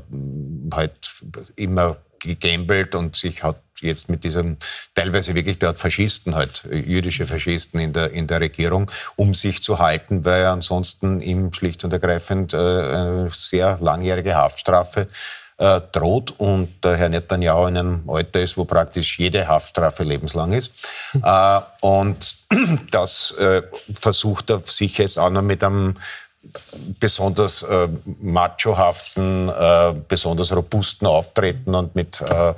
halt 0.72 1.12
immer 1.57 1.99
gegambelt 2.20 2.94
und 2.94 3.16
sich 3.16 3.42
hat 3.42 3.60
jetzt 3.80 4.08
mit 4.08 4.24
diesem 4.24 4.58
teilweise 4.94 5.34
wirklich 5.34 5.58
der 5.58 5.70
hat 5.70 5.78
Faschisten 5.78 6.34
halt 6.34 6.64
jüdische 6.70 7.26
Faschisten 7.26 7.80
in 7.80 7.92
der 7.92 8.10
in 8.10 8.26
der 8.26 8.40
Regierung 8.40 8.90
um 9.16 9.34
sich 9.34 9.62
zu 9.62 9.78
halten, 9.78 10.24
weil 10.24 10.42
er 10.42 10.52
ansonsten 10.52 11.20
ihm 11.20 11.52
schlicht 11.54 11.82
und 11.84 11.92
ergreifend 11.92 12.52
äh, 12.52 12.56
eine 12.56 13.28
sehr 13.30 13.78
langjährige 13.80 14.34
Haftstrafe 14.34 15.08
äh, 15.60 15.80
droht 15.92 16.34
und 16.38 16.82
der 16.82 16.96
Herr 16.96 17.10
Netanyahu 17.10 17.66
in 17.66 17.76
einem 17.76 18.10
Alter 18.10 18.40
ist, 18.40 18.56
wo 18.56 18.64
praktisch 18.64 19.18
jede 19.18 19.46
Haftstrafe 19.46 20.04
lebenslang 20.04 20.52
ist. 20.52 20.88
äh, 21.22 21.60
und 21.80 22.36
das 22.90 23.32
äh, 23.32 23.62
versucht 23.92 24.50
er 24.50 24.62
sicher 24.64 25.02
jetzt 25.02 25.18
auch 25.18 25.30
noch 25.30 25.42
mit 25.42 25.62
einem 25.62 25.96
besonders 26.99 27.62
äh, 27.62 27.88
machohaften, 28.20 29.49
äh, 29.49 29.95
besonders 30.09 30.55
robusten 30.55 31.07
Auftreten 31.07 31.74
und 31.74 31.95
mit 31.95 32.20
äh, 32.22 32.55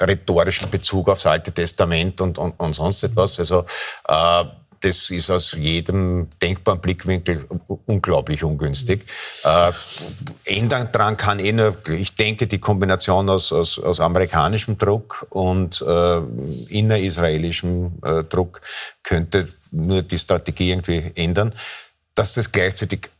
rhetorischen 0.00 0.70
Bezug 0.70 1.08
aufs 1.08 1.26
Alte 1.26 1.52
Testament 1.52 2.20
und, 2.20 2.38
und, 2.38 2.58
und 2.58 2.74
sonst 2.74 3.02
etwas. 3.02 3.38
Also 3.38 3.64
äh, 4.08 4.44
das 4.84 5.08
ist 5.08 5.30
aus 5.30 5.52
jedem 5.52 6.28
denkbaren 6.42 6.78
Blickwinkel 6.78 7.46
unglaublich 7.86 8.44
ungünstig. 8.44 9.06
Äh, 9.42 9.72
ändern 10.44 10.90
dran 10.92 11.16
kann 11.16 11.38
eh 11.38 11.52
nur, 11.52 11.74
ich 11.88 12.14
denke, 12.14 12.46
die 12.46 12.58
Kombination 12.58 13.30
aus, 13.30 13.50
aus, 13.50 13.78
aus 13.78 14.00
amerikanischem 14.00 14.76
Druck 14.76 15.26
und 15.30 15.80
äh, 15.80 16.18
innerisraelischem 16.68 17.92
äh, 18.04 18.24
Druck 18.24 18.60
könnte 19.02 19.46
nur 19.70 20.02
die 20.02 20.18
Strategie 20.18 20.70
irgendwie 20.70 21.12
ändern 21.14 21.54
dass 22.14 22.34
das 22.34 22.50
gleichzeitig, 22.50 23.10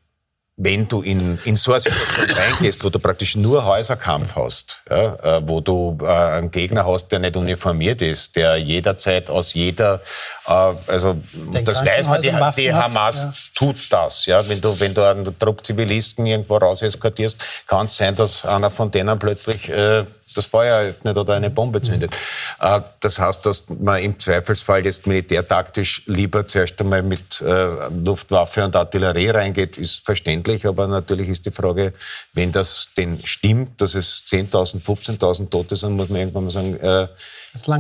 wenn 0.57 0.87
du 0.87 1.03
in, 1.03 1.39
in 1.45 1.57
so 1.57 1.73
eine 1.73 1.81
Situation 1.81 2.31
reingehst, 2.37 2.85
wo 2.85 2.89
du 2.89 3.01
praktisch 3.01 3.35
nur 3.35 3.65
Häuserkampf 3.65 4.37
hast, 4.37 4.83
ja, 4.89 5.39
äh, 5.39 5.43
wo 5.49 5.61
du 5.61 5.99
äh, 6.01 6.07
einen 6.07 6.51
Gegner 6.51 6.87
hast, 6.87 7.09
der 7.09 7.19
nicht 7.19 7.37
uniformiert 7.37 8.01
ist, 8.03 8.37
der 8.37 8.57
jederzeit 8.57 9.29
aus 9.31 9.55
jeder, 9.55 10.01
äh, 10.47 10.51
also 10.53 11.17
Den 11.35 11.65
das 11.65 11.85
weiß 11.85 12.07
man, 12.07 12.21
die, 12.21 12.29
die 12.57 12.73
hat, 12.73 12.85
Hamas 12.85 13.23
ja. 13.23 13.33
tut 13.55 13.93
das. 13.93 14.27
Ja, 14.27 14.49
wenn 14.49 14.61
du, 14.61 14.79
wenn 14.79 14.95
du 14.95 15.03
einen 15.03 15.37
Trupp 15.39 15.67
Zivilisten 15.67 16.25
irgendwo 16.25 16.57
raus 16.57 16.83
eskortierst, 16.83 17.37
kann 17.67 17.87
es 17.87 17.97
sein, 17.97 18.15
dass 18.15 18.45
einer 18.45 18.71
von 18.71 18.93
denen 18.93 19.19
plötzlich 19.19 19.69
äh, 19.69 20.05
das 20.37 20.47
Feuer 20.47 20.81
eröffnet 20.81 21.17
oder 21.17 21.35
eine 21.35 21.51
Bombe 21.51 21.81
zündet. 21.81 22.13
Äh, 22.61 22.81
das 23.01 23.19
heißt, 23.19 23.45
dass 23.47 23.65
man 23.69 24.03
im 24.03 24.19
Zweifelsfall 24.19 24.85
jetzt 24.85 25.07
militärtaktisch 25.07 26.03
lieber 26.07 26.47
zuerst 26.47 26.81
einmal 26.81 27.03
mit 27.03 27.41
äh, 27.41 27.89
Luftwaffe 28.05 28.65
und 28.65 28.77
Artillerie 28.77 29.29
reingeht, 29.29 29.79
ist 29.79 30.05
verständlich. 30.05 30.67
Aber 30.67 30.87
natürlich 30.87 31.29
ist 31.29 31.47
die 31.47 31.51
Frage, 31.51 31.93
wenn 32.33 32.53
das 32.53 32.89
denn 32.97 33.21
stimmt, 33.25 33.81
dass 33.81 33.95
es 33.95 34.25
10.000, 34.27 34.83
15.000 34.83 35.51
Tote 35.51 35.77
sind, 35.77 35.97
muss 35.97 36.09
man 36.09 36.21
irgendwann 36.21 36.45
mal 36.45 36.51
sagen, 36.51 36.77
äh. 36.77 37.09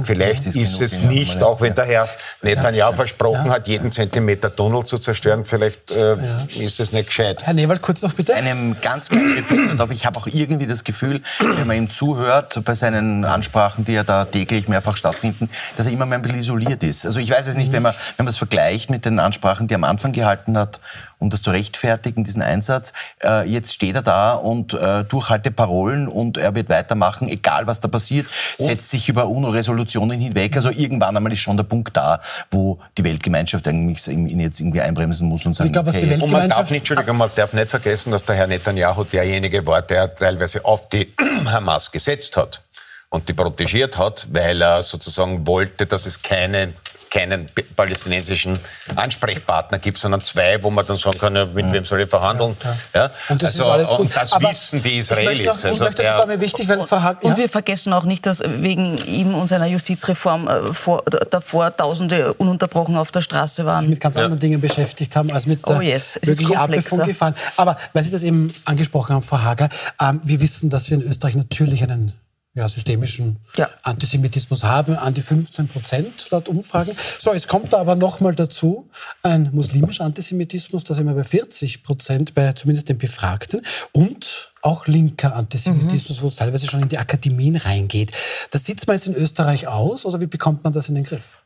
Vielleicht 0.04 0.46
ist 0.46 0.56
ist 0.56 0.80
es 0.80 1.02
ja. 1.02 1.08
nicht, 1.08 1.42
auch 1.42 1.60
wenn 1.60 1.74
der 1.74 1.84
Herr 1.84 2.08
Netanyahu 2.42 2.94
versprochen 2.94 3.50
hat, 3.50 3.66
jeden 3.66 3.90
Zentimeter 3.90 4.54
Tunnel 4.54 4.84
zu 4.84 4.98
zerstören, 4.98 5.44
vielleicht 5.44 5.90
äh, 5.90 6.16
ist 6.56 6.78
es 6.78 6.92
nicht 6.92 7.08
gescheit. 7.08 7.44
Herr 7.44 7.54
Newald, 7.54 7.82
kurz 7.82 8.02
noch 8.02 8.12
bitte. 8.12 8.34
einem 8.34 8.76
ganz 8.80 9.08
kleinen 9.08 9.34
Replik 9.34 9.76
darauf. 9.76 9.90
Ich 9.90 10.06
habe 10.06 10.18
auch 10.18 10.26
irgendwie 10.26 10.66
das 10.66 10.84
Gefühl, 10.84 11.22
wenn 11.40 11.66
man 11.66 11.76
ihm 11.76 11.90
zuhört 11.90 12.60
bei 12.64 12.74
seinen 12.74 13.24
Ansprachen, 13.24 13.84
die 13.84 13.92
ja 13.92 14.04
da 14.04 14.24
täglich 14.24 14.68
mehrfach 14.68 14.96
stattfinden, 14.96 15.50
dass 15.76 15.86
er 15.86 15.92
immer 15.92 16.06
mehr 16.06 16.18
ein 16.18 16.22
bisschen 16.22 16.38
isoliert 16.38 16.82
ist. 16.82 17.04
Also 17.04 17.18
ich 17.18 17.30
weiß 17.30 17.46
es 17.46 17.56
nicht, 17.56 17.72
wenn 17.72 17.82
man, 17.82 17.92
wenn 18.16 18.24
man 18.24 18.26
das 18.26 18.38
vergleicht 18.38 18.90
mit 18.90 19.04
den 19.04 19.18
Ansprachen, 19.18 19.66
die 19.66 19.74
er 19.74 19.78
am 19.78 19.84
Anfang 19.84 20.12
gehalten 20.12 20.56
hat, 20.56 20.78
um 21.18 21.30
das 21.30 21.42
zu 21.42 21.50
rechtfertigen, 21.50 22.24
diesen 22.24 22.42
Einsatz. 22.42 22.92
Äh, 23.22 23.48
jetzt 23.48 23.72
steht 23.72 23.94
er 23.94 24.02
da 24.02 24.34
und 24.34 24.74
äh, 24.74 25.04
durchhalte 25.04 25.50
Parolen 25.50 26.08
und 26.08 26.36
er 26.36 26.54
wird 26.54 26.68
weitermachen, 26.68 27.28
egal 27.28 27.66
was 27.66 27.80
da 27.80 27.88
passiert, 27.88 28.26
setzt 28.58 28.90
sich 28.90 29.08
über 29.08 29.26
UNO-Resolutionen 29.28 30.20
hinweg. 30.20 30.56
Also 30.56 30.70
irgendwann 30.70 31.16
einmal 31.16 31.32
ist 31.32 31.40
schon 31.40 31.56
der 31.56 31.64
Punkt 31.64 31.96
da, 31.96 32.20
wo 32.50 32.78
die 32.96 33.04
Weltgemeinschaft 33.04 33.66
eigentlich 33.68 34.06
ihn 34.08 34.40
jetzt 34.40 34.60
irgendwie 34.60 34.80
einbremsen 34.80 35.28
muss 35.28 35.44
und 35.46 35.54
sagen, 35.54 35.68
Ich 35.68 35.72
glaube, 35.72 35.88
was 35.88 35.94
die 35.94 36.02
okay, 36.02 36.10
Welt- 36.10 36.22
Und 36.22 36.30
man 36.32 36.48
darf 36.48 36.70
nicht, 36.70 36.80
Entschuldigung, 36.80 37.16
man 37.16 37.30
darf 37.34 37.52
nicht 37.52 37.68
vergessen, 37.68 38.10
dass 38.10 38.24
der 38.24 38.36
Herr 38.36 38.46
Netanyahu 38.46 39.04
derjenige 39.04 39.66
war, 39.66 39.82
der 39.82 40.14
teilweise 40.14 40.64
auf 40.64 40.88
die 40.88 41.12
Hamas 41.46 41.90
gesetzt 41.90 42.36
hat 42.36 42.62
und 43.10 43.28
die 43.28 43.32
protegiert 43.32 43.96
hat, 43.96 44.26
weil 44.32 44.60
er 44.60 44.82
sozusagen 44.82 45.46
wollte, 45.46 45.86
dass 45.86 46.04
es 46.06 46.20
keine 46.20 46.74
keinen 47.14 47.46
palästinensischen 47.76 48.58
Ansprechpartner 48.96 49.78
gibt, 49.78 49.98
sondern 49.98 50.20
zwei, 50.22 50.60
wo 50.62 50.70
man 50.70 50.84
dann 50.84 50.96
sagen 50.96 51.16
kann, 51.18 51.36
ja, 51.36 51.46
mit 51.46 51.70
wem 51.72 51.84
soll 51.84 52.00
ich 52.00 52.10
verhandeln. 52.10 52.56
Ja. 52.92 53.10
Und 53.28 53.40
das 53.40 53.50
also, 53.58 53.62
ist 53.62 53.68
alles 53.68 53.88
gut. 53.90 53.98
Und 54.00 54.16
das 54.16 54.32
Aber 54.32 54.50
wissen 54.50 54.82
die 54.82 54.98
Ich 54.98 55.10
möchte 55.10 55.14
Israelis. 55.22 55.46
noch, 55.46 55.58
ich 55.58 55.64
Also 55.64 55.84
möchte, 55.84 56.02
das 56.02 56.10
der- 56.12 56.18
war 56.18 56.26
mir 56.26 56.40
wichtig, 56.40 56.68
weil 56.68 56.82
Frau 56.82 57.00
Hag, 57.02 57.22
Und 57.22 57.30
ja? 57.32 57.36
wir 57.36 57.48
vergessen 57.48 57.92
auch 57.92 58.02
nicht, 58.02 58.26
dass 58.26 58.40
wegen 58.44 58.98
ihm 59.06 59.34
und 59.34 59.46
seiner 59.46 59.66
Justizreform 59.66 60.48
äh, 60.48 60.74
vor, 60.74 61.04
davor 61.30 61.76
Tausende 61.76 62.34
ununterbrochen 62.34 62.96
auf 62.96 63.12
der 63.12 63.20
Straße 63.22 63.64
waren. 63.64 63.88
mit 63.88 64.00
ganz 64.00 64.16
anderen 64.16 64.40
Dingen 64.40 64.60
beschäftigt 64.60 65.14
haben 65.14 65.30
als 65.30 65.46
mit 65.46 65.66
der 65.68 65.76
Oh 65.78 65.80
yes, 65.80 66.18
es 66.20 66.28
ist 66.28 66.40
möglichen 66.40 66.56
Abwehr 66.56 66.82
von 66.82 67.04
Gefahren. 67.04 67.34
Aber 67.56 67.76
weil 67.92 68.02
Sie 68.02 68.10
das 68.10 68.22
eben 68.24 68.52
angesprochen 68.64 69.14
haben, 69.14 69.22
Frau 69.22 69.38
Hager, 69.40 69.68
ähm, 70.00 70.20
wir 70.24 70.40
wissen, 70.40 70.68
dass 70.68 70.90
wir 70.90 70.96
in 70.96 71.02
Österreich 71.02 71.36
natürlich 71.36 71.82
einen 71.84 72.12
ja, 72.54 72.68
systemischen 72.68 73.38
Ja. 73.56 73.68
Antisemitismus 73.82 74.62
haben, 74.62 74.96
an 74.96 75.12
die 75.12 75.22
15 75.22 75.68
Prozent 75.68 76.30
laut 76.30 76.48
Umfragen. 76.48 76.92
So, 77.18 77.32
es 77.32 77.48
kommt 77.48 77.72
da 77.72 77.78
aber 77.78 77.96
nochmal 77.96 78.34
dazu 78.34 78.88
ein 79.22 79.50
muslimischer 79.52 80.04
Antisemitismus, 80.04 80.84
da 80.84 80.94
sind 80.94 81.06
wir 81.06 81.14
bei 81.14 81.24
40 81.24 81.82
Prozent 81.82 82.34
bei 82.34 82.52
zumindest 82.52 82.88
den 82.88 82.98
Befragten 82.98 83.62
und 83.92 84.52
auch 84.62 84.86
linker 84.86 85.34
Antisemitismus, 85.34 86.18
mhm. 86.18 86.22
wo 86.22 86.28
es 86.28 86.36
teilweise 86.36 86.66
schon 86.66 86.82
in 86.82 86.88
die 86.88 86.98
Akademien 86.98 87.56
reingeht. 87.56 88.12
Das 88.50 88.64
sieht 88.64 88.86
man 88.86 88.96
jetzt 88.96 89.08
in 89.08 89.14
Österreich 89.14 89.66
aus 89.66 90.04
oder 90.04 90.20
wie 90.20 90.26
bekommt 90.26 90.64
man 90.64 90.72
das 90.72 90.88
in 90.88 90.94
den 90.94 91.04
Griff? 91.04 91.43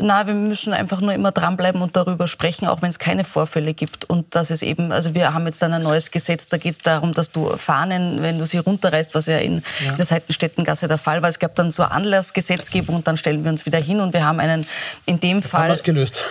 Na, 0.00 0.28
wir 0.28 0.34
müssen 0.34 0.72
einfach 0.72 1.00
nur 1.00 1.12
immer 1.12 1.32
dranbleiben 1.32 1.82
und 1.82 1.96
darüber 1.96 2.28
sprechen, 2.28 2.68
auch 2.68 2.82
wenn 2.82 2.88
es 2.88 3.00
keine 3.00 3.24
Vorfälle 3.24 3.74
gibt. 3.74 4.04
Und 4.04 4.32
das 4.36 4.52
ist 4.52 4.62
eben, 4.62 4.92
also 4.92 5.12
wir 5.12 5.34
haben 5.34 5.44
jetzt 5.46 5.60
ein 5.60 5.82
neues 5.82 6.12
Gesetz, 6.12 6.46
da 6.46 6.56
geht 6.56 6.72
es 6.72 6.78
darum, 6.78 7.14
dass 7.14 7.32
du 7.32 7.56
Fahnen, 7.56 8.22
wenn 8.22 8.38
du 8.38 8.46
sie 8.46 8.58
runterreißt, 8.58 9.16
was 9.16 9.26
ja 9.26 9.38
in, 9.38 9.62
ja. 9.84 9.90
in 9.90 9.96
der 9.96 10.06
Seitenstättengasse 10.06 10.86
der 10.86 10.98
Fall 10.98 11.20
war, 11.20 11.28
es 11.28 11.40
gab 11.40 11.56
dann 11.56 11.72
so 11.72 11.82
Anlassgesetzgebung 11.82 12.94
und 12.94 13.08
dann 13.08 13.16
stellen 13.16 13.42
wir 13.42 13.50
uns 13.50 13.66
wieder 13.66 13.78
hin 13.78 13.98
und 13.98 14.12
wir 14.12 14.24
haben 14.24 14.38
einen 14.38 14.68
in 15.04 15.18
dem 15.18 15.40
das 15.40 15.50
Fall... 15.50 15.62
Haben 15.68 15.82
gelöst. 15.82 16.22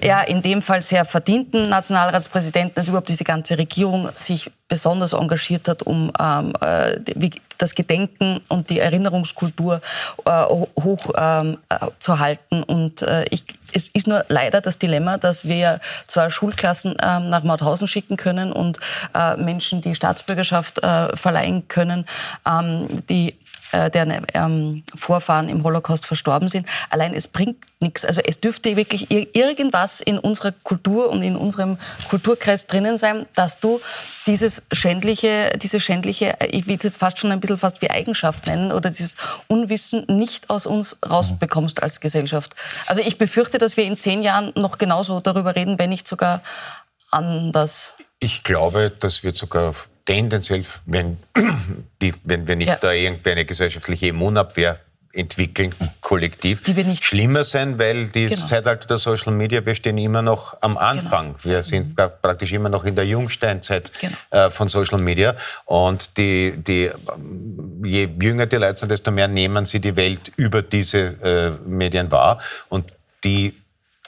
Ja, 0.00 0.22
in 0.22 0.40
dem 0.40 0.62
Fall 0.62 0.80
sehr 0.80 1.04
verdienten 1.04 1.68
Nationalratspräsidenten, 1.68 2.74
dass 2.76 2.88
überhaupt 2.88 3.10
diese 3.10 3.24
ganze 3.24 3.58
Regierung 3.58 4.08
sich 4.14 4.50
besonders 4.68 5.12
engagiert 5.12 5.68
hat, 5.68 5.82
um 5.82 6.10
ähm, 6.18 6.54
äh, 6.62 6.98
das 7.62 7.74
Gedenken 7.74 8.40
und 8.48 8.68
die 8.70 8.80
Erinnerungskultur 8.80 9.80
äh, 10.24 10.44
hoch 10.44 11.12
ähm, 11.16 11.58
äh, 11.68 11.78
zu 12.00 12.18
halten. 12.18 12.62
Und 12.64 13.02
äh, 13.02 13.24
ich, 13.30 13.44
es 13.72 13.88
ist 13.88 14.06
nur 14.06 14.24
leider 14.28 14.60
das 14.60 14.78
Dilemma, 14.78 15.16
dass 15.16 15.46
wir 15.46 15.80
zwar 16.08 16.30
Schulklassen 16.30 16.96
ähm, 17.00 17.30
nach 17.30 17.44
Mauthausen 17.44 17.86
schicken 17.86 18.16
können 18.16 18.52
und 18.52 18.78
äh, 19.14 19.36
Menschen 19.36 19.80
die 19.80 19.94
Staatsbürgerschaft 19.94 20.82
äh, 20.82 21.16
verleihen 21.16 21.68
können, 21.68 22.04
ähm, 22.46 22.88
die 23.08 23.36
äh, 23.72 23.90
deren 23.90 24.26
ähm, 24.34 24.84
Vorfahren 24.94 25.48
im 25.48 25.64
Holocaust 25.64 26.06
verstorben 26.06 26.48
sind. 26.48 26.66
Allein 26.90 27.14
es 27.14 27.28
bringt 27.28 27.64
nichts. 27.80 28.04
Also 28.04 28.20
es 28.24 28.40
dürfte 28.40 28.76
wirklich 28.76 29.10
irgendwas 29.10 30.00
in 30.00 30.18
unserer 30.18 30.52
Kultur 30.52 31.10
und 31.10 31.22
in 31.22 31.36
unserem 31.36 31.78
Kulturkreis 32.08 32.66
drinnen 32.66 32.96
sein, 32.96 33.26
dass 33.34 33.60
du 33.60 33.80
dieses 34.26 34.62
schändliche, 34.72 35.56
diese 35.60 35.80
schändliche, 35.80 36.36
ich 36.50 36.66
will 36.66 36.76
es 36.76 36.84
jetzt 36.84 36.98
fast 36.98 37.18
schon 37.18 37.32
ein 37.32 37.40
bisschen 37.40 37.58
fast 37.58 37.82
wie 37.82 37.90
Eigenschaft 37.90 38.46
nennen, 38.46 38.72
oder 38.72 38.90
dieses 38.90 39.16
Unwissen 39.48 40.04
nicht 40.08 40.50
aus 40.50 40.66
uns 40.66 40.96
rausbekommst 41.08 41.82
als 41.82 42.00
Gesellschaft. 42.00 42.54
Also 42.86 43.02
ich 43.02 43.18
befürchte, 43.18 43.58
dass 43.58 43.76
wir 43.76 43.84
in 43.84 43.96
zehn 43.96 44.22
Jahren 44.22 44.52
noch 44.56 44.78
genauso 44.78 45.20
darüber 45.20 45.56
reden, 45.56 45.78
wenn 45.78 45.90
nicht 45.90 46.06
sogar 46.06 46.42
anders. 47.10 47.94
Ich 48.20 48.44
glaube, 48.44 48.92
das 49.00 49.24
wird 49.24 49.36
sogar 49.36 49.74
tendenziell, 50.04 50.64
wenn, 50.86 51.18
die, 52.02 52.14
wenn 52.24 52.46
wir 52.48 52.56
nicht 52.56 52.68
ja. 52.68 52.76
da 52.76 52.92
irgendwie 52.92 53.30
eine 53.30 53.44
gesellschaftliche 53.44 54.08
Immunabwehr 54.08 54.78
entwickeln, 55.14 55.74
kollektiv, 56.00 56.62
schlimmer 57.02 57.44
sein, 57.44 57.78
weil 57.78 58.06
das 58.06 58.30
genau. 58.30 58.46
Zeitalter 58.46 58.86
der 58.86 58.96
Social 58.96 59.32
Media, 59.32 59.64
wir 59.64 59.74
stehen 59.74 59.98
immer 59.98 60.22
noch 60.22 60.56
am 60.62 60.78
Anfang. 60.78 61.24
Genau. 61.24 61.44
Wir 61.44 61.62
sind 61.62 61.90
mhm. 61.90 62.10
praktisch 62.22 62.52
immer 62.52 62.70
noch 62.70 62.84
in 62.84 62.94
der 62.94 63.06
Jungsteinzeit 63.06 63.92
genau. 64.00 64.16
äh, 64.30 64.50
von 64.50 64.68
Social 64.68 64.98
Media. 64.98 65.36
Und 65.66 66.16
die, 66.16 66.54
die, 66.56 66.90
je 67.84 68.08
jünger 68.20 68.46
die 68.46 68.56
Leute 68.56 68.78
sind, 68.78 68.90
desto 68.90 69.10
mehr 69.10 69.28
nehmen 69.28 69.66
sie 69.66 69.80
die 69.80 69.94
Welt 69.96 70.32
über 70.36 70.62
diese 70.62 70.98
äh, 70.98 71.50
Medien 71.68 72.10
wahr. 72.10 72.40
Und 72.70 72.90
die 73.24 73.54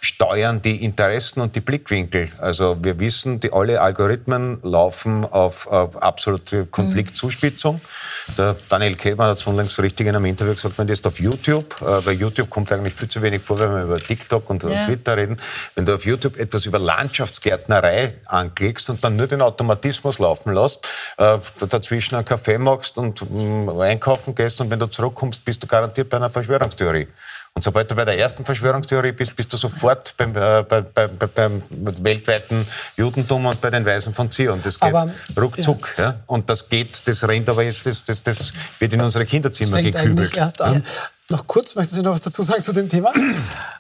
steuern 0.05 0.63
die 0.63 0.85
Interessen 0.85 1.41
und 1.41 1.57
die 1.57 1.61
Blickwinkel. 1.61 2.31
Also 2.39 2.77
wir 2.83 2.99
wissen, 3.01 3.41
die 3.41 3.53
alle 3.53 3.81
Algorithmen 3.81 4.59
laufen 4.63 5.25
auf, 5.25 5.67
auf 5.67 6.01
absolute 6.03 6.67
Konfliktzuspitzung. 6.67 7.77
Mhm. 7.77 8.35
Der 8.39 8.57
Daniel 8.69 8.97
Kehlmann 8.97 9.31
hat 9.31 9.39
es 9.39 9.47
unlängst 9.47 9.79
richtig 9.81 10.07
in 10.07 10.15
einem 10.15 10.27
Interview 10.27 10.55
gesagt, 10.55 10.79
wenn 10.79 10.87
du 10.87 10.93
jetzt 10.93 11.07
auf 11.07 11.21
YouTube, 11.21 11.81
äh, 11.81 12.01
bei 12.03 12.13
YouTube 12.13 12.51
kommt 12.51 12.71
eigentlich 12.73 12.95
viel 12.95 13.09
zu 13.09 13.23
wenig 13.23 13.43
vor, 13.43 13.59
wenn 13.59 13.71
wir 13.71 13.83
über 13.83 13.99
TikTok 13.99 14.49
und 14.51 14.63
ja. 14.63 14.87
Twitter 14.87 15.17
reden, 15.17 15.37
wenn 15.75 15.87
du 15.87 15.95
auf 15.95 16.05
YouTube 16.05 16.39
etwas 16.39 16.67
über 16.67 16.79
Landschaftsgärtnerei 16.79 18.15
anklickst 18.27 18.91
und 18.91 19.03
dann 19.03 19.17
nur 19.17 19.27
den 19.27 19.43
Automatismus 19.43 20.19
laufen 20.19 20.55
lässt, 20.55 20.87
äh, 21.17 21.39
dazwischen 21.69 22.17
einen 22.17 22.25
Kaffee 22.25 22.59
machst 22.59 22.99
und 22.99 23.23
äh, 23.23 23.83
einkaufen 23.83 24.35
gehst 24.35 24.61
und 24.61 24.71
wenn 24.71 24.79
du 24.79 24.87
zurückkommst, 24.87 25.45
bist 25.45 25.63
du 25.63 25.67
garantiert 25.67 26.09
bei 26.09 26.19
einer 26.19 26.31
Verschwörungstheorie. 26.31 27.09
Und 27.57 27.63
sobald 27.63 27.89
du 27.89 27.95
bei 27.95 28.05
der 28.05 28.19
ersten 28.19 28.45
Verschwörungstheorie 28.45 29.13
bist, 29.13 29.37
bist 29.37 29.53
du 29.53 29.57
sofort 29.57 30.13
beim, 30.17 30.31
äh, 30.31 30.65
bei, 30.69 30.81
bei, 30.81 31.07
beim 31.07 31.63
weltweiten 32.03 32.67
Judentum 32.97 33.47
und 33.47 33.61
bei 33.61 33.71
den 33.71 33.87
Weisen 33.87 34.13
von 34.13 34.29
Zion. 34.29 34.61
Das 34.61 34.81
geht 34.81 34.93
aber, 34.93 35.13
ruckzuck. 35.41 35.95
Ja. 35.97 36.05
ja. 36.05 36.15
Und 36.27 36.51
das 36.51 36.69
geht, 36.69 37.07
das 37.07 37.23
rennt 37.29 37.49
aber 37.49 37.63
jetzt, 37.63 37.87
das, 37.87 38.03
das, 38.03 38.25
das 38.25 38.53
wird 38.81 38.93
in 38.93 39.01
unsere 39.01 39.25
Kinderzimmer 39.25 39.81
das 39.81 40.03
gekübelt. 40.03 40.37
erst 40.37 40.61
an. 40.61 40.75
Ja. 40.75 40.81
Noch 41.29 41.47
kurz, 41.47 41.77
möchten 41.77 41.95
Sie 41.95 42.03
noch 42.03 42.13
was 42.15 42.23
dazu 42.23 42.43
sagen 42.43 42.61
zu 42.61 42.73
dem 42.73 42.89
Thema? 42.89 43.13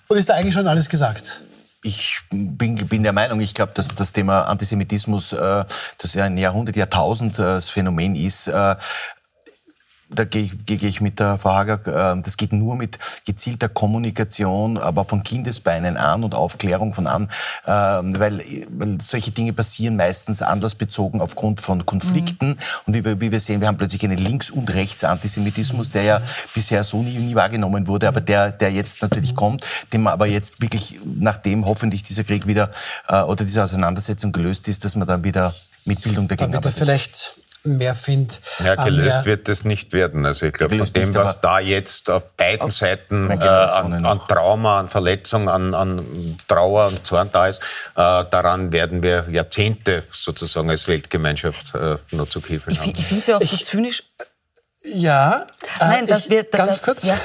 Oder 0.09 0.21
ist 0.21 0.29
da 0.29 0.35
eigentlich 0.35 0.55
schon 0.55 0.69
alles 0.69 0.89
gesagt? 0.89 1.41
ich 1.85 2.21
bin, 2.31 2.77
bin 2.77 3.03
der 3.03 3.13
Meinung, 3.13 3.41
ich 3.41 3.53
glaube, 3.53 3.73
dass 3.75 3.89
das 3.89 4.13
Thema 4.13 4.43
Antisemitismus, 4.43 5.35
äh, 5.35 5.65
das 5.99 6.15
ja 6.15 6.25
ein 6.25 6.39
Jahrhundert, 6.39 6.77
Jahrtausend 6.77 7.39
äh, 7.39 7.61
Phänomen 7.61 8.17
ist, 8.17 8.49
äh, 8.49 8.77
da 10.11 10.25
gehe 10.25 10.51
geh 10.67 10.75
ich 10.75 11.01
mit 11.01 11.19
der 11.19 11.39
Frau 11.39 11.53
Hager, 11.53 12.15
äh, 12.15 12.23
das 12.23 12.37
geht 12.37 12.53
nur 12.53 12.77
mit 12.77 12.99
gezielter 13.25 13.69
Kommunikation, 13.69 14.79
aber 14.79 15.05
von 15.05 15.23
Kindesbeinen 15.23 15.97
an 15.97 16.25
und 16.25 16.35
Aufklärung 16.35 16.93
von 16.93 17.07
an, 17.07 17.29
äh, 17.65 17.71
weil, 17.71 18.43
weil 18.71 19.01
solche 19.01 19.31
Dinge 19.31 19.53
passieren 19.53 19.97
meistens 19.97 20.43
anlassbezogen 20.43 21.21
aufgrund 21.21 21.61
von 21.61 21.87
Konflikten. 21.87 22.49
Mhm. 22.49 22.57
Und 22.87 22.95
wie 22.95 23.05
wir, 23.05 23.21
wie 23.21 23.33
wir 23.33 23.41
sehen, 23.41 23.61
wir 23.61 23.69
haben 23.69 23.79
plötzlich 23.79 24.05
einen 24.05 24.19
Links- 24.19 24.51
und 24.51 24.73
Rechts-Antisemitismus, 24.73 25.91
der 25.91 26.03
ja 26.03 26.23
bisher 26.55 26.85
so 26.85 27.03
nie, 27.03 27.19
nie 27.19 27.35
wahrgenommen 27.35 27.87
wurde, 27.87 28.09
aber 28.09 28.21
der, 28.21 28.53
der 28.53 28.71
jetzt 28.71 29.03
natürlich 29.03 29.35
kommt, 29.35 29.67
dem 29.93 30.03
man 30.03 30.13
aber 30.13 30.27
jetzt 30.27 30.61
wirklich, 30.61 30.99
nachdem 31.05 31.67
hoffentlich 31.67 32.03
dieser 32.03 32.25
Krieg 32.25 32.47
wieder 32.47 32.71
äh, 33.09 33.23
oder 33.23 33.45
diese 33.45 33.63
Auseinandersetzung 33.63 34.33
gelöst 34.33 34.69
ist, 34.69 34.85
dass 34.85 34.97
man 34.97 35.09
dann 35.09 35.25
wieder 35.25 35.55
mit 35.85 36.03
Bildung 36.03 36.29
dagegen 36.29 36.53
Damit 36.53 36.67
arbeitet. 36.67 36.79
vielleicht 36.79 37.35
mehr 37.65 37.95
findet. 37.95 38.41
Ja, 38.63 38.75
gelöst 38.75 39.25
wird 39.25 39.49
es 39.49 39.65
nicht 39.65 39.93
werden. 39.93 40.27
Also 40.27 40.47
ich 40.47 40.53
glaube, 40.53 40.77
von 40.77 40.93
dem, 40.93 41.15
was 41.15 41.41
da 41.41 41.59
jetzt 41.59 42.11
auf 42.11 42.33
beiden 42.33 42.63
auf 42.63 42.73
Seiten 42.73 43.31
äh, 43.31 43.35
an, 43.35 44.05
an, 44.05 44.21
Trauma, 44.29 44.81
an 44.81 44.89
Verletzung, 44.89 45.49
an, 45.49 45.75
an, 45.75 46.39
Trauer 46.49 46.89
und 46.89 47.07
Zorn 47.07 47.31
da 47.33 47.49
ist, 47.49 47.61
äh, 47.61 48.25
daran 48.31 48.73
werden 48.73 49.03
wir 49.03 49.27
Jahrzehnte 49.31 50.05
sozusagen 50.13 50.71
als 50.71 50.89
Weltgemeinschaft 50.89 51.75
äh, 51.75 51.97
noch 52.13 52.29
zu 52.29 52.41
kiefeln 52.41 52.79
haben. 52.79 52.93
Ich 52.97 53.05
finde 53.05 53.21
es 53.21 53.27
ja 53.27 53.37
auch 53.37 53.43
so 53.43 53.57
zynisch. 53.57 54.03
Ja. 54.83 55.47
Nein, 55.81 56.07
das 56.07 56.29
wird... 56.29 56.53
Ganz 56.53 56.83
kurz. 56.83 57.05
Ja. 57.05 57.19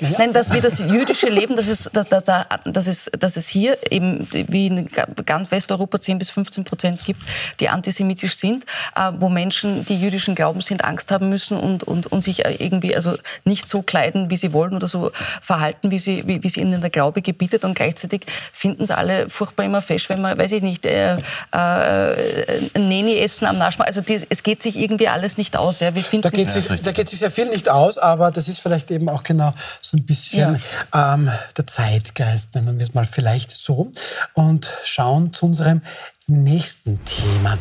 Ja. 0.00 0.10
Nein, 0.18 0.32
dass 0.32 0.52
wir 0.52 0.60
das 0.60 0.78
jüdische 0.78 1.28
Leben, 1.28 1.56
dass 1.56 1.66
es, 1.66 1.90
dass, 1.92 2.08
dass, 2.08 2.24
dass, 2.64 2.86
es, 2.86 3.10
dass 3.18 3.36
es 3.36 3.48
hier 3.48 3.76
eben 3.90 4.28
wie 4.30 4.68
in 4.68 4.88
ganz 5.26 5.50
Westeuropa 5.50 6.00
10 6.00 6.18
bis 6.18 6.30
15 6.30 6.64
Prozent 6.64 7.04
gibt, 7.04 7.20
die 7.58 7.68
antisemitisch 7.68 8.36
sind, 8.36 8.64
äh, 8.94 9.10
wo 9.18 9.28
Menschen, 9.28 9.84
die 9.84 9.96
jüdischen 9.96 10.34
Glaubens 10.34 10.66
sind, 10.66 10.84
Angst 10.84 11.10
haben 11.10 11.28
müssen 11.28 11.56
und, 11.56 11.82
und, 11.82 12.06
und 12.06 12.22
sich 12.22 12.44
äh, 12.44 12.54
irgendwie 12.58 12.94
also 12.94 13.16
nicht 13.44 13.66
so 13.66 13.82
kleiden, 13.82 14.30
wie 14.30 14.36
sie 14.36 14.52
wollen 14.52 14.74
oder 14.74 14.86
so 14.86 15.10
verhalten, 15.42 15.90
wie, 15.90 15.98
sie, 15.98 16.26
wie, 16.26 16.42
wie 16.42 16.48
sie 16.48 16.60
ihnen 16.60 16.80
der 16.80 16.90
Glaube 16.90 17.20
gebietet. 17.20 17.64
Und 17.64 17.74
gleichzeitig 17.74 18.22
finden 18.52 18.84
es 18.84 18.90
alle 18.92 19.28
furchtbar 19.28 19.64
immer 19.64 19.82
fest, 19.82 20.08
wenn 20.10 20.20
man, 20.20 20.38
weiß 20.38 20.52
ich 20.52 20.62
nicht, 20.62 20.86
äh, 20.86 21.16
äh, 21.52 22.68
Neni 22.78 23.18
essen 23.18 23.46
am 23.46 23.58
Naschmarkt. 23.58 23.88
Also 23.88 24.00
die, 24.00 24.20
es 24.28 24.42
geht 24.44 24.62
sich 24.62 24.78
irgendwie 24.78 25.08
alles 25.08 25.38
nicht 25.38 25.56
aus. 25.56 25.80
Ja. 25.80 25.92
Wir 25.94 26.04
da, 26.20 26.30
geht 26.30 26.50
sich, 26.50 26.64
da 26.82 26.92
geht 26.92 27.08
sich 27.08 27.18
sehr 27.18 27.30
viel 27.32 27.48
nicht 27.48 27.68
aus, 27.68 27.98
aber 27.98 28.30
das 28.30 28.46
ist 28.46 28.60
vielleicht 28.60 28.90
eben 28.92 29.08
auch 29.08 29.24
genau 29.24 29.54
so 29.80 29.87
ein 29.96 30.04
bisschen 30.04 30.60
ja. 30.92 31.14
ähm, 31.14 31.30
der 31.56 31.66
Zeitgeist, 31.66 32.54
nennen 32.54 32.78
wir 32.78 32.86
es 32.86 32.94
mal 32.94 33.06
vielleicht 33.06 33.50
so, 33.50 33.92
und 34.34 34.70
schauen 34.84 35.32
zu 35.32 35.46
unserem 35.46 35.82
nächsten 36.26 37.02
Thema. 37.04 37.58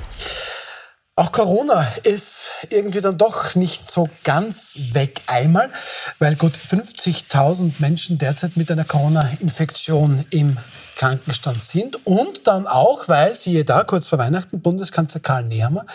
Auch 1.16 1.32
Corona 1.32 1.82
ist 2.04 2.52
irgendwie 2.70 3.02
dann 3.02 3.18
doch 3.18 3.56
nicht 3.56 3.90
so 3.90 4.08
ganz 4.24 4.80
weg 4.92 5.22
einmal, 5.26 5.72
weil 6.20 6.36
gut 6.36 6.54
50.000 6.56 7.74
Menschen 7.80 8.20
derzeit 8.20 8.56
mit 8.56 8.70
einer 8.70 8.86
Corona-Infektion 8.86 10.26
im 10.30 10.58
Krankenstand 10.98 11.62
sind 11.62 12.08
und 12.08 12.48
dann 12.48 12.66
auch, 12.66 13.08
weil, 13.08 13.36
siehe 13.36 13.64
da, 13.64 13.84
kurz 13.84 14.08
vor 14.08 14.18
Weihnachten, 14.18 14.62
Bundeskanzler 14.62 15.22
Karl 15.22 15.44
Nehammer 15.44 15.86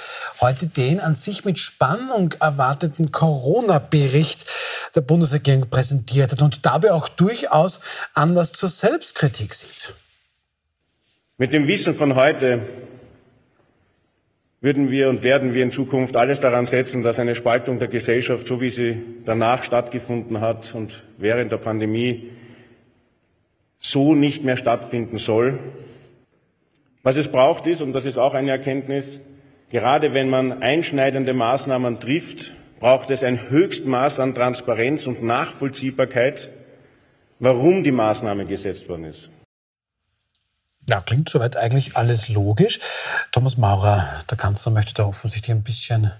heute 0.40 0.68
den 0.68 1.00
an 1.00 1.12
sich 1.14 1.44
mit 1.44 1.58
Spannung 1.58 2.32
erwarteten 2.40 3.10
Corona-Bericht 3.10 4.46
der 4.94 5.00
Bundesregierung 5.00 5.68
präsentiert 5.68 6.30
hat 6.30 6.40
und 6.40 6.64
dabei 6.64 6.92
auch 6.92 7.08
durchaus 7.08 7.80
Anlass 8.14 8.52
zur 8.52 8.68
Selbstkritik 8.68 9.54
sieht. 9.54 9.94
Mit 11.36 11.52
dem 11.52 11.66
Wissen 11.66 11.94
von 11.94 12.14
heute 12.14 12.60
würden 14.60 14.88
wir 14.92 15.08
und 15.08 15.24
werden 15.24 15.52
wir 15.52 15.64
in 15.64 15.72
Zukunft 15.72 16.16
alles 16.16 16.40
daran 16.40 16.66
setzen, 16.66 17.02
dass 17.02 17.18
eine 17.18 17.34
Spaltung 17.34 17.80
der 17.80 17.88
Gesellschaft, 17.88 18.46
so 18.46 18.60
wie 18.60 18.70
sie 18.70 19.02
danach 19.24 19.64
stattgefunden 19.64 20.40
hat 20.40 20.72
und 20.76 21.02
während 21.18 21.50
der 21.50 21.56
Pandemie, 21.56 22.30
so 23.82 24.14
nicht 24.14 24.44
mehr 24.44 24.56
stattfinden 24.56 25.18
soll. 25.18 25.58
Was 27.02 27.16
es 27.16 27.28
braucht 27.28 27.66
ist, 27.66 27.82
und 27.82 27.92
das 27.92 28.04
ist 28.04 28.16
auch 28.16 28.32
eine 28.32 28.52
Erkenntnis, 28.52 29.20
gerade 29.70 30.14
wenn 30.14 30.30
man 30.30 30.62
einschneidende 30.62 31.34
Maßnahmen 31.34 31.98
trifft, 31.98 32.54
braucht 32.78 33.10
es 33.10 33.24
ein 33.24 33.50
Höchstmaß 33.50 34.20
an 34.20 34.34
Transparenz 34.34 35.06
und 35.06 35.22
Nachvollziehbarkeit, 35.22 36.48
warum 37.40 37.82
die 37.82 37.92
Maßnahme 37.92 38.46
gesetzt 38.46 38.88
worden 38.88 39.04
ist. 39.04 39.30
Ja, 40.88 41.00
klingt 41.00 41.28
soweit 41.28 41.56
eigentlich 41.56 41.96
alles 41.96 42.28
logisch. 42.28 42.80
Thomas 43.30 43.56
Maurer, 43.56 44.08
der 44.30 44.36
Kanzler 44.36 44.72
möchte 44.72 44.94
da 44.94 45.04
offensichtlich 45.04 45.54
ein 45.54 45.62
bisschen 45.62 46.12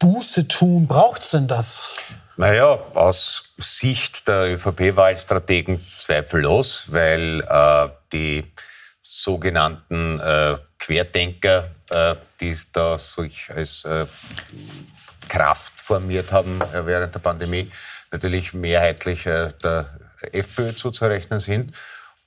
Buße 0.00 0.48
tun. 0.48 0.86
Braucht 0.86 1.22
es 1.22 1.30
denn 1.30 1.46
das? 1.46 1.96
Naja, 2.36 2.80
aus 2.94 3.54
Sicht 3.58 4.26
der 4.26 4.54
ÖVP-Wahlstrategen 4.54 5.80
zweifellos, 5.98 6.86
weil 6.88 7.40
äh, 7.48 7.88
die 8.12 8.52
sogenannten 9.00 10.18
äh, 10.18 10.56
Querdenker, 10.78 11.70
äh, 11.90 12.16
die 12.40 12.56
da 12.72 12.98
sich 12.98 13.50
als 13.54 13.84
äh, 13.84 14.06
Kraft 15.28 15.78
formiert 15.78 16.32
haben 16.32 16.60
äh, 16.60 16.84
während 16.84 17.14
der 17.14 17.20
Pandemie, 17.20 17.70
natürlich 18.10 18.52
mehrheitlich 18.52 19.26
äh, 19.26 19.52
der 19.62 20.00
FPÖ 20.32 20.74
zuzurechnen 20.74 21.38
sind. 21.38 21.72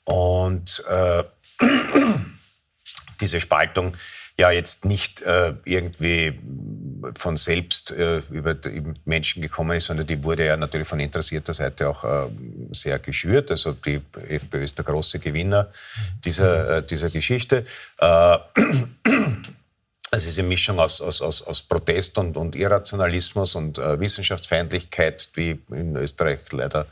Und 0.05 0.85
diese 3.19 3.41
Spaltung 3.41 3.97
ja 4.37 4.51
jetzt 4.51 4.85
nicht 4.85 5.21
irgendwie 5.65 6.39
von 7.15 7.37
selbst 7.37 7.91
äh, 7.91 8.21
über 8.29 8.53
die 8.53 8.83
Menschen 9.05 9.41
gekommen 9.41 9.77
ist, 9.77 9.85
sondern 9.85 10.07
die 10.07 10.23
wurde 10.23 10.45
ja 10.45 10.57
natürlich 10.57 10.87
von 10.87 10.99
interessierter 10.99 11.53
Seite 11.53 11.89
auch 11.89 12.03
äh, 12.03 12.27
sehr 12.71 12.99
geschürt. 12.99 13.51
Also 13.51 13.73
die 13.73 14.01
FPÖ 14.27 14.63
ist 14.63 14.77
der 14.77 14.85
große 14.85 15.19
Gewinner 15.19 15.67
dieser, 16.23 16.77
äh, 16.77 16.83
dieser 16.83 17.09
Geschichte. 17.09 17.65
Äh, 17.99 18.37
es 20.11 20.25
ist 20.25 20.39
eine 20.39 20.47
Mischung 20.47 20.79
aus, 20.79 21.01
aus, 21.01 21.21
aus, 21.21 21.41
aus 21.41 21.61
Protest 21.61 22.17
und, 22.17 22.37
und 22.37 22.55
Irrationalismus 22.55 23.55
und 23.55 23.77
äh, 23.77 23.99
Wissenschaftsfeindlichkeit, 23.99 25.29
wie 25.33 25.59
in 25.69 25.95
Österreich 25.95 26.39
leider 26.51 26.87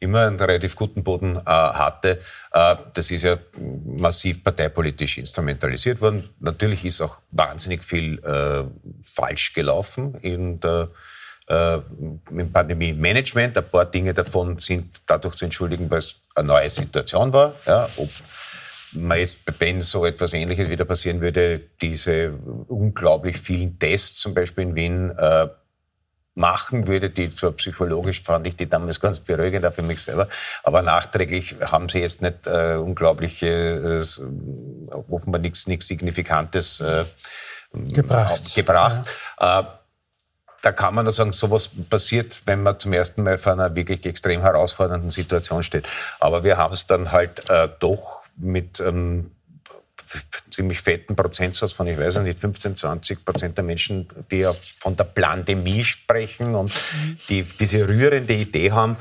immer 0.00 0.26
einen 0.26 0.38
relativ 0.38 0.76
guten 0.76 1.02
Boden 1.02 1.36
äh, 1.36 1.40
hatte. 1.50 2.20
Äh, 2.52 2.76
das 2.92 3.10
ist 3.10 3.22
ja 3.22 3.38
massiv 3.86 4.42
parteipolitisch 4.42 5.18
instrumentalisiert 5.18 6.00
worden. 6.00 6.28
Natürlich 6.40 6.84
ist 6.84 7.00
auch 7.00 7.18
wahnsinnig 7.30 7.82
viel 7.82 8.18
äh, 8.24 8.64
falsch 9.02 9.52
gelaufen 9.52 10.14
in 10.20 10.60
der 10.60 10.88
äh, 11.46 11.78
im 12.30 12.52
Pandemie-Management. 12.52 13.58
Ein 13.58 13.68
paar 13.70 13.84
Dinge 13.86 14.14
davon 14.14 14.58
sind 14.60 15.00
dadurch 15.06 15.36
zu 15.36 15.44
entschuldigen, 15.44 15.90
weil 15.90 15.98
es 15.98 16.20
eine 16.34 16.48
neue 16.48 16.70
Situation 16.70 17.32
war. 17.32 17.54
Ja, 17.66 17.88
ob 17.96 18.10
man 18.92 19.18
jetzt, 19.18 19.40
wenn 19.58 19.82
so 19.82 20.06
etwas 20.06 20.32
Ähnliches 20.32 20.70
wieder 20.70 20.84
passieren 20.84 21.20
würde, 21.20 21.60
diese 21.80 22.32
unglaublich 22.68 23.38
vielen 23.38 23.78
Tests 23.78 24.20
zum 24.20 24.34
Beispiel 24.34 24.64
in 24.64 24.74
Wien 24.74 25.10
äh, 25.10 25.48
machen 26.34 26.88
würde, 26.88 27.10
die 27.10 27.30
zwar 27.30 27.52
psychologisch 27.52 28.22
fand 28.22 28.46
ich 28.46 28.56
die 28.56 28.68
damals 28.68 29.00
ganz 29.00 29.20
beruhigend, 29.20 29.64
auch 29.66 29.72
für 29.72 29.82
mich 29.82 30.02
selber, 30.02 30.28
aber 30.62 30.82
nachträglich 30.82 31.56
haben 31.70 31.88
sie 31.88 32.00
jetzt 32.00 32.22
nicht 32.22 32.46
äh, 32.46 32.74
unglaubliche, 32.76 33.46
äh, 33.46 35.02
offenbar 35.10 35.40
nichts 35.40 35.64
Signifikantes 35.64 36.80
äh, 36.80 37.04
gebracht. 37.72 38.54
gebracht. 38.54 39.06
Ja. 39.40 39.60
Äh, 39.60 39.64
da 40.62 40.72
kann 40.72 40.94
man 40.94 41.04
nur 41.04 41.12
sagen, 41.12 41.32
sowas 41.32 41.68
passiert, 41.90 42.40
wenn 42.46 42.62
man 42.62 42.78
zum 42.78 42.94
ersten 42.94 43.22
Mal 43.22 43.36
vor 43.36 43.52
einer 43.52 43.76
wirklich 43.76 44.04
extrem 44.06 44.40
herausfordernden 44.40 45.10
Situation 45.10 45.62
steht. 45.62 45.86
Aber 46.20 46.42
wir 46.42 46.56
haben 46.56 46.72
es 46.72 46.86
dann 46.86 47.12
halt 47.12 47.50
äh, 47.50 47.68
doch 47.80 48.24
mit 48.36 48.80
ähm, 48.80 49.30
ziemlich 50.50 50.80
fetten 50.80 51.16
Prozentsatz 51.16 51.72
von, 51.72 51.86
ich 51.86 51.98
weiß 51.98 52.18
nicht, 52.18 52.38
15, 52.38 52.76
20 52.76 53.24
Prozent 53.24 53.56
der 53.56 53.64
Menschen, 53.64 54.06
die 54.30 54.38
ja 54.38 54.54
von 54.78 54.96
der 54.96 55.04
Plandemie 55.04 55.84
sprechen 55.84 56.54
und 56.54 56.72
die 57.28 57.42
diese 57.42 57.88
rührende 57.88 58.34
Idee 58.34 58.72
haben. 58.72 58.96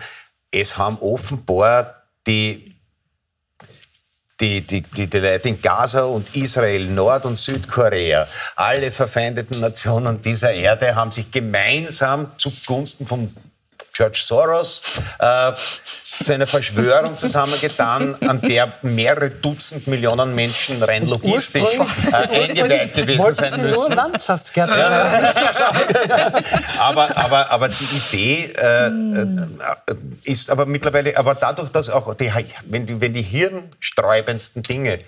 Es 0.51 0.77
haben 0.77 0.97
offenbar 0.99 2.03
die 2.25 2.73
die, 4.39 4.61
die, 4.61 4.81
die, 4.81 5.07
die 5.07 5.17
Leute 5.19 5.49
in 5.49 5.61
Gaza 5.61 6.03
und 6.03 6.35
Israel, 6.35 6.85
Nord- 6.87 7.25
und 7.25 7.37
Südkorea, 7.37 8.27
alle 8.55 8.91
verfeindeten 8.91 9.59
Nationen 9.59 10.21
dieser 10.21 10.51
Erde 10.51 10.95
haben 10.95 11.11
sich 11.11 11.31
gemeinsam 11.31 12.31
zugunsten 12.37 13.05
von 13.05 13.31
George 13.93 14.19
Soros 14.23 14.81
äh, 15.19 15.53
zu 16.23 16.33
einer 16.33 16.47
Verschwörung 16.47 17.15
zusammengetan, 17.15 18.15
an 18.21 18.41
der 18.41 18.73
mehrere 18.81 19.29
Dutzend 19.29 19.87
Millionen 19.87 20.33
Menschen 20.35 20.81
rein 20.81 21.05
logistisch 21.05 21.67
äh, 22.11 22.13
eingeweiht 22.13 22.93
gewesen 22.93 23.33
sein 23.33 23.61
müssen. 23.61 23.69
Nur 23.69 23.89
Landschaftsgärtner. 23.89 24.77
Ja. 24.77 26.31
aber, 26.79 27.17
aber, 27.17 27.51
aber 27.51 27.69
die 27.69 27.83
Idee 27.83 28.53
äh, 28.55 28.87
äh, 28.87 29.95
ist 30.23 30.49
aber 30.49 30.65
mittlerweile, 30.65 31.15
aber 31.17 31.35
dadurch, 31.35 31.69
dass 31.69 31.89
auch 31.89 32.13
die, 32.15 32.31
wenn 32.65 32.85
die, 32.85 32.99
wenn 32.99 33.13
die 33.13 33.21
hirnsträubendsten 33.21 34.63
Dinge 34.63 34.99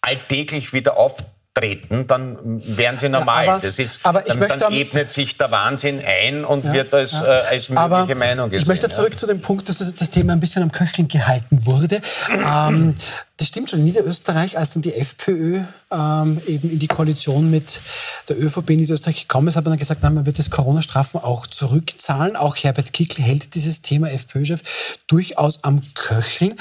alltäglich 0.00 0.72
wieder 0.72 0.96
auf 0.96 1.16
treten, 1.56 2.06
dann 2.06 2.38
werden 2.76 2.98
sie 3.00 3.08
normal. 3.08 3.46
Ja, 3.46 3.52
aber, 3.54 3.62
das 3.62 3.78
ist, 3.78 4.00
aber 4.04 4.20
dann, 4.22 4.58
dann, 4.58 4.72
ebnet 4.72 5.10
sich 5.10 5.36
der 5.38 5.50
Wahnsinn 5.50 6.02
ein 6.04 6.44
und 6.44 6.64
ja, 6.64 6.72
wird 6.74 6.92
als, 6.92 7.12
ja. 7.12 7.24
äh, 7.24 7.40
als 7.50 7.68
mögliche 7.68 7.76
aber 7.76 8.14
Meinung 8.14 8.48
gesehen. 8.50 8.62
Ich 8.62 8.68
möchte 8.68 8.90
zurück 8.90 9.18
zu 9.18 9.26
dem 9.26 9.40
Punkt, 9.40 9.68
dass 9.68 9.78
das 9.78 10.10
Thema 10.10 10.34
ein 10.34 10.40
bisschen 10.40 10.62
am 10.62 10.70
Köcheln 10.70 11.08
gehalten 11.08 11.64
wurde. 11.64 12.00
ähm, 12.30 12.94
das 13.38 13.48
stimmt 13.48 13.70
schon. 13.70 13.80
In 13.80 13.86
Niederösterreich, 13.86 14.58
als 14.58 14.70
dann 14.70 14.82
die 14.82 14.94
FPÖ 14.94 15.60
ähm, 15.90 16.40
eben 16.46 16.70
in 16.70 16.78
die 16.78 16.88
Koalition 16.88 17.50
mit 17.50 17.80
der 18.28 18.38
ÖVP 18.38 18.70
in 18.70 18.80
Niederösterreich 18.80 19.22
gekommen 19.22 19.48
ist, 19.48 19.56
hat 19.56 19.64
man 19.64 19.72
dann 19.72 19.78
gesagt, 19.78 20.02
nein, 20.02 20.14
man 20.14 20.26
wird 20.26 20.38
das 20.38 20.50
Corona-Strafen 20.50 21.20
auch 21.20 21.46
zurückzahlen. 21.46 22.36
Auch 22.36 22.56
Herbert 22.56 22.92
Kickl 22.92 23.22
hält 23.22 23.54
dieses 23.54 23.80
Thema 23.82 24.10
FPÖ-Chef 24.10 24.60
durchaus 25.06 25.64
am 25.64 25.82
Köcheln. 25.94 26.54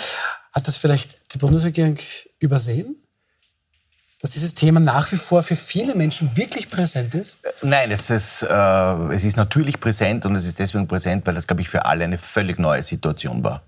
Hat 0.53 0.67
das 0.67 0.77
vielleicht 0.77 1.33
die 1.33 1.37
Bundesregierung 1.37 1.97
übersehen? 2.39 2.95
Dass 4.25 4.31
dieses 4.31 4.55
Thema 4.55 4.79
nach 4.79 5.11
wie 5.11 5.17
vor 5.17 5.43
für 5.43 5.55
viele 5.55 5.93
Menschen 5.93 6.35
wirklich 6.35 6.67
präsent 6.71 7.13
ist? 7.13 7.37
Nein, 7.61 7.91
es 7.91 8.09
ist, 8.09 8.41
äh, 8.41 9.13
es 9.13 9.23
ist 9.23 9.37
natürlich 9.37 9.79
präsent 9.79 10.25
und 10.25 10.35
es 10.35 10.47
ist 10.47 10.57
deswegen 10.57 10.87
präsent, 10.87 11.27
weil 11.27 11.35
das, 11.35 11.45
glaube 11.45 11.61
ich, 11.61 11.69
für 11.69 11.85
alle 11.85 12.05
eine 12.05 12.17
völlig 12.17 12.57
neue 12.57 12.81
Situation 12.81 13.43
war 13.43 13.61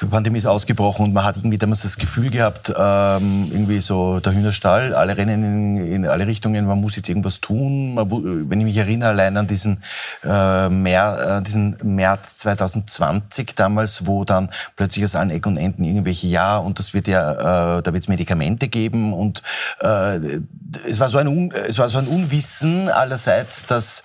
die 0.00 0.06
Pandemie 0.06 0.38
ist 0.38 0.46
ausgebrochen 0.46 1.06
und 1.06 1.12
man 1.12 1.24
hat 1.24 1.36
irgendwie 1.36 1.58
damals 1.58 1.82
das 1.82 1.96
Gefühl 1.96 2.30
gehabt, 2.30 2.72
ähm, 2.76 3.48
irgendwie 3.50 3.80
so 3.80 4.20
der 4.20 4.34
Hühnerstall, 4.34 4.94
alle 4.94 5.16
rennen 5.16 5.76
in, 5.78 5.92
in, 5.92 6.06
alle 6.06 6.26
Richtungen, 6.26 6.66
man 6.66 6.80
muss 6.80 6.96
jetzt 6.96 7.08
irgendwas 7.08 7.40
tun. 7.40 7.94
Man, 7.94 8.10
wenn 8.50 8.60
ich 8.60 8.66
mich 8.66 8.76
erinnere, 8.76 9.10
allein 9.10 9.36
an 9.36 9.46
diesen, 9.46 9.82
äh, 10.24 10.68
Mer, 10.68 11.38
äh, 11.38 11.42
diesen 11.42 11.76
März 11.82 12.36
2020 12.36 13.54
damals, 13.54 14.06
wo 14.06 14.24
dann 14.24 14.50
plötzlich 14.76 15.04
aus 15.04 15.14
allen 15.14 15.30
Ecken 15.30 15.50
und 15.50 15.58
Enden 15.58 15.84
irgendwelche 15.84 16.26
Ja 16.26 16.56
und 16.56 16.78
das 16.78 16.94
wird 16.94 17.08
ja, 17.08 17.78
äh, 17.78 17.82
da 17.82 17.92
wird 17.92 18.02
es 18.02 18.08
Medikamente 18.08 18.68
geben 18.68 19.12
und 19.12 19.42
äh, 19.80 20.40
es 20.88 21.00
war 21.00 21.08
so 21.08 21.18
ein, 21.18 21.50
es 21.52 21.78
war 21.78 21.88
so 21.88 21.98
ein 21.98 22.06
Unwissen 22.06 22.88
allerseits, 22.88 23.66
dass 23.66 24.02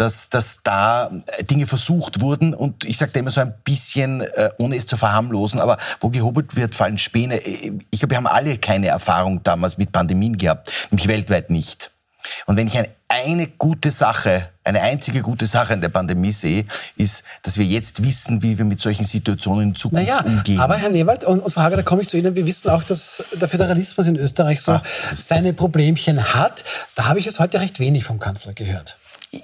dass, 0.00 0.30
dass 0.30 0.62
da 0.62 1.10
Dinge 1.42 1.66
versucht 1.66 2.22
wurden 2.22 2.54
und 2.54 2.84
ich 2.84 2.96
sage 2.96 3.18
immer 3.18 3.30
so 3.30 3.42
ein 3.42 3.54
bisschen, 3.64 4.22
äh, 4.22 4.48
ohne 4.58 4.76
es 4.76 4.86
zu 4.86 4.96
verharmlosen, 4.96 5.60
aber 5.60 5.76
wo 6.00 6.08
gehobelt 6.08 6.56
wird, 6.56 6.74
fallen 6.74 6.96
Späne. 6.96 7.38
Ich 7.38 7.98
glaube, 7.98 8.10
wir 8.10 8.16
haben 8.16 8.26
alle 8.26 8.56
keine 8.56 8.88
Erfahrung 8.88 9.42
damals 9.42 9.76
mit 9.76 9.92
Pandemien 9.92 10.38
gehabt, 10.38 10.72
nämlich 10.90 11.06
weltweit 11.06 11.50
nicht. 11.50 11.90
Und 12.46 12.56
wenn 12.56 12.66
ich 12.66 12.78
eine, 13.08 13.46
gute 13.46 13.90
Sache, 13.90 14.48
eine 14.64 14.80
einzige 14.80 15.22
gute 15.22 15.46
Sache 15.46 15.74
in 15.74 15.80
der 15.80 15.88
Pandemie 15.88 16.32
sehe, 16.32 16.64
ist, 16.96 17.24
dass 17.42 17.58
wir 17.58 17.64
jetzt 17.64 18.02
wissen, 18.02 18.42
wie 18.42 18.56
wir 18.58 18.64
mit 18.64 18.80
solchen 18.80 19.04
Situationen 19.04 19.70
in 19.70 19.74
Zukunft 19.74 20.06
naja, 20.06 20.20
umgehen. 20.20 20.60
Aber 20.60 20.76
Herr 20.76 20.90
Newald 20.90 21.24
und, 21.24 21.40
und 21.40 21.50
Frau 21.50 21.62
Hager, 21.62 21.76
da 21.76 21.82
komme 21.82 22.02
ich 22.02 22.08
zu 22.08 22.16
Ihnen. 22.16 22.34
Wir 22.34 22.46
wissen 22.46 22.70
auch, 22.70 22.82
dass 22.82 23.24
der 23.32 23.48
Föderalismus 23.48 24.06
in 24.06 24.16
Österreich 24.16 24.60
so 24.60 24.72
ah, 24.72 24.82
seine 25.18 25.52
Problemchen 25.52 26.34
hat. 26.34 26.64
Da 26.94 27.06
habe 27.06 27.18
ich 27.18 27.26
es 27.26 27.40
heute 27.40 27.60
recht 27.60 27.80
wenig 27.80 28.04
vom 28.04 28.18
Kanzler 28.18 28.52
gehört. 28.52 28.96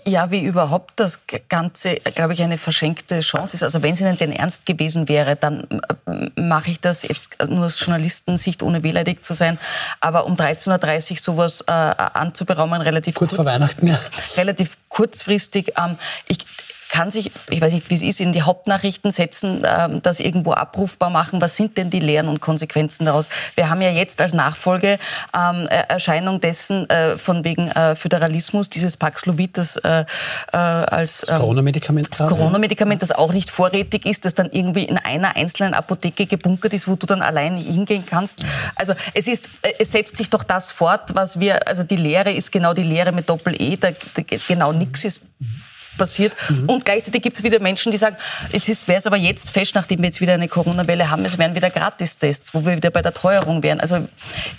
Ja, 0.05 0.33
wie 0.33 0.43
überhaupt 0.43 0.95
das 0.97 1.21
Ganze, 1.49 1.95
glaube 2.15 2.33
ich, 2.33 2.43
eine 2.43 2.59
verschenkte 2.59 3.21
Chance 3.21 3.57
ist. 3.57 3.63
Also 3.63 3.83
wenn 3.83 3.95
es 3.95 4.01
Ihnen 4.01 4.19
denn 4.19 4.33
ernst 4.33 4.67
gewesen 4.67 5.09
wäre, 5.09 5.37
dann 5.37 5.65
äh, 6.07 6.41
mache 6.41 6.73
ich 6.73 6.81
das 6.81 7.03
jetzt 7.03 7.37
nur 7.49 7.67
aus 7.67 7.79
Journalistensicht, 7.79 8.65
ohne 8.65 8.83
wehleidig 8.83 9.23
zu 9.25 9.33
sein. 9.33 9.61
Aber 10.01 10.27
um 10.27 10.35
13.30 10.35 11.13
Uhr 11.13 11.17
sowas 11.19 11.61
äh, 11.69 11.71
anzuberaumen, 11.71 12.81
relativ 12.81 13.15
kurz, 13.15 13.37
kurz 13.37 13.47
vor 13.47 13.55
Weihnachten, 13.55 13.87
ja. 13.87 14.01
relativ 14.37 14.77
kurzfristig. 14.89 15.75
Ähm, 15.79 15.97
ich, 16.27 16.39
kann 16.89 17.11
sich, 17.11 17.31
ich 17.51 17.61
weiß 17.61 17.73
nicht, 17.73 17.91
wie 17.91 17.95
es 17.95 18.03
ist, 18.03 18.21
in 18.21 18.33
die 18.33 18.43
Hauptnachrichten 18.43 19.11
setzen, 19.11 19.65
äh, 19.65 20.01
das 20.01 20.21
irgendwo 20.21 20.53
abrufbar 20.53 21.11
machen. 21.11 21.41
Was 21.41 21.57
sind 21.57 21.77
denn 21.77 21.91
die 21.91 22.01
Lehren 22.01 22.29
und 22.29 22.41
Konsequenzen 22.41 23.07
daraus? 23.07 23.29
Wir 23.55 23.71
haben 23.71 23.83
ja 23.83 23.91
jetzt 23.91 24.21
als 24.21 24.33
Nachfolgeerscheinung 24.33 26.35
ähm, 26.35 26.41
dessen 26.41 26.89
äh, 26.89 27.19
von 27.19 27.45
wegen 27.45 27.69
äh, 27.69 27.97
Föderalismus 27.97 28.71
dieses 28.71 28.97
Paxlovid, 28.97 29.59
das 29.59 29.77
äh, 29.77 30.05
äh, 30.53 30.57
als 30.57 31.27
ähm, 31.29 31.39
Corona-Medikament, 31.39 32.11
Corona-Medikament, 32.11 33.03
das 33.03 33.13
auch 33.13 33.33
nicht 33.33 33.51
vorrätig 33.51 34.07
ist, 34.07 34.25
das 34.25 34.35
dann 34.35 34.51
irgendwie 34.51 34.85
in 34.85 34.99
einer 34.99 35.37
einzelnen 35.37 35.75
Apotheke 35.75 36.27
gebunkert 36.27 36.73
ist, 36.73 36.89
wo 36.89 36.95
du 36.95 37.07
dann 37.07 37.23
allein 37.23 37.57
hingehen 37.57 38.05
kannst. 38.07 38.45
Also 38.77 38.95
es 39.15 39.27
ist, 39.27 39.49
äh, 39.63 39.73
es 39.79 39.93
setzt 39.93 40.17
sich 40.17 40.31
doch 40.31 40.43
das 40.43 40.71
fort, 40.71 41.15
was 41.15 41.41
wir, 41.41 41.67
also 41.67 41.83
die 41.83 41.97
Lehre 41.97 42.33
ist 42.33 42.53
genau 42.53 42.75
die 42.75 42.83
Lehre 42.83 43.13
mit 43.13 43.29
Doppel-E, 43.29 43.77
da, 43.77 43.91
da 43.91 44.23
genau 44.47 44.73
nichts 44.73 45.05
ist 45.05 45.23
passiert. 45.97 46.35
Mhm. 46.49 46.69
Und 46.69 46.85
gleichzeitig 46.85 47.23
gibt 47.23 47.37
es 47.37 47.43
wieder 47.43 47.61
Menschen, 47.61 47.93
die 47.93 47.99
sagen, 47.99 48.17
jetzt 48.53 48.89
wäre 48.89 48.99
es 48.99 49.07
aber 49.07 49.17
jetzt 49.17 49.51
fest, 49.51 49.75
nachdem 49.75 50.01
wir 50.01 50.07
jetzt 50.07 50.21
wieder 50.21 50.35
eine 50.35 50.49
Corona-Welle 50.49 51.11
haben, 51.11 51.25
es 51.25 51.39
wären 51.39 51.55
wieder 51.55 51.71
Gratistests, 51.71 52.55
wo 52.55 52.65
wir 52.65 52.77
wieder 52.77 52.91
bei 52.91 53.03
der 53.03 53.15
Teuerung 53.15 53.63
wären. 53.63 53.81
Also 53.81 54.07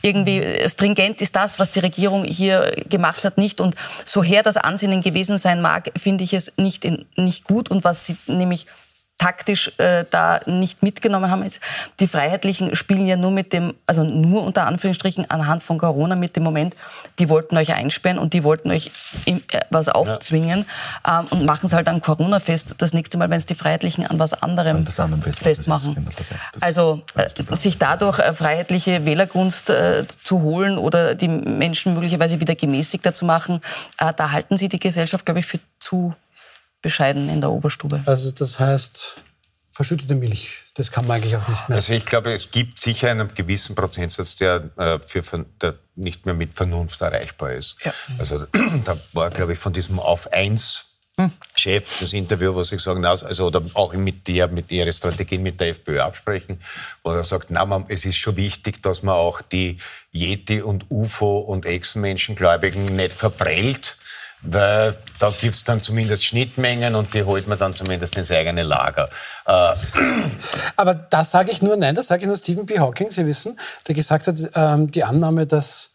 irgendwie 0.01 0.43
stringent 0.67 1.21
ist 1.21 1.35
das, 1.35 1.59
was 1.59 1.71
die 1.71 1.79
Regierung 1.79 2.23
hier 2.23 2.71
gemacht 2.89 3.23
hat, 3.23 3.37
nicht. 3.37 3.61
Und 3.61 3.75
so 4.05 4.23
her 4.23 4.43
das 4.43 4.57
Ansinnen 4.57 5.01
gewesen 5.01 5.37
sein 5.37 5.61
mag, 5.61 5.91
finde 5.97 6.23
ich 6.23 6.33
es 6.33 6.53
nicht, 6.57 6.85
in, 6.85 7.05
nicht 7.15 7.45
gut. 7.45 7.69
Und 7.69 7.83
was 7.83 8.05
sie 8.05 8.17
nämlich 8.27 8.67
taktisch 9.17 9.71
äh, 9.77 10.05
da 10.09 10.39
nicht 10.45 10.83
mitgenommen 10.83 11.31
haben. 11.31 11.49
Die 11.99 12.07
Freiheitlichen 12.07 12.75
spielen 12.75 13.07
ja 13.07 13.15
nur 13.15 13.31
mit 13.31 13.51
dem, 13.51 13.73
also 13.85 14.03
nur 14.03 14.43
unter 14.43 14.67
Anführungsstrichen 14.67 15.29
anhand 15.29 15.63
von 15.63 15.77
Corona 15.77 16.15
mit 16.15 16.35
dem 16.35 16.43
Moment, 16.43 16.75
die 17.17 17.27
wollten 17.29 17.57
euch 17.57 17.73
einsperren 17.73 18.19
und 18.19 18.33
die 18.33 18.43
wollten 18.43 18.69
euch 18.69 18.91
im, 19.25 19.37
äh, 19.51 19.61
was 19.69 19.89
aufzwingen 19.89 20.65
ja. 21.05 21.21
ähm, 21.21 21.27
und 21.31 21.45
machen 21.45 21.65
es 21.65 21.73
halt 21.73 21.87
an 21.87 22.01
Corona 22.01 22.39
fest. 22.39 22.75
Das 22.77 22.93
nächste 22.93 23.17
Mal, 23.17 23.29
wenn 23.29 23.37
es 23.37 23.47
die 23.47 23.55
Freiheitlichen 23.55 24.05
an 24.05 24.19
was 24.19 24.33
anderem, 24.33 24.77
an 24.77 24.87
was 24.87 24.99
anderem 24.99 25.23
festmachen. 25.23 25.95
Genau 25.95 26.09
das 26.15 26.31
das 26.53 26.61
also 26.61 27.01
äh, 27.15 27.55
sich 27.55 27.79
dadurch 27.79 28.19
äh, 28.19 28.33
freiheitliche 28.33 29.05
Wählergunst 29.05 29.69
äh, 29.69 30.05
zu 30.07 30.41
holen 30.41 30.77
oder 30.77 31.15
die 31.15 31.27
Menschen 31.27 31.95
möglicherweise 31.95 32.39
wieder 32.39 32.55
gemäßigter 32.55 33.13
zu 33.13 33.25
machen, 33.25 33.61
äh, 33.97 34.13
da 34.15 34.31
halten 34.31 34.57
sie 34.57 34.69
die 34.69 34.79
Gesellschaft, 34.79 35.25
glaube 35.25 35.39
ich, 35.39 35.47
für 35.47 35.59
zu 35.79 36.13
bescheiden 36.81 37.29
in 37.29 37.41
der 37.41 37.51
Oberstube. 37.51 38.03
Also 38.05 38.31
das 38.31 38.59
heißt, 38.59 39.21
verschüttete 39.71 40.15
Milch, 40.15 40.63
das 40.73 40.91
kann 40.91 41.05
man 41.07 41.17
eigentlich 41.17 41.35
auch 41.35 41.47
nicht 41.47 41.69
mehr. 41.69 41.75
Also 41.75 41.93
ich 41.93 42.05
glaube, 42.05 42.33
es 42.33 42.49
gibt 42.51 42.79
sicher 42.79 43.11
einen 43.11 43.33
gewissen 43.33 43.75
Prozentsatz, 43.75 44.35
der, 44.35 44.69
äh, 44.77 44.99
für, 44.99 45.45
der 45.61 45.75
nicht 45.95 46.25
mehr 46.25 46.35
mit 46.35 46.53
Vernunft 46.53 47.01
erreichbar 47.01 47.53
ist. 47.53 47.75
Ja. 47.83 47.93
Also 48.17 48.45
da 48.85 48.97
war, 49.13 49.29
glaube 49.29 49.53
ich, 49.53 49.59
von 49.59 49.73
diesem 49.73 49.99
Auf 49.99 50.31
eins 50.31 50.87
Chef 51.55 51.99
das 51.99 52.13
Interview, 52.13 52.53
wo 52.53 52.63
sie 52.63 52.77
sagen, 52.77 53.03
also 53.03 53.47
oder 53.47 53.63
auch 53.73 53.93
mit 53.93 54.27
der, 54.27 54.47
mit 54.49 54.71
ihrer 54.71 54.91
Strategien 54.91 55.41
mit 55.41 55.59
der 55.59 55.69
FPÖ 55.69 55.99
absprechen, 55.99 56.61
wo 57.03 57.11
er 57.11 57.23
sagt, 57.23 57.49
na, 57.49 57.65
man, 57.65 57.85
es 57.87 58.05
ist 58.05 58.17
schon 58.17 58.35
wichtig, 58.35 58.83
dass 58.83 59.01
man 59.01 59.15
auch 59.15 59.41
die 59.41 59.79
Yeti 60.11 60.61
und 60.61 60.85
UFO 60.91 61.39
und 61.39 61.65
Echsenmenschengläubigen 61.65 62.95
nicht 62.95 63.13
verprellt, 63.13 63.97
weil 64.41 64.95
da 65.19 65.33
gibt 65.41 65.55
es 65.55 65.63
dann 65.63 65.81
zumindest 65.81 66.25
Schnittmengen 66.25 66.95
und 66.95 67.13
die 67.13 67.23
holt 67.23 67.47
man 67.47 67.57
dann 67.57 67.73
zumindest 67.73 68.17
ins 68.17 68.31
eigene 68.31 68.63
Lager. 68.63 69.09
Äh. 69.45 69.73
Aber 70.75 70.93
das 70.93 71.31
sage 71.31 71.51
ich 71.51 71.61
nur, 71.61 71.75
nein, 71.75 71.95
das 71.95 72.07
sage 72.07 72.21
ich 72.21 72.27
nur 72.27 72.37
Stephen 72.37 72.65
P. 72.65 72.79
Hawking, 72.79 73.11
Sie 73.11 73.25
wissen, 73.25 73.59
der 73.87 73.95
gesagt 73.95 74.27
hat, 74.27 74.35
ähm, 74.55 74.91
die 74.91 75.03
Annahme, 75.03 75.45
dass 75.45 75.89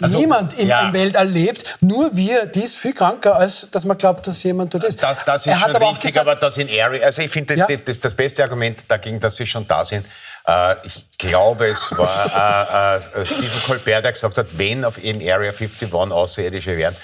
also, 0.00 0.18
niemand 0.18 0.58
im, 0.58 0.66
ja. 0.66 0.88
im 0.88 0.92
Weltall 0.92 1.28
lebt, 1.28 1.76
nur 1.80 2.14
wir, 2.16 2.46
die 2.46 2.62
ist 2.62 2.74
viel 2.74 2.94
kranker, 2.94 3.36
als 3.36 3.68
dass 3.70 3.84
man 3.84 3.96
glaubt, 3.96 4.26
dass 4.26 4.42
jemand 4.42 4.74
dort 4.74 4.84
ist. 4.84 5.00
Das, 5.00 5.18
das 5.24 5.46
ist 5.46 5.52
er 5.52 5.58
schon 5.58 5.76
aber 5.76 5.90
richtig, 5.90 6.08
gesagt, 6.08 6.26
aber 6.26 6.34
das 6.34 6.56
in 6.56 6.68
Area, 6.68 7.04
also 7.04 7.22
ich 7.22 7.30
finde, 7.30 7.56
das, 7.56 7.68
ja. 7.68 7.76
das, 7.76 8.00
das, 8.00 8.14
beste 8.14 8.42
Argument 8.42 8.84
dagegen, 8.88 9.20
dass 9.20 9.36
sie 9.36 9.46
schon 9.46 9.66
da 9.68 9.84
sind, 9.84 10.04
äh, 10.46 10.74
ich 10.84 11.06
glaube, 11.16 11.68
es 11.68 11.96
war 11.96 12.96
äh, 12.96 13.20
äh, 13.20 13.26
Stephen 13.26 13.62
Colbert, 13.66 14.04
der 14.04 14.12
gesagt 14.12 14.36
hat, 14.36 14.46
wenn 14.56 14.84
auf 14.84 15.02
in 15.02 15.16
Area 15.18 15.52
51 15.52 15.92
Außerirdische 15.92 16.76
wären, 16.76 16.96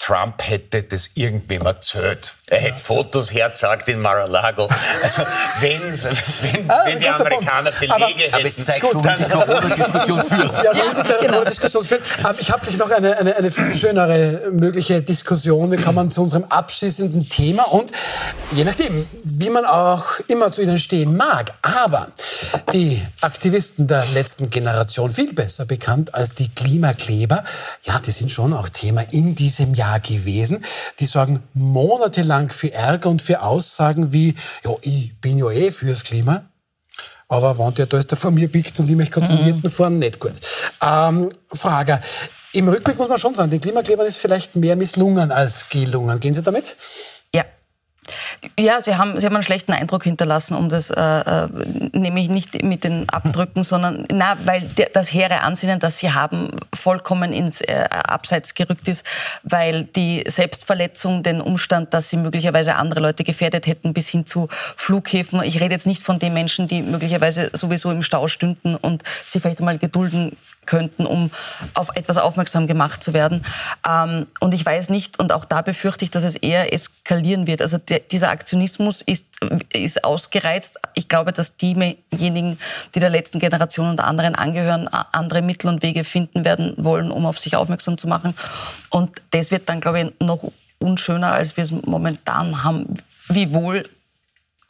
Trump 0.00 0.42
hätte 0.42 0.82
das 0.82 1.10
irgendwem 1.14 1.62
erzählt. 1.62 2.34
Er 2.50 2.60
hätte 2.60 2.78
Fotos 2.78 3.32
herzagt 3.32 3.88
in 3.88 4.00
Mar-a-Lago. 4.00 4.68
Also 5.02 5.22
wenn, 5.60 5.80
wenn, 5.82 6.70
ah, 6.70 6.82
wenn 6.84 7.00
die 7.00 7.08
Amerikaner 7.08 7.70
Belege 7.72 7.94
aber, 7.94 8.06
hätten, 8.06 8.34
aber 8.34 8.44
es 8.44 8.56
zeigt, 8.64 8.82
gut, 8.82 9.04
dann 9.04 9.18
die 9.18 9.24
Corona-Diskussion 9.24 10.24
führt. 10.28 10.56
Ja, 10.64 10.72
ja, 10.72 10.94
die 10.94 11.26
Corona-Diskussion 11.26 11.84
führt. 11.84 12.02
Ich 12.38 12.50
habe 12.50 12.60
gleich 12.62 12.76
noch 12.76 12.90
eine, 12.90 13.16
eine, 13.18 13.36
eine 13.36 13.50
viel 13.50 13.76
schönere 13.76 14.50
mögliche 14.52 15.02
Diskussion. 15.02 15.70
Wir 15.70 15.80
kommen 15.80 16.10
zu 16.10 16.22
unserem 16.22 16.44
abschließenden 16.44 17.28
Thema 17.28 17.64
und 17.64 17.90
je 18.52 18.64
nachdem, 18.64 19.06
wie 19.22 19.50
man 19.50 19.64
auch 19.64 20.20
immer 20.28 20.52
zu 20.52 20.62
ihnen 20.62 20.78
stehen 20.78 21.16
mag, 21.16 21.52
aber 21.62 22.08
die 22.72 23.02
Aktivisten 23.20 23.86
der 23.86 24.04
letzten 24.14 24.50
Generation, 24.50 25.12
viel 25.12 25.32
besser 25.32 25.66
bekannt 25.66 26.14
als 26.14 26.34
die 26.34 26.48
Klimakleber, 26.48 27.44
ja, 27.82 27.98
die 27.98 28.10
sind 28.10 28.30
schon 28.30 28.52
auch 28.52 28.68
Thema 28.68 29.02
in 29.10 29.34
diesem 29.34 29.74
Jahr 29.74 29.90
Jahr 29.90 30.00
gewesen. 30.00 30.64
Die 30.98 31.06
sorgen 31.06 31.42
monatelang 31.54 32.39
für 32.48 32.72
Ärger 32.72 33.10
und 33.10 33.20
für 33.20 33.42
Aussagen 33.42 34.12
wie, 34.12 34.34
ja, 34.64 34.72
ich 34.82 35.20
bin 35.20 35.36
ja 35.38 35.50
eh 35.50 35.72
fürs 35.72 36.04
Klima. 36.04 36.44
Aber 37.28 37.58
wenn 37.58 37.74
der 37.74 37.86
da 37.86 37.98
ist, 37.98 38.10
der 38.10 38.18
vor 38.18 38.32
mir 38.32 38.48
biegt 38.48 38.80
und 38.80 38.90
ich 38.90 38.96
möchte 38.96 39.20
konzentrierten 39.20 39.62
mhm. 39.62 39.70
fahren, 39.70 39.98
nicht 39.98 40.18
gut. 40.18 40.32
Ähm, 40.82 41.28
Frage. 41.46 42.00
Im 42.52 42.66
Rückblick 42.66 42.98
muss 42.98 43.08
man 43.08 43.18
schon 43.18 43.34
sagen, 43.36 43.50
den 43.50 43.60
Klimaklebern 43.60 44.06
ist 44.06 44.16
vielleicht 44.16 44.56
mehr 44.56 44.74
misslungen 44.74 45.30
als 45.30 45.68
gelungen. 45.68 46.18
Gehen 46.18 46.34
Sie 46.34 46.42
damit? 46.42 46.76
Ja, 48.58 48.80
Sie 48.80 48.96
haben, 48.96 49.18
Sie 49.18 49.26
haben 49.26 49.34
einen 49.34 49.42
schlechten 49.42 49.72
Eindruck 49.72 50.04
hinterlassen, 50.04 50.56
um 50.56 50.68
das, 50.68 50.90
äh, 50.90 51.00
äh 51.00 51.48
nämlich 51.92 52.28
nicht 52.28 52.62
mit 52.62 52.84
den 52.84 53.08
Abdrücken, 53.08 53.62
sondern, 53.70 54.06
na, 54.10 54.36
weil 54.44 54.68
das 54.92 55.12
hehre 55.12 55.40
Ansinnen, 55.40 55.80
das 55.80 55.98
Sie 55.98 56.12
haben, 56.12 56.50
vollkommen 56.74 57.32
ins 57.32 57.60
äh, 57.60 57.88
Abseits 57.90 58.54
gerückt 58.54 58.88
ist, 58.88 59.04
weil 59.42 59.84
die 59.84 60.24
Selbstverletzung, 60.26 61.22
den 61.22 61.40
Umstand, 61.40 61.94
dass 61.94 62.10
Sie 62.10 62.16
möglicherweise 62.16 62.76
andere 62.76 63.00
Leute 63.00 63.24
gefährdet 63.24 63.66
hätten, 63.66 63.92
bis 63.92 64.08
hin 64.08 64.26
zu 64.26 64.48
Flughäfen. 64.76 65.42
Ich 65.42 65.60
rede 65.60 65.74
jetzt 65.74 65.86
nicht 65.86 66.02
von 66.02 66.18
den 66.18 66.32
Menschen, 66.32 66.68
die 66.68 66.82
möglicherweise 66.82 67.50
sowieso 67.52 67.90
im 67.90 68.02
Stau 68.02 68.28
stünden 68.28 68.76
und 68.76 69.02
Sie 69.26 69.40
vielleicht 69.40 69.60
mal 69.60 69.78
gedulden 69.78 70.36
könnten, 70.66 71.06
um 71.06 71.30
auf 71.74 71.90
etwas 71.94 72.16
aufmerksam 72.16 72.66
gemacht 72.66 73.02
zu 73.02 73.14
werden. 73.14 73.44
Ähm, 73.86 74.26
und 74.40 74.54
ich 74.54 74.64
weiß 74.64 74.90
nicht, 74.90 75.18
und 75.18 75.32
auch 75.32 75.44
da 75.44 75.62
befürchte 75.62 76.04
ich, 76.04 76.10
dass 76.10 76.24
es 76.24 76.36
eher 76.36 76.72
eskalieren 76.72 77.46
wird. 77.46 77.60
Also 77.60 77.78
der, 77.78 78.00
dieser 78.00 78.30
Aktionismus 78.30 79.02
ist, 79.02 79.38
ist 79.72 80.04
ausgereizt. 80.04 80.78
Ich 80.94 81.08
glaube, 81.08 81.32
dass 81.32 81.56
diejenigen, 81.56 82.58
die 82.94 83.00
der 83.00 83.10
letzten 83.10 83.38
Generation 83.40 83.90
und 83.90 84.00
anderen 84.00 84.34
angehören, 84.34 84.88
andere 84.88 85.42
Mittel 85.42 85.68
und 85.68 85.82
Wege 85.82 86.04
finden 86.04 86.44
werden 86.44 86.74
wollen, 86.76 87.10
um 87.10 87.26
auf 87.26 87.38
sich 87.38 87.56
aufmerksam 87.56 87.98
zu 87.98 88.06
machen. 88.06 88.34
Und 88.90 89.22
das 89.30 89.50
wird 89.50 89.68
dann, 89.68 89.80
glaube 89.80 90.00
ich, 90.00 90.26
noch 90.26 90.52
unschöner, 90.78 91.32
als 91.32 91.56
wir 91.56 91.64
es 91.64 91.70
momentan 91.70 92.62
haben. 92.64 92.98
Wiewohl 93.28 93.84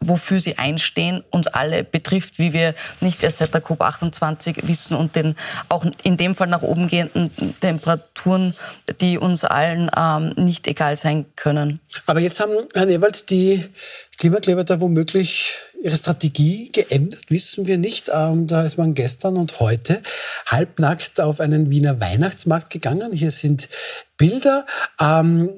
wofür 0.02 0.40
sie 0.40 0.56
einstehen, 0.56 1.22
uns 1.30 1.46
alle 1.46 1.84
betrifft, 1.84 2.38
wie 2.38 2.54
wir 2.54 2.74
nicht 3.00 3.22
erst 3.22 3.38
seit 3.38 3.52
der 3.52 3.62
COP28 3.62 4.66
wissen 4.66 4.96
und 4.96 5.14
den 5.14 5.36
auch 5.68 5.84
in 6.02 6.16
dem 6.16 6.34
Fall 6.34 6.46
nach 6.48 6.62
oben 6.62 6.88
gehenden 6.88 7.30
Temperaturen, 7.60 8.54
die 9.00 9.18
uns 9.18 9.44
allen 9.44 9.90
ähm, 9.94 10.32
nicht 10.36 10.66
egal 10.66 10.96
sein 10.96 11.26
können. 11.36 11.80
Aber 12.06 12.20
jetzt 12.20 12.40
haben, 12.40 12.54
Herr 12.74 12.88
Ewald, 12.88 13.28
die 13.28 13.66
Klimakleber 14.18 14.64
da 14.64 14.80
womöglich 14.80 15.54
ihre 15.82 15.96
Strategie 15.96 16.70
geändert, 16.72 17.24
wissen 17.28 17.66
wir 17.66 17.76
nicht. 17.76 18.10
Ähm, 18.12 18.46
da 18.46 18.64
ist 18.64 18.78
man 18.78 18.94
gestern 18.94 19.36
und 19.36 19.60
heute 19.60 20.02
halbnackt 20.46 21.20
auf 21.20 21.40
einen 21.40 21.70
Wiener 21.70 22.00
Weihnachtsmarkt 22.00 22.70
gegangen. 22.70 23.12
Hier 23.12 23.30
sind 23.30 23.68
Bilder. 24.16 24.66
Ähm, 24.98 25.50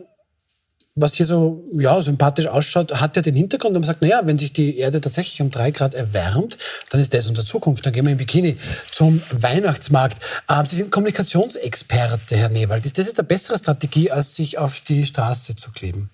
was 0.94 1.14
hier 1.14 1.26
so 1.26 1.64
ja, 1.72 2.00
sympathisch 2.02 2.46
ausschaut, 2.46 3.00
hat 3.00 3.16
ja 3.16 3.22
den 3.22 3.34
Hintergrund, 3.34 3.74
wenn 3.74 3.80
man 3.80 3.86
sagt, 3.86 4.02
naja, 4.02 4.20
wenn 4.24 4.38
sich 4.38 4.52
die 4.52 4.76
Erde 4.78 5.00
tatsächlich 5.00 5.40
um 5.40 5.50
drei 5.50 5.70
Grad 5.70 5.94
erwärmt, 5.94 6.58
dann 6.90 7.00
ist 7.00 7.14
das 7.14 7.28
unsere 7.28 7.46
Zukunft. 7.46 7.86
Dann 7.86 7.92
gehen 7.92 8.04
wir 8.04 8.12
im 8.12 8.18
Bikini 8.18 8.58
zum 8.90 9.22
Weihnachtsmarkt. 9.30 10.22
Ähm, 10.50 10.66
Sie 10.66 10.76
sind 10.76 10.90
Kommunikationsexperte, 10.90 12.36
Herr 12.36 12.50
Newald. 12.50 12.84
Ist 12.84 12.98
das 12.98 13.06
jetzt 13.06 13.18
eine 13.18 13.26
bessere 13.26 13.58
Strategie, 13.58 14.10
als 14.10 14.36
sich 14.36 14.58
auf 14.58 14.80
die 14.80 15.06
Straße 15.06 15.56
zu 15.56 15.70
kleben? 15.70 16.10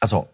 Also 0.00 0.28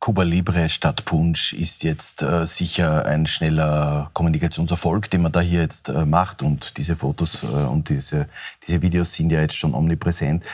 Cuba 0.00 0.22
Libre 0.22 0.68
statt 0.68 1.04
Punsch 1.04 1.54
ist 1.54 1.82
jetzt 1.82 2.22
äh, 2.22 2.46
sicher 2.46 3.04
ein 3.06 3.26
schneller 3.26 4.10
Kommunikationserfolg, 4.12 5.10
den 5.10 5.22
man 5.22 5.32
da 5.32 5.40
hier 5.40 5.62
jetzt 5.62 5.88
äh, 5.88 6.04
macht. 6.04 6.42
Und 6.42 6.76
diese 6.76 6.96
Fotos 6.96 7.42
äh, 7.42 7.46
und 7.46 7.88
diese, 7.88 8.28
diese 8.66 8.82
Videos 8.82 9.14
sind 9.14 9.32
ja 9.32 9.40
jetzt 9.40 9.56
schon 9.56 9.74
omnipräsent 9.74 10.44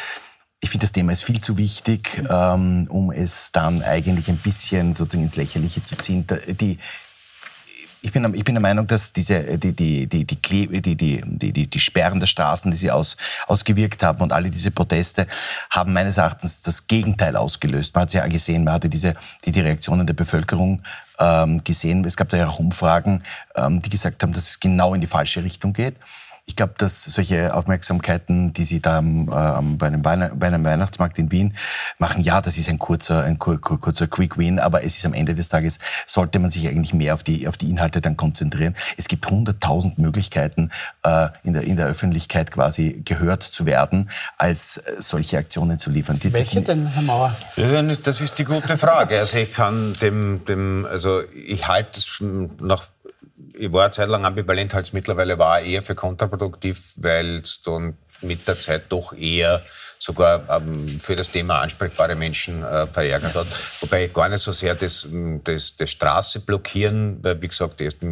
ich 0.65 0.71
finde, 0.71 0.85
das 0.85 0.93
Thema 0.93 1.13
ist 1.13 1.23
viel 1.23 1.43
zu 1.43 1.59
wichtig, 1.59 2.25
ähm, 2.31 2.87
um 2.89 3.13
es 3.13 3.53
dann 3.53 3.83
eigentlich 3.83 4.29
ein 4.29 4.39
bisschen 4.39 4.95
sozusagen 4.95 5.25
ins 5.25 5.37
Lächerliche 5.37 5.85
zu 5.85 5.95
ziehen. 5.95 6.27
Die, 6.59 6.79
ich 8.01 8.13
bin, 8.13 8.33
ich 8.33 8.45
bin 8.45 8.55
der 8.55 8.63
Meinung, 8.63 8.87
dass 8.87 9.13
diese, 9.13 9.59
die, 9.59 9.75
die, 9.75 10.07
die, 10.07 10.25
die, 10.25 10.37
Klebe, 10.37 10.81
die, 10.81 10.97
die, 10.97 11.21
die, 11.23 11.67
die 11.67 11.79
Sperren 11.79 12.19
der 12.19 12.27
Straßen, 12.27 12.71
die 12.71 12.79
sie 12.79 12.91
aus, 12.91 13.19
ausgewirkt 13.47 14.03
haben 14.03 14.23
und 14.23 14.33
alle 14.33 14.49
diese 14.49 14.71
Proteste 14.71 15.27
haben 15.69 15.93
meines 15.93 16.17
Erachtens 16.17 16.63
das 16.63 16.87
Gegenteil 16.87 17.37
ausgelöst. 17.37 17.95
Man 17.95 18.03
hat 18.03 18.09
es 18.09 18.15
ja 18.15 18.27
gesehen, 18.27 18.65
man 18.65 18.73
hatte 18.73 18.89
diese, 18.89 19.13
die, 19.45 19.53
die 19.53 19.61
Reaktionen 19.61 20.07
der 20.07 20.15
Bevölkerung 20.15 20.81
ähm, 21.19 21.63
gesehen. 21.63 22.07
Es 22.07 22.17
gab 22.17 22.31
da 22.31 22.39
ja 22.39 22.49
auch 22.49 22.59
Umfragen, 22.59 23.23
ähm, 23.55 23.81
die 23.81 23.91
gesagt 23.91 24.23
haben, 24.23 24.33
dass 24.33 24.49
es 24.49 24.61
genau 24.61 24.95
in 24.95 25.03
die 25.03 25.07
falsche 25.07 25.45
Richtung 25.45 25.75
geht 25.75 25.97
ich 26.47 26.57
glaube, 26.57 26.75
dass 26.77 27.05
solche 27.05 27.55
Aufmerksamkeiten, 27.55 28.53
die 28.53 28.65
Sie 28.65 28.81
da 28.81 28.99
am, 28.99 29.29
äh, 29.29 29.77
bei, 29.77 29.87
einem 29.87 30.03
bei, 30.03 30.47
einem 30.47 30.65
Weihnachtsmarkt 30.65 31.19
in 31.19 31.33
Wien 31.33 31.57
machen, 31.99 32.23
ja, 32.23 32.43
das 32.43 32.59
ist 32.59 32.69
ein 32.69 32.79
kurzer, 32.79 33.25
ein 33.25 33.39
kur, 33.39 33.59
kur, 33.61 33.81
kurzer 33.81 34.07
Quick 34.09 34.37
Win, 34.37 34.59
aber 34.59 34.85
es 34.85 34.99
ist 34.99 35.07
am 35.07 35.15
Ende 35.15 35.35
des 35.35 35.49
Tages, 35.49 35.79
sollte 36.07 36.39
man 36.39 36.51
sich 36.51 36.69
eigentlich 36.69 36.93
mehr 36.93 37.15
auf 37.15 37.23
die, 37.23 37.49
auf 37.49 37.57
die 37.57 37.71
Inhalte 37.71 38.03
dann 38.03 38.19
konzentrieren. 38.19 38.77
Es 38.99 39.09
gibt 39.09 39.29
hunderttausend 39.29 39.99
Möglichkeiten, 39.99 40.71
äh, 41.03 41.29
in, 41.45 41.55
der, 41.55 41.63
in 41.63 41.77
der 41.77 41.87
Öffentlichkeit 41.87 42.51
quasi 42.51 43.03
gehört 43.05 43.43
zu 43.43 43.65
werden, 43.65 44.11
als 44.37 44.77
äh, 44.77 44.97
solche 44.99 45.39
Aktionen 45.39 45.79
zu 45.79 45.91
liefern. 45.91 46.19
Die, 46.19 46.33
Welche 46.33 46.61
denn, 46.61 46.87
Herr 46.87 47.03
Mauer? 47.03 47.35
Das 48.03 48.21
ist 48.21 48.39
die 48.39 48.45
gute 48.45 48.77
Frage. 48.77 49.19
Also 49.19 49.39
ich 49.39 49.55
kann 49.55 49.95
dem, 50.03 50.45
dem 50.45 50.87
also 50.91 51.23
ich 51.33 51.67
halte 51.67 51.99
es 51.99 52.23
nach 52.61 52.85
ich 53.55 53.73
war 53.73 53.85
eine 53.85 53.91
Zeit 53.91 54.09
lang 54.09 54.25
ambivalent, 54.25 54.75
halt 54.75 54.93
mittlerweile 54.93 55.39
war 55.39 55.61
eher 55.61 55.83
für 55.83 55.95
kontraproduktiv, 55.95 56.95
weil 56.97 57.37
es 57.37 57.63
dann 57.63 57.97
mit 58.21 58.47
der 58.47 58.59
Zeit 58.59 58.85
doch 58.89 59.13
eher 59.13 59.63
sogar 59.99 60.49
ähm, 60.51 60.99
für 61.01 61.17
das 61.17 61.31
Thema 61.31 61.61
ansprechbare 61.61 62.15
Menschen 62.15 62.63
äh, 62.63 62.87
verärgert 62.87 63.35
hat. 63.35 63.47
Wobei 63.81 64.09
gar 64.09 64.29
nicht 64.29 64.43
so 64.43 64.53
sehr 64.53 64.75
das, 64.75 65.07
das, 65.45 65.77
das 65.77 65.91
Straße 65.91 66.41
blockieren, 66.41 67.19
weil 67.23 67.41
wie 67.41 67.49
gesagt, 67.49 67.81
erst 67.81 68.03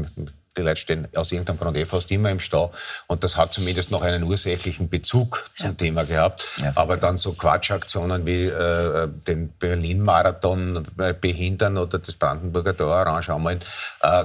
die 0.57 0.63
Leute 0.63 0.77
stehen 0.77 1.09
aus 1.17 1.33
irgendeinem 1.33 1.59
Grund 1.59 1.77
eh 1.77 1.85
fast 1.85 2.11
immer 2.11 2.31
im 2.31 2.41
Stau. 2.41 2.73
Und 3.07 3.25
das 3.25 3.37
hat 3.37 3.55
zumindest 3.55 3.91
noch 3.91 4.03
einen 4.03 4.23
ursächlichen 4.23 4.89
Bezug 4.89 5.51
zum 5.57 5.71
ja. 5.71 5.75
Thema 5.75 6.05
gehabt. 6.05 6.49
Ja. 6.59 6.73
Aber 6.75 6.97
dann 6.97 7.17
so 7.17 7.33
Quatschaktionen 7.33 8.27
wie 8.27 8.45
äh, 8.47 9.09
den 9.27 9.49
Berlin-Marathon 9.53 10.87
behindern 11.21 11.79
oder 11.79 11.99
das 11.99 12.15
Brandenburger 12.15 12.77
Tor 12.77 12.89
orange 12.89 13.31
anmalen, 13.31 13.61
äh, 14.03 14.25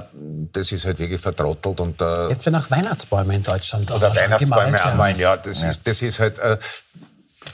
das 0.52 0.72
ist 0.72 0.84
halt 0.84 0.98
wirklich 0.98 1.20
vertrottelt. 1.20 1.80
Und, 1.80 2.00
äh, 2.00 2.28
Jetzt 2.28 2.46
werden 2.46 2.56
auch 2.56 2.70
Weihnachtsbäume 2.70 3.34
in 3.34 3.42
Deutschland 3.42 3.90
Oder 3.90 4.14
Weihnachtsbäume 4.14 4.82
anmalen, 4.82 5.18
ja. 5.18 5.36
Das, 5.36 5.62
ja. 5.62 5.70
Ist, 5.70 5.86
das 5.86 6.02
ist 6.02 6.20
halt... 6.20 6.38
Äh, 6.38 6.58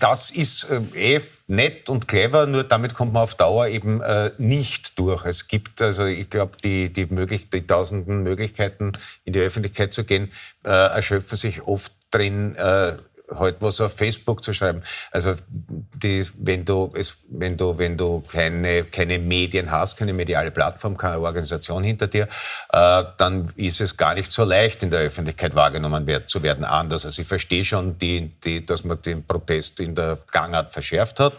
das 0.00 0.30
ist 0.30 0.64
äh, 0.64 1.16
eh 1.16 1.20
nett 1.46 1.90
und 1.90 2.08
clever, 2.08 2.46
nur 2.46 2.64
damit 2.64 2.94
kommt 2.94 3.12
man 3.12 3.22
auf 3.22 3.34
Dauer 3.34 3.68
eben 3.68 4.00
äh, 4.00 4.30
nicht 4.38 4.98
durch. 4.98 5.24
Es 5.26 5.48
gibt 5.48 5.82
also, 5.82 6.06
ich 6.06 6.30
glaube, 6.30 6.56
die, 6.62 6.92
die, 6.92 7.06
möglich, 7.06 7.50
die 7.50 7.66
tausenden 7.66 8.22
Möglichkeiten, 8.22 8.92
in 9.24 9.32
die 9.32 9.40
Öffentlichkeit 9.40 9.92
zu 9.92 10.04
gehen, 10.04 10.30
äh, 10.64 10.70
erschöpfen 10.70 11.36
sich 11.36 11.62
oft 11.62 11.92
drin, 12.10 12.54
äh, 12.56 12.94
halt 13.30 13.56
was 13.60 13.80
auf 13.80 13.94
Facebook 13.94 14.44
zu 14.44 14.52
schreiben. 14.52 14.82
Also 15.10 15.34
die, 15.48 16.26
wenn 16.36 16.64
du 16.64 16.92
es, 16.94 17.16
wenn 17.28 17.56
du 17.56 17.76
wenn 17.78 17.96
du 17.96 18.20
keine 18.20 18.84
keine 18.84 19.18
Medien 19.18 19.70
hast, 19.70 19.96
keine 19.96 20.12
mediale 20.12 20.50
Plattform, 20.50 20.96
keine 20.96 21.20
Organisation 21.20 21.84
hinter 21.84 22.06
dir, 22.06 22.28
äh, 22.72 23.04
dann 23.16 23.52
ist 23.56 23.80
es 23.80 23.96
gar 23.96 24.14
nicht 24.14 24.30
so 24.30 24.44
leicht 24.44 24.82
in 24.82 24.90
der 24.90 25.00
Öffentlichkeit 25.00 25.54
wahrgenommen 25.54 26.06
wird, 26.06 26.28
zu 26.28 26.42
werden 26.42 26.64
anders. 26.64 27.04
Also 27.04 27.22
ich 27.22 27.28
verstehe 27.28 27.64
schon, 27.64 27.98
die, 27.98 28.28
die, 28.44 28.64
dass 28.64 28.84
man 28.84 29.00
den 29.00 29.24
Protest 29.24 29.80
in 29.80 29.94
der 29.94 30.18
Gangart 30.30 30.72
verschärft 30.72 31.20
hat 31.20 31.34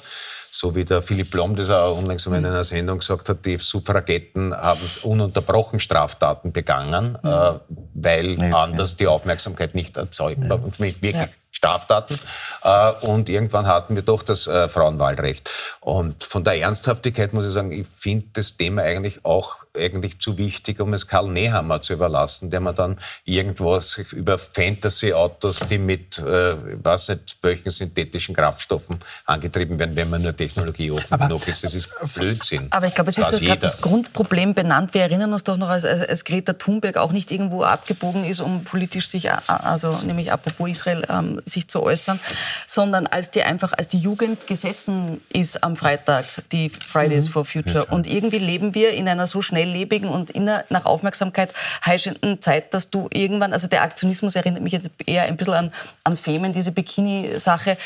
so 0.55 0.73
wie 0.73 0.85
der 0.85 1.01
Philipp 1.01 1.31
Blom 1.31 1.55
das 1.55 1.69
auch 1.69 1.97
unlängst 1.97 2.27
in 2.27 2.33
einer 2.33 2.63
Sendung 2.63 2.99
gesagt 2.99 3.27
hat, 3.27 3.45
die 3.45 3.57
Suffragetten 3.57 4.55
haben 4.55 4.79
ununterbrochen 5.03 5.79
Straftaten 5.79 6.53
begangen, 6.53 7.17
mhm. 7.21 7.29
äh, 7.29 7.59
weil 7.93 8.39
ja, 8.39 8.57
anders 8.57 8.91
ja. 8.91 8.97
die 8.99 9.07
Aufmerksamkeit 9.07 9.75
nicht 9.75 9.97
erzeugt 9.97 10.41
ja. 10.47 10.55
und 10.55 10.79
wirklich 10.79 11.13
ja. 11.13 11.27
Straftaten. 11.55 12.19
Äh, 12.63 12.91
und 13.01 13.29
irgendwann 13.29 13.65
hatten 13.65 13.95
wir 13.95 14.03
doch 14.03 14.23
das 14.23 14.47
äh, 14.47 14.67
Frauenwahlrecht. 14.67 15.49
Und 15.79 16.23
von 16.23 16.43
der 16.43 16.57
Ernsthaftigkeit 16.57 17.33
muss 17.33 17.45
ich 17.45 17.51
sagen, 17.51 17.71
ich 17.71 17.87
finde 17.87 18.27
das 18.33 18.57
Thema 18.57 18.83
eigentlich 18.83 19.23
auch 19.23 19.65
eigentlich 19.77 20.19
zu 20.19 20.37
wichtig, 20.37 20.79
um 20.79 20.93
es 20.93 21.07
Karl 21.07 21.29
Nehammer 21.29 21.81
zu 21.81 21.93
überlassen, 21.93 22.49
der 22.49 22.59
man 22.59 22.75
dann 22.75 22.97
irgendwas 23.25 23.97
über 24.11 24.37
Fantasy-Autos, 24.37 25.61
die 25.69 25.77
mit, 25.77 26.17
äh, 26.17 26.55
weiß 26.83 27.09
nicht, 27.09 27.37
welchen 27.41 27.69
synthetischen 27.69 28.35
Kraftstoffen 28.35 28.99
angetrieben 29.25 29.77
werden, 29.79 29.95
wenn 29.95 30.09
man 30.09 30.21
nur 30.21 30.35
Technologie 30.35 30.91
offen 30.91 31.19
genug 31.19 31.47
ist. 31.47 31.63
Das 31.63 31.73
ist 31.73 31.93
Blödsinn. 32.15 32.67
Aber 32.71 32.87
ich 32.87 32.95
glaube, 32.95 33.11
es 33.11 33.17
ist 33.17 33.41
gerade 33.41 33.59
das 33.59 33.81
Grundproblem 33.81 34.53
benannt. 34.53 34.93
Wir 34.93 35.01
erinnern 35.01 35.33
uns 35.33 35.43
doch 35.43 35.57
noch, 35.57 35.69
als, 35.69 35.85
als 35.85 36.23
Greta 36.23 36.53
Thunberg 36.53 36.97
auch 36.97 37.11
nicht 37.11 37.31
irgendwo 37.31 37.63
abgebogen 37.63 38.23
ist, 38.25 38.39
um 38.39 38.63
politisch 38.63 39.09
sich, 39.09 39.25
äh, 39.25 39.37
also 39.47 39.99
nämlich 40.05 40.31
apropos 40.31 40.69
Israel, 40.69 41.05
ähm, 41.09 41.41
sich 41.45 41.67
zu 41.67 41.83
äußern, 41.83 42.19
sondern 42.65 43.07
als 43.07 43.31
die 43.31 43.43
einfach, 43.43 43.73
als 43.73 43.87
die 43.87 43.99
Jugend 43.99 44.47
gesessen 44.47 45.21
ist 45.31 45.63
am 45.63 45.75
Freitag, 45.75 46.25
die 46.51 46.69
Fridays 46.69 47.27
mhm. 47.27 47.31
for 47.31 47.45
Future. 47.45 47.85
Und 47.85 48.07
irgendwie 48.07 48.39
leben 48.39 48.73
wir 48.73 48.91
in 48.91 49.07
einer 49.07 49.27
so 49.27 49.41
schnelllebigen 49.41 50.09
und 50.09 50.31
inner, 50.31 50.65
nach 50.69 50.85
Aufmerksamkeit 50.85 51.53
heischenden 51.85 52.41
Zeit, 52.41 52.73
dass 52.73 52.89
du 52.89 53.07
irgendwann, 53.13 53.53
also 53.53 53.67
der 53.67 53.83
Aktionismus 53.83 54.35
erinnert 54.35 54.63
mich 54.63 54.73
jetzt 54.73 54.89
eher 55.05 55.23
ein 55.23 55.37
bisschen 55.37 55.53
an, 55.53 55.71
an 56.03 56.17
Femen, 56.17 56.53
diese 56.53 56.71
Bikini-Sache, 56.71 57.77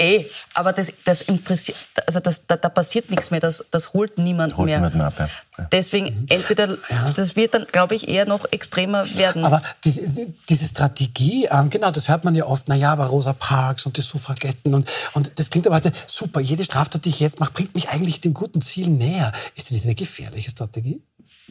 Eh, 0.00 0.24
aber 0.54 0.72
das, 0.72 0.90
das 1.04 1.20
interessiert, 1.20 1.76
also 2.06 2.20
das, 2.20 2.46
da, 2.46 2.56
da, 2.56 2.70
passiert 2.70 3.10
nichts 3.10 3.30
mehr, 3.30 3.38
das, 3.38 3.66
das 3.70 3.92
holt 3.92 4.16
niemand 4.16 4.56
holt 4.56 4.64
mehr. 4.64 4.78
Niemand 4.78 4.94
mehr 4.94 5.06
ab, 5.08 5.14
ja. 5.18 5.28
Deswegen 5.72 6.26
entweder, 6.30 6.70
ja. 6.70 7.12
das 7.14 7.36
wird 7.36 7.52
dann, 7.52 7.66
glaube 7.70 7.94
ich, 7.94 8.08
eher 8.08 8.24
noch 8.24 8.50
extremer 8.50 9.04
werden. 9.18 9.44
Aber 9.44 9.62
die, 9.84 10.32
diese 10.48 10.66
Strategie, 10.66 11.48
ähm, 11.50 11.68
genau, 11.68 11.90
das 11.90 12.08
hört 12.08 12.24
man 12.24 12.34
ja 12.34 12.46
oft, 12.46 12.66
naja, 12.68 12.92
aber 12.92 13.06
Rosa 13.06 13.34
Parks 13.34 13.84
und 13.84 13.98
die 13.98 14.00
Suffragetten 14.00 14.74
und, 14.74 14.88
und 15.12 15.38
das 15.38 15.50
klingt 15.50 15.66
aber 15.66 15.76
heute 15.76 15.92
super, 16.06 16.40
jede 16.40 16.64
Straftat, 16.64 17.04
die 17.04 17.10
ich 17.10 17.20
jetzt 17.20 17.38
mache, 17.38 17.52
bringt 17.52 17.74
mich 17.74 17.90
eigentlich 17.90 18.22
dem 18.22 18.32
guten 18.32 18.62
Ziel 18.62 18.88
näher. 18.88 19.32
Ist 19.54 19.66
das 19.66 19.72
nicht 19.72 19.84
eine 19.84 19.94
gefährliche 19.94 20.48
Strategie? 20.48 21.02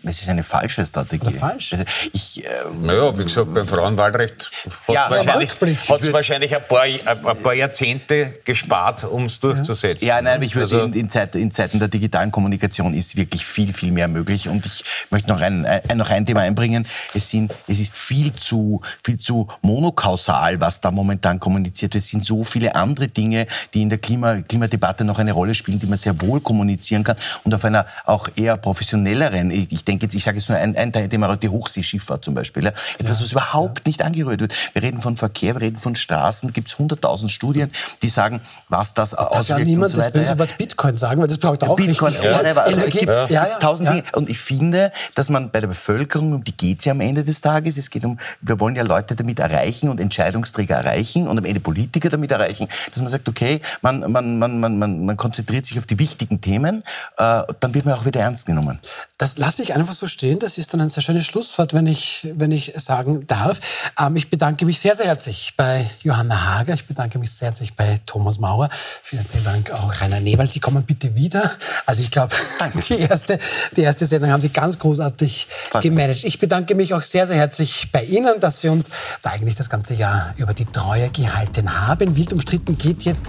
Es 0.04 0.22
ist 0.22 0.30
eine 0.30 0.44
falsche 0.44 0.86
Strategie. 0.86 1.28
Oder 1.28 1.32
falsch? 1.32 1.74
Also 1.74 1.86
ich, 2.14 2.44
äh, 2.44 2.50
naja, 2.82 3.18
wie 3.18 3.24
gesagt, 3.24 3.54
beim 3.54 3.68
Frauenwahlrecht 3.68 4.52
hat 4.88 4.96
ja, 4.96 5.06
es 5.06 5.26
wahrscheinlich, 5.26 6.14
wahrscheinlich 6.14 6.56
ein, 6.56 6.64
paar, 6.68 6.84
ein 6.84 7.44
paar 7.44 7.54
Jahrzehnte 7.54 8.40
gespart, 8.46 9.04
um 9.04 9.26
es 9.26 9.40
durchzusetzen. 9.40 10.08
Ja, 10.08 10.22
nein, 10.22 10.42
ich 10.42 10.56
würde 10.56 10.64
also, 10.64 10.84
in, 10.84 10.94
in, 10.94 11.10
Zeit, 11.10 11.36
in, 11.36 11.52
Zeiten 11.52 11.80
der 11.80 11.88
digitalen 11.88 12.32
Kommunikation 12.32 12.94
ist 12.94 13.16
wirklich 13.16 13.46
viel, 13.46 13.74
viel 13.74 13.92
mehr 13.92 14.08
möglich. 14.08 14.48
Und 14.48 14.66
ich 14.66 14.84
möchte 15.10 15.30
noch 15.30 15.42
ein, 15.42 15.66
ein, 15.66 15.98
noch 15.98 16.10
ein 16.10 16.26
Thema 16.26 16.42
einbringen. 16.42 16.86
Es, 17.14 17.30
sind, 17.30 17.54
es 17.68 17.80
ist 17.80 17.98
viel 17.98 18.34
zu, 18.34 18.82
viel 19.04 19.20
zu 19.20 19.48
monokausal, 19.62 20.60
was 20.62 20.82
da 20.82 20.92
momentan 20.92 21.40
kommuniziert 21.40 21.94
wird. 21.94 22.04
Es 22.04 22.10
sind 22.10 22.24
so 22.24 22.44
viele 22.44 22.76
andere 22.76 23.08
Dinge, 23.08 23.48
die 23.74 23.82
in 23.82 23.90
der 23.90 23.98
Klima, 23.98 24.42
Klimadebatte 24.42 25.04
noch 25.04 25.20
eine 25.20 25.32
Rolle 25.32 25.56
spielen, 25.56 25.80
die 25.80 25.88
man 25.88 25.98
sehr 25.98 26.20
wohl 26.22 26.40
kommunizieren 26.40 27.04
kann 27.04 27.18
und 27.44 27.54
auf 27.54 27.66
einer 27.66 27.86
auch 28.06 28.30
eher 28.36 28.58
professionelleren, 28.58 29.52
ich 29.52 29.84
denke 29.90 30.06
jetzt, 30.06 30.16
ich 30.16 30.24
sage 30.24 30.38
jetzt 30.38 30.50
nur 30.50 30.58
ein, 30.58 30.76
ein 30.76 30.94
Thema, 30.94 31.36
die 31.36 31.50
Hochseeschifffahrt 31.50 32.24
zum 32.24 32.34
Beispiel. 32.34 32.64
Ja. 32.64 32.72
Etwas, 32.98 33.22
was 33.22 33.32
überhaupt 33.32 33.86
nicht 33.86 34.04
angerührt 34.04 34.40
wird. 34.40 34.54
Wir 34.74 34.84
reden 34.84 35.02
von 35.02 35.18
Verkehr, 35.18 35.56
wir 35.56 35.62
reden 35.62 35.78
von 35.78 35.96
Straßen. 35.96 36.54
Gibt 36.54 36.70
es 36.70 36.78
hunderttausend 36.78 37.32
Studien, 37.32 37.72
die 38.02 38.10
sagen, 38.10 38.42
was 38.70 38.94
das, 38.94 39.12
das 39.12 39.20
auswirkt. 39.20 39.50
Darf 39.50 39.60
ja 39.60 39.66
niemand 39.66 39.92
so 39.92 39.98
das 39.98 40.12
böse 40.12 40.38
Wort 40.38 40.58
Bitcoin 40.58 40.98
sagen, 40.98 41.22
weil 41.22 41.28
das 41.28 41.38
braucht 41.38 41.64
auch 41.64 41.76
Bitcoin, 41.76 42.12
richtig. 42.12 42.32
Ja. 42.32 42.42
Ja. 42.42 42.56
Also, 42.56 42.86
gibt 42.88 43.08
ja. 43.08 43.28
ja, 43.28 43.46
tausend 43.58 43.90
Dinge. 43.90 44.04
Und 44.14 44.30
ich 44.30 44.40
finde, 44.40 44.92
dass 45.16 45.30
man 45.30 45.50
bei 45.50 45.60
der 45.60 45.68
Bevölkerung, 45.68 46.34
um 46.34 46.44
die 46.44 46.56
geht 46.56 46.80
es 46.80 46.86
ja 46.86 46.92
am 46.92 47.02
Ende 47.02 47.24
des 47.24 47.42
Tages, 47.42 47.78
es 47.78 47.90
geht 47.90 48.06
um, 48.06 48.20
wir 48.42 48.60
wollen 48.60 48.76
ja 48.76 48.84
Leute 48.84 49.16
damit 49.16 49.40
erreichen 49.40 49.90
und 49.90 50.00
Entscheidungsträger 50.00 50.76
erreichen 50.76 51.28
und 51.28 51.38
am 51.38 51.46
Ende 51.46 51.60
Politiker 51.60 52.10
damit 52.10 52.32
erreichen, 52.32 52.68
dass 52.92 52.98
man 52.98 53.08
sagt, 53.08 53.28
okay, 53.28 53.62
man, 53.82 54.12
man, 54.12 54.38
man, 54.38 54.60
man, 54.60 54.78
man, 54.78 55.06
man 55.06 55.18
konzentriert 55.18 55.66
sich 55.66 55.80
auf 55.80 55.88
die 55.88 55.98
wichtigen 55.98 56.42
Themen, 56.42 56.84
äh, 57.18 57.42
dann 57.60 57.74
wird 57.74 57.86
man 57.86 57.96
auch 57.96 58.06
wieder 58.06 58.22
ernst 58.22 58.46
genommen. 58.46 58.80
Das 59.18 59.38
lasse 59.38 59.64
ich 59.64 59.74
einfach 59.80 59.94
so 59.94 60.08
stehen. 60.08 60.40
Das 60.40 60.58
ist 60.58 60.74
dann 60.74 60.82
ein 60.82 60.90
sehr 60.90 61.04
schönes 61.04 61.26
Schlusswort, 61.26 61.74
wenn 61.74 61.88
ich, 61.88 62.28
wenn 62.36 62.52
ich 62.52 62.74
sagen 62.76 63.26
darf. 63.28 63.60
Ähm, 64.00 64.16
ich 64.16 64.30
bedanke 64.30 64.66
mich 64.66 64.80
sehr, 64.80 64.96
sehr 64.96 65.08
herzlich 65.08 65.54
bei 65.58 65.90
Johanna 66.02 66.58
Hager. 66.58 66.74
Ich 66.74 66.86
bedanke 66.86 67.20
mich 67.20 67.32
sehr 67.32 67.50
herzlich 67.50 67.76
bei 67.76 68.00
Thomas 68.06 68.40
Mauer. 68.40 68.70
Vielen 69.02 69.26
Dank 69.44 69.72
auch 69.72 70.02
Rainer 70.02 70.20
Newald. 70.20 70.52
Sie 70.52 70.60
kommen 70.60 70.84
bitte 70.84 71.16
wieder. 71.16 71.52
Also 71.86 72.02
ich 72.02 72.12
glaube, 72.12 72.36
die 72.90 73.00
erste, 73.00 73.40
die 73.76 73.82
erste 73.82 74.06
Sendung 74.06 74.32
haben 74.32 74.42
Sie 74.42 74.50
ganz 74.50 74.78
großartig 74.80 75.48
Danke. 75.72 75.90
gemanagt. 75.90 76.24
Ich 76.24 76.40
bedanke 76.40 76.76
mich 76.76 76.94
auch 76.94 77.02
sehr, 77.02 77.28
sehr 77.28 77.38
herzlich 77.38 77.90
bei 77.92 78.04
Ihnen, 78.04 78.40
dass 78.40 78.62
Sie 78.62 78.70
uns 78.70 78.90
da 79.22 79.32
eigentlich 79.32 79.56
das 79.56 79.70
ganze 79.70 79.94
Jahr 79.94 80.34
über 80.38 80.54
die 80.54 80.66
Treue 80.66 81.10
gehalten 81.10 81.88
haben. 81.88 82.16
Wild 82.16 82.34
umstritten 82.34 82.78
geht 82.78 83.04
jetzt 83.04 83.26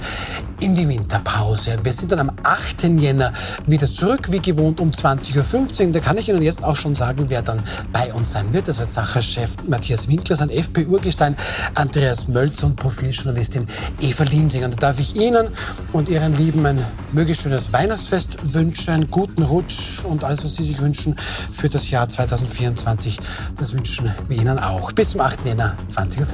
in 0.61 0.75
die 0.75 0.89
Winterpause. 0.89 1.77
Wir 1.83 1.93
sind 1.93 2.13
dann 2.13 2.21
am 2.21 2.33
8. 2.43 2.85
Jänner 2.99 3.33
wieder 3.67 3.91
zurück, 3.91 4.31
wie 4.31 4.41
gewohnt 4.41 4.81
um 4.81 4.91
20.15 4.91 5.87
Uhr. 5.87 5.93
Da 5.93 6.01
kann 6.01 6.19
ich 6.19 6.29
Ihnen 6.31 6.43
jetzt 6.43 6.65
auch 6.65 6.77
schon 6.77 6.95
sagen, 6.95 7.27
wer 7.29 7.43
dann 7.43 7.63
bei 7.93 8.13
uns 8.13 8.33
sein 8.33 8.53
wird. 8.53 8.69
Das 8.69 8.79
wird 8.79 8.91
Sacherchef 8.91 9.55
Matthias 9.67 10.09
Winkler, 10.09 10.37
sein 10.37 10.51
FPÖ-Gestein 10.51 11.37
Andreas 11.75 12.29
Mölz 12.29 12.63
und 12.63 12.77
Profiljournalistin 12.77 13.67
Eva 14.01 14.25
Linsing. 14.25 14.65
Und 14.65 14.75
da 14.75 14.89
darf 14.89 14.99
ich 14.99 15.17
Ihnen 15.17 15.49
und 15.93 16.09
Ihren 16.09 16.37
Lieben 16.37 16.65
ein 16.67 16.85
möglichst 17.13 17.43
schönes 17.43 17.73
Weihnachtsfest 17.73 18.55
wünschen, 18.55 19.11
guten 19.11 19.43
Rutsch 19.43 20.05
und 20.05 20.25
alles, 20.25 20.45
was 20.45 20.57
Sie 20.57 20.65
sich 20.65 20.81
wünschen 20.81 21.17
für 21.17 21.69
das 21.69 21.91
Jahr 21.91 22.09
2024. 22.09 23.19
Das 23.59 23.73
wünschen 23.73 24.13
wir 24.29 24.37
Ihnen 24.37 24.59
auch. 24.59 24.93
Bis 24.93 25.11
zum 25.11 25.21
8. 25.21 25.45
Jänner 25.45 25.77
20.15 25.91 26.21
Uhr. 26.21 26.27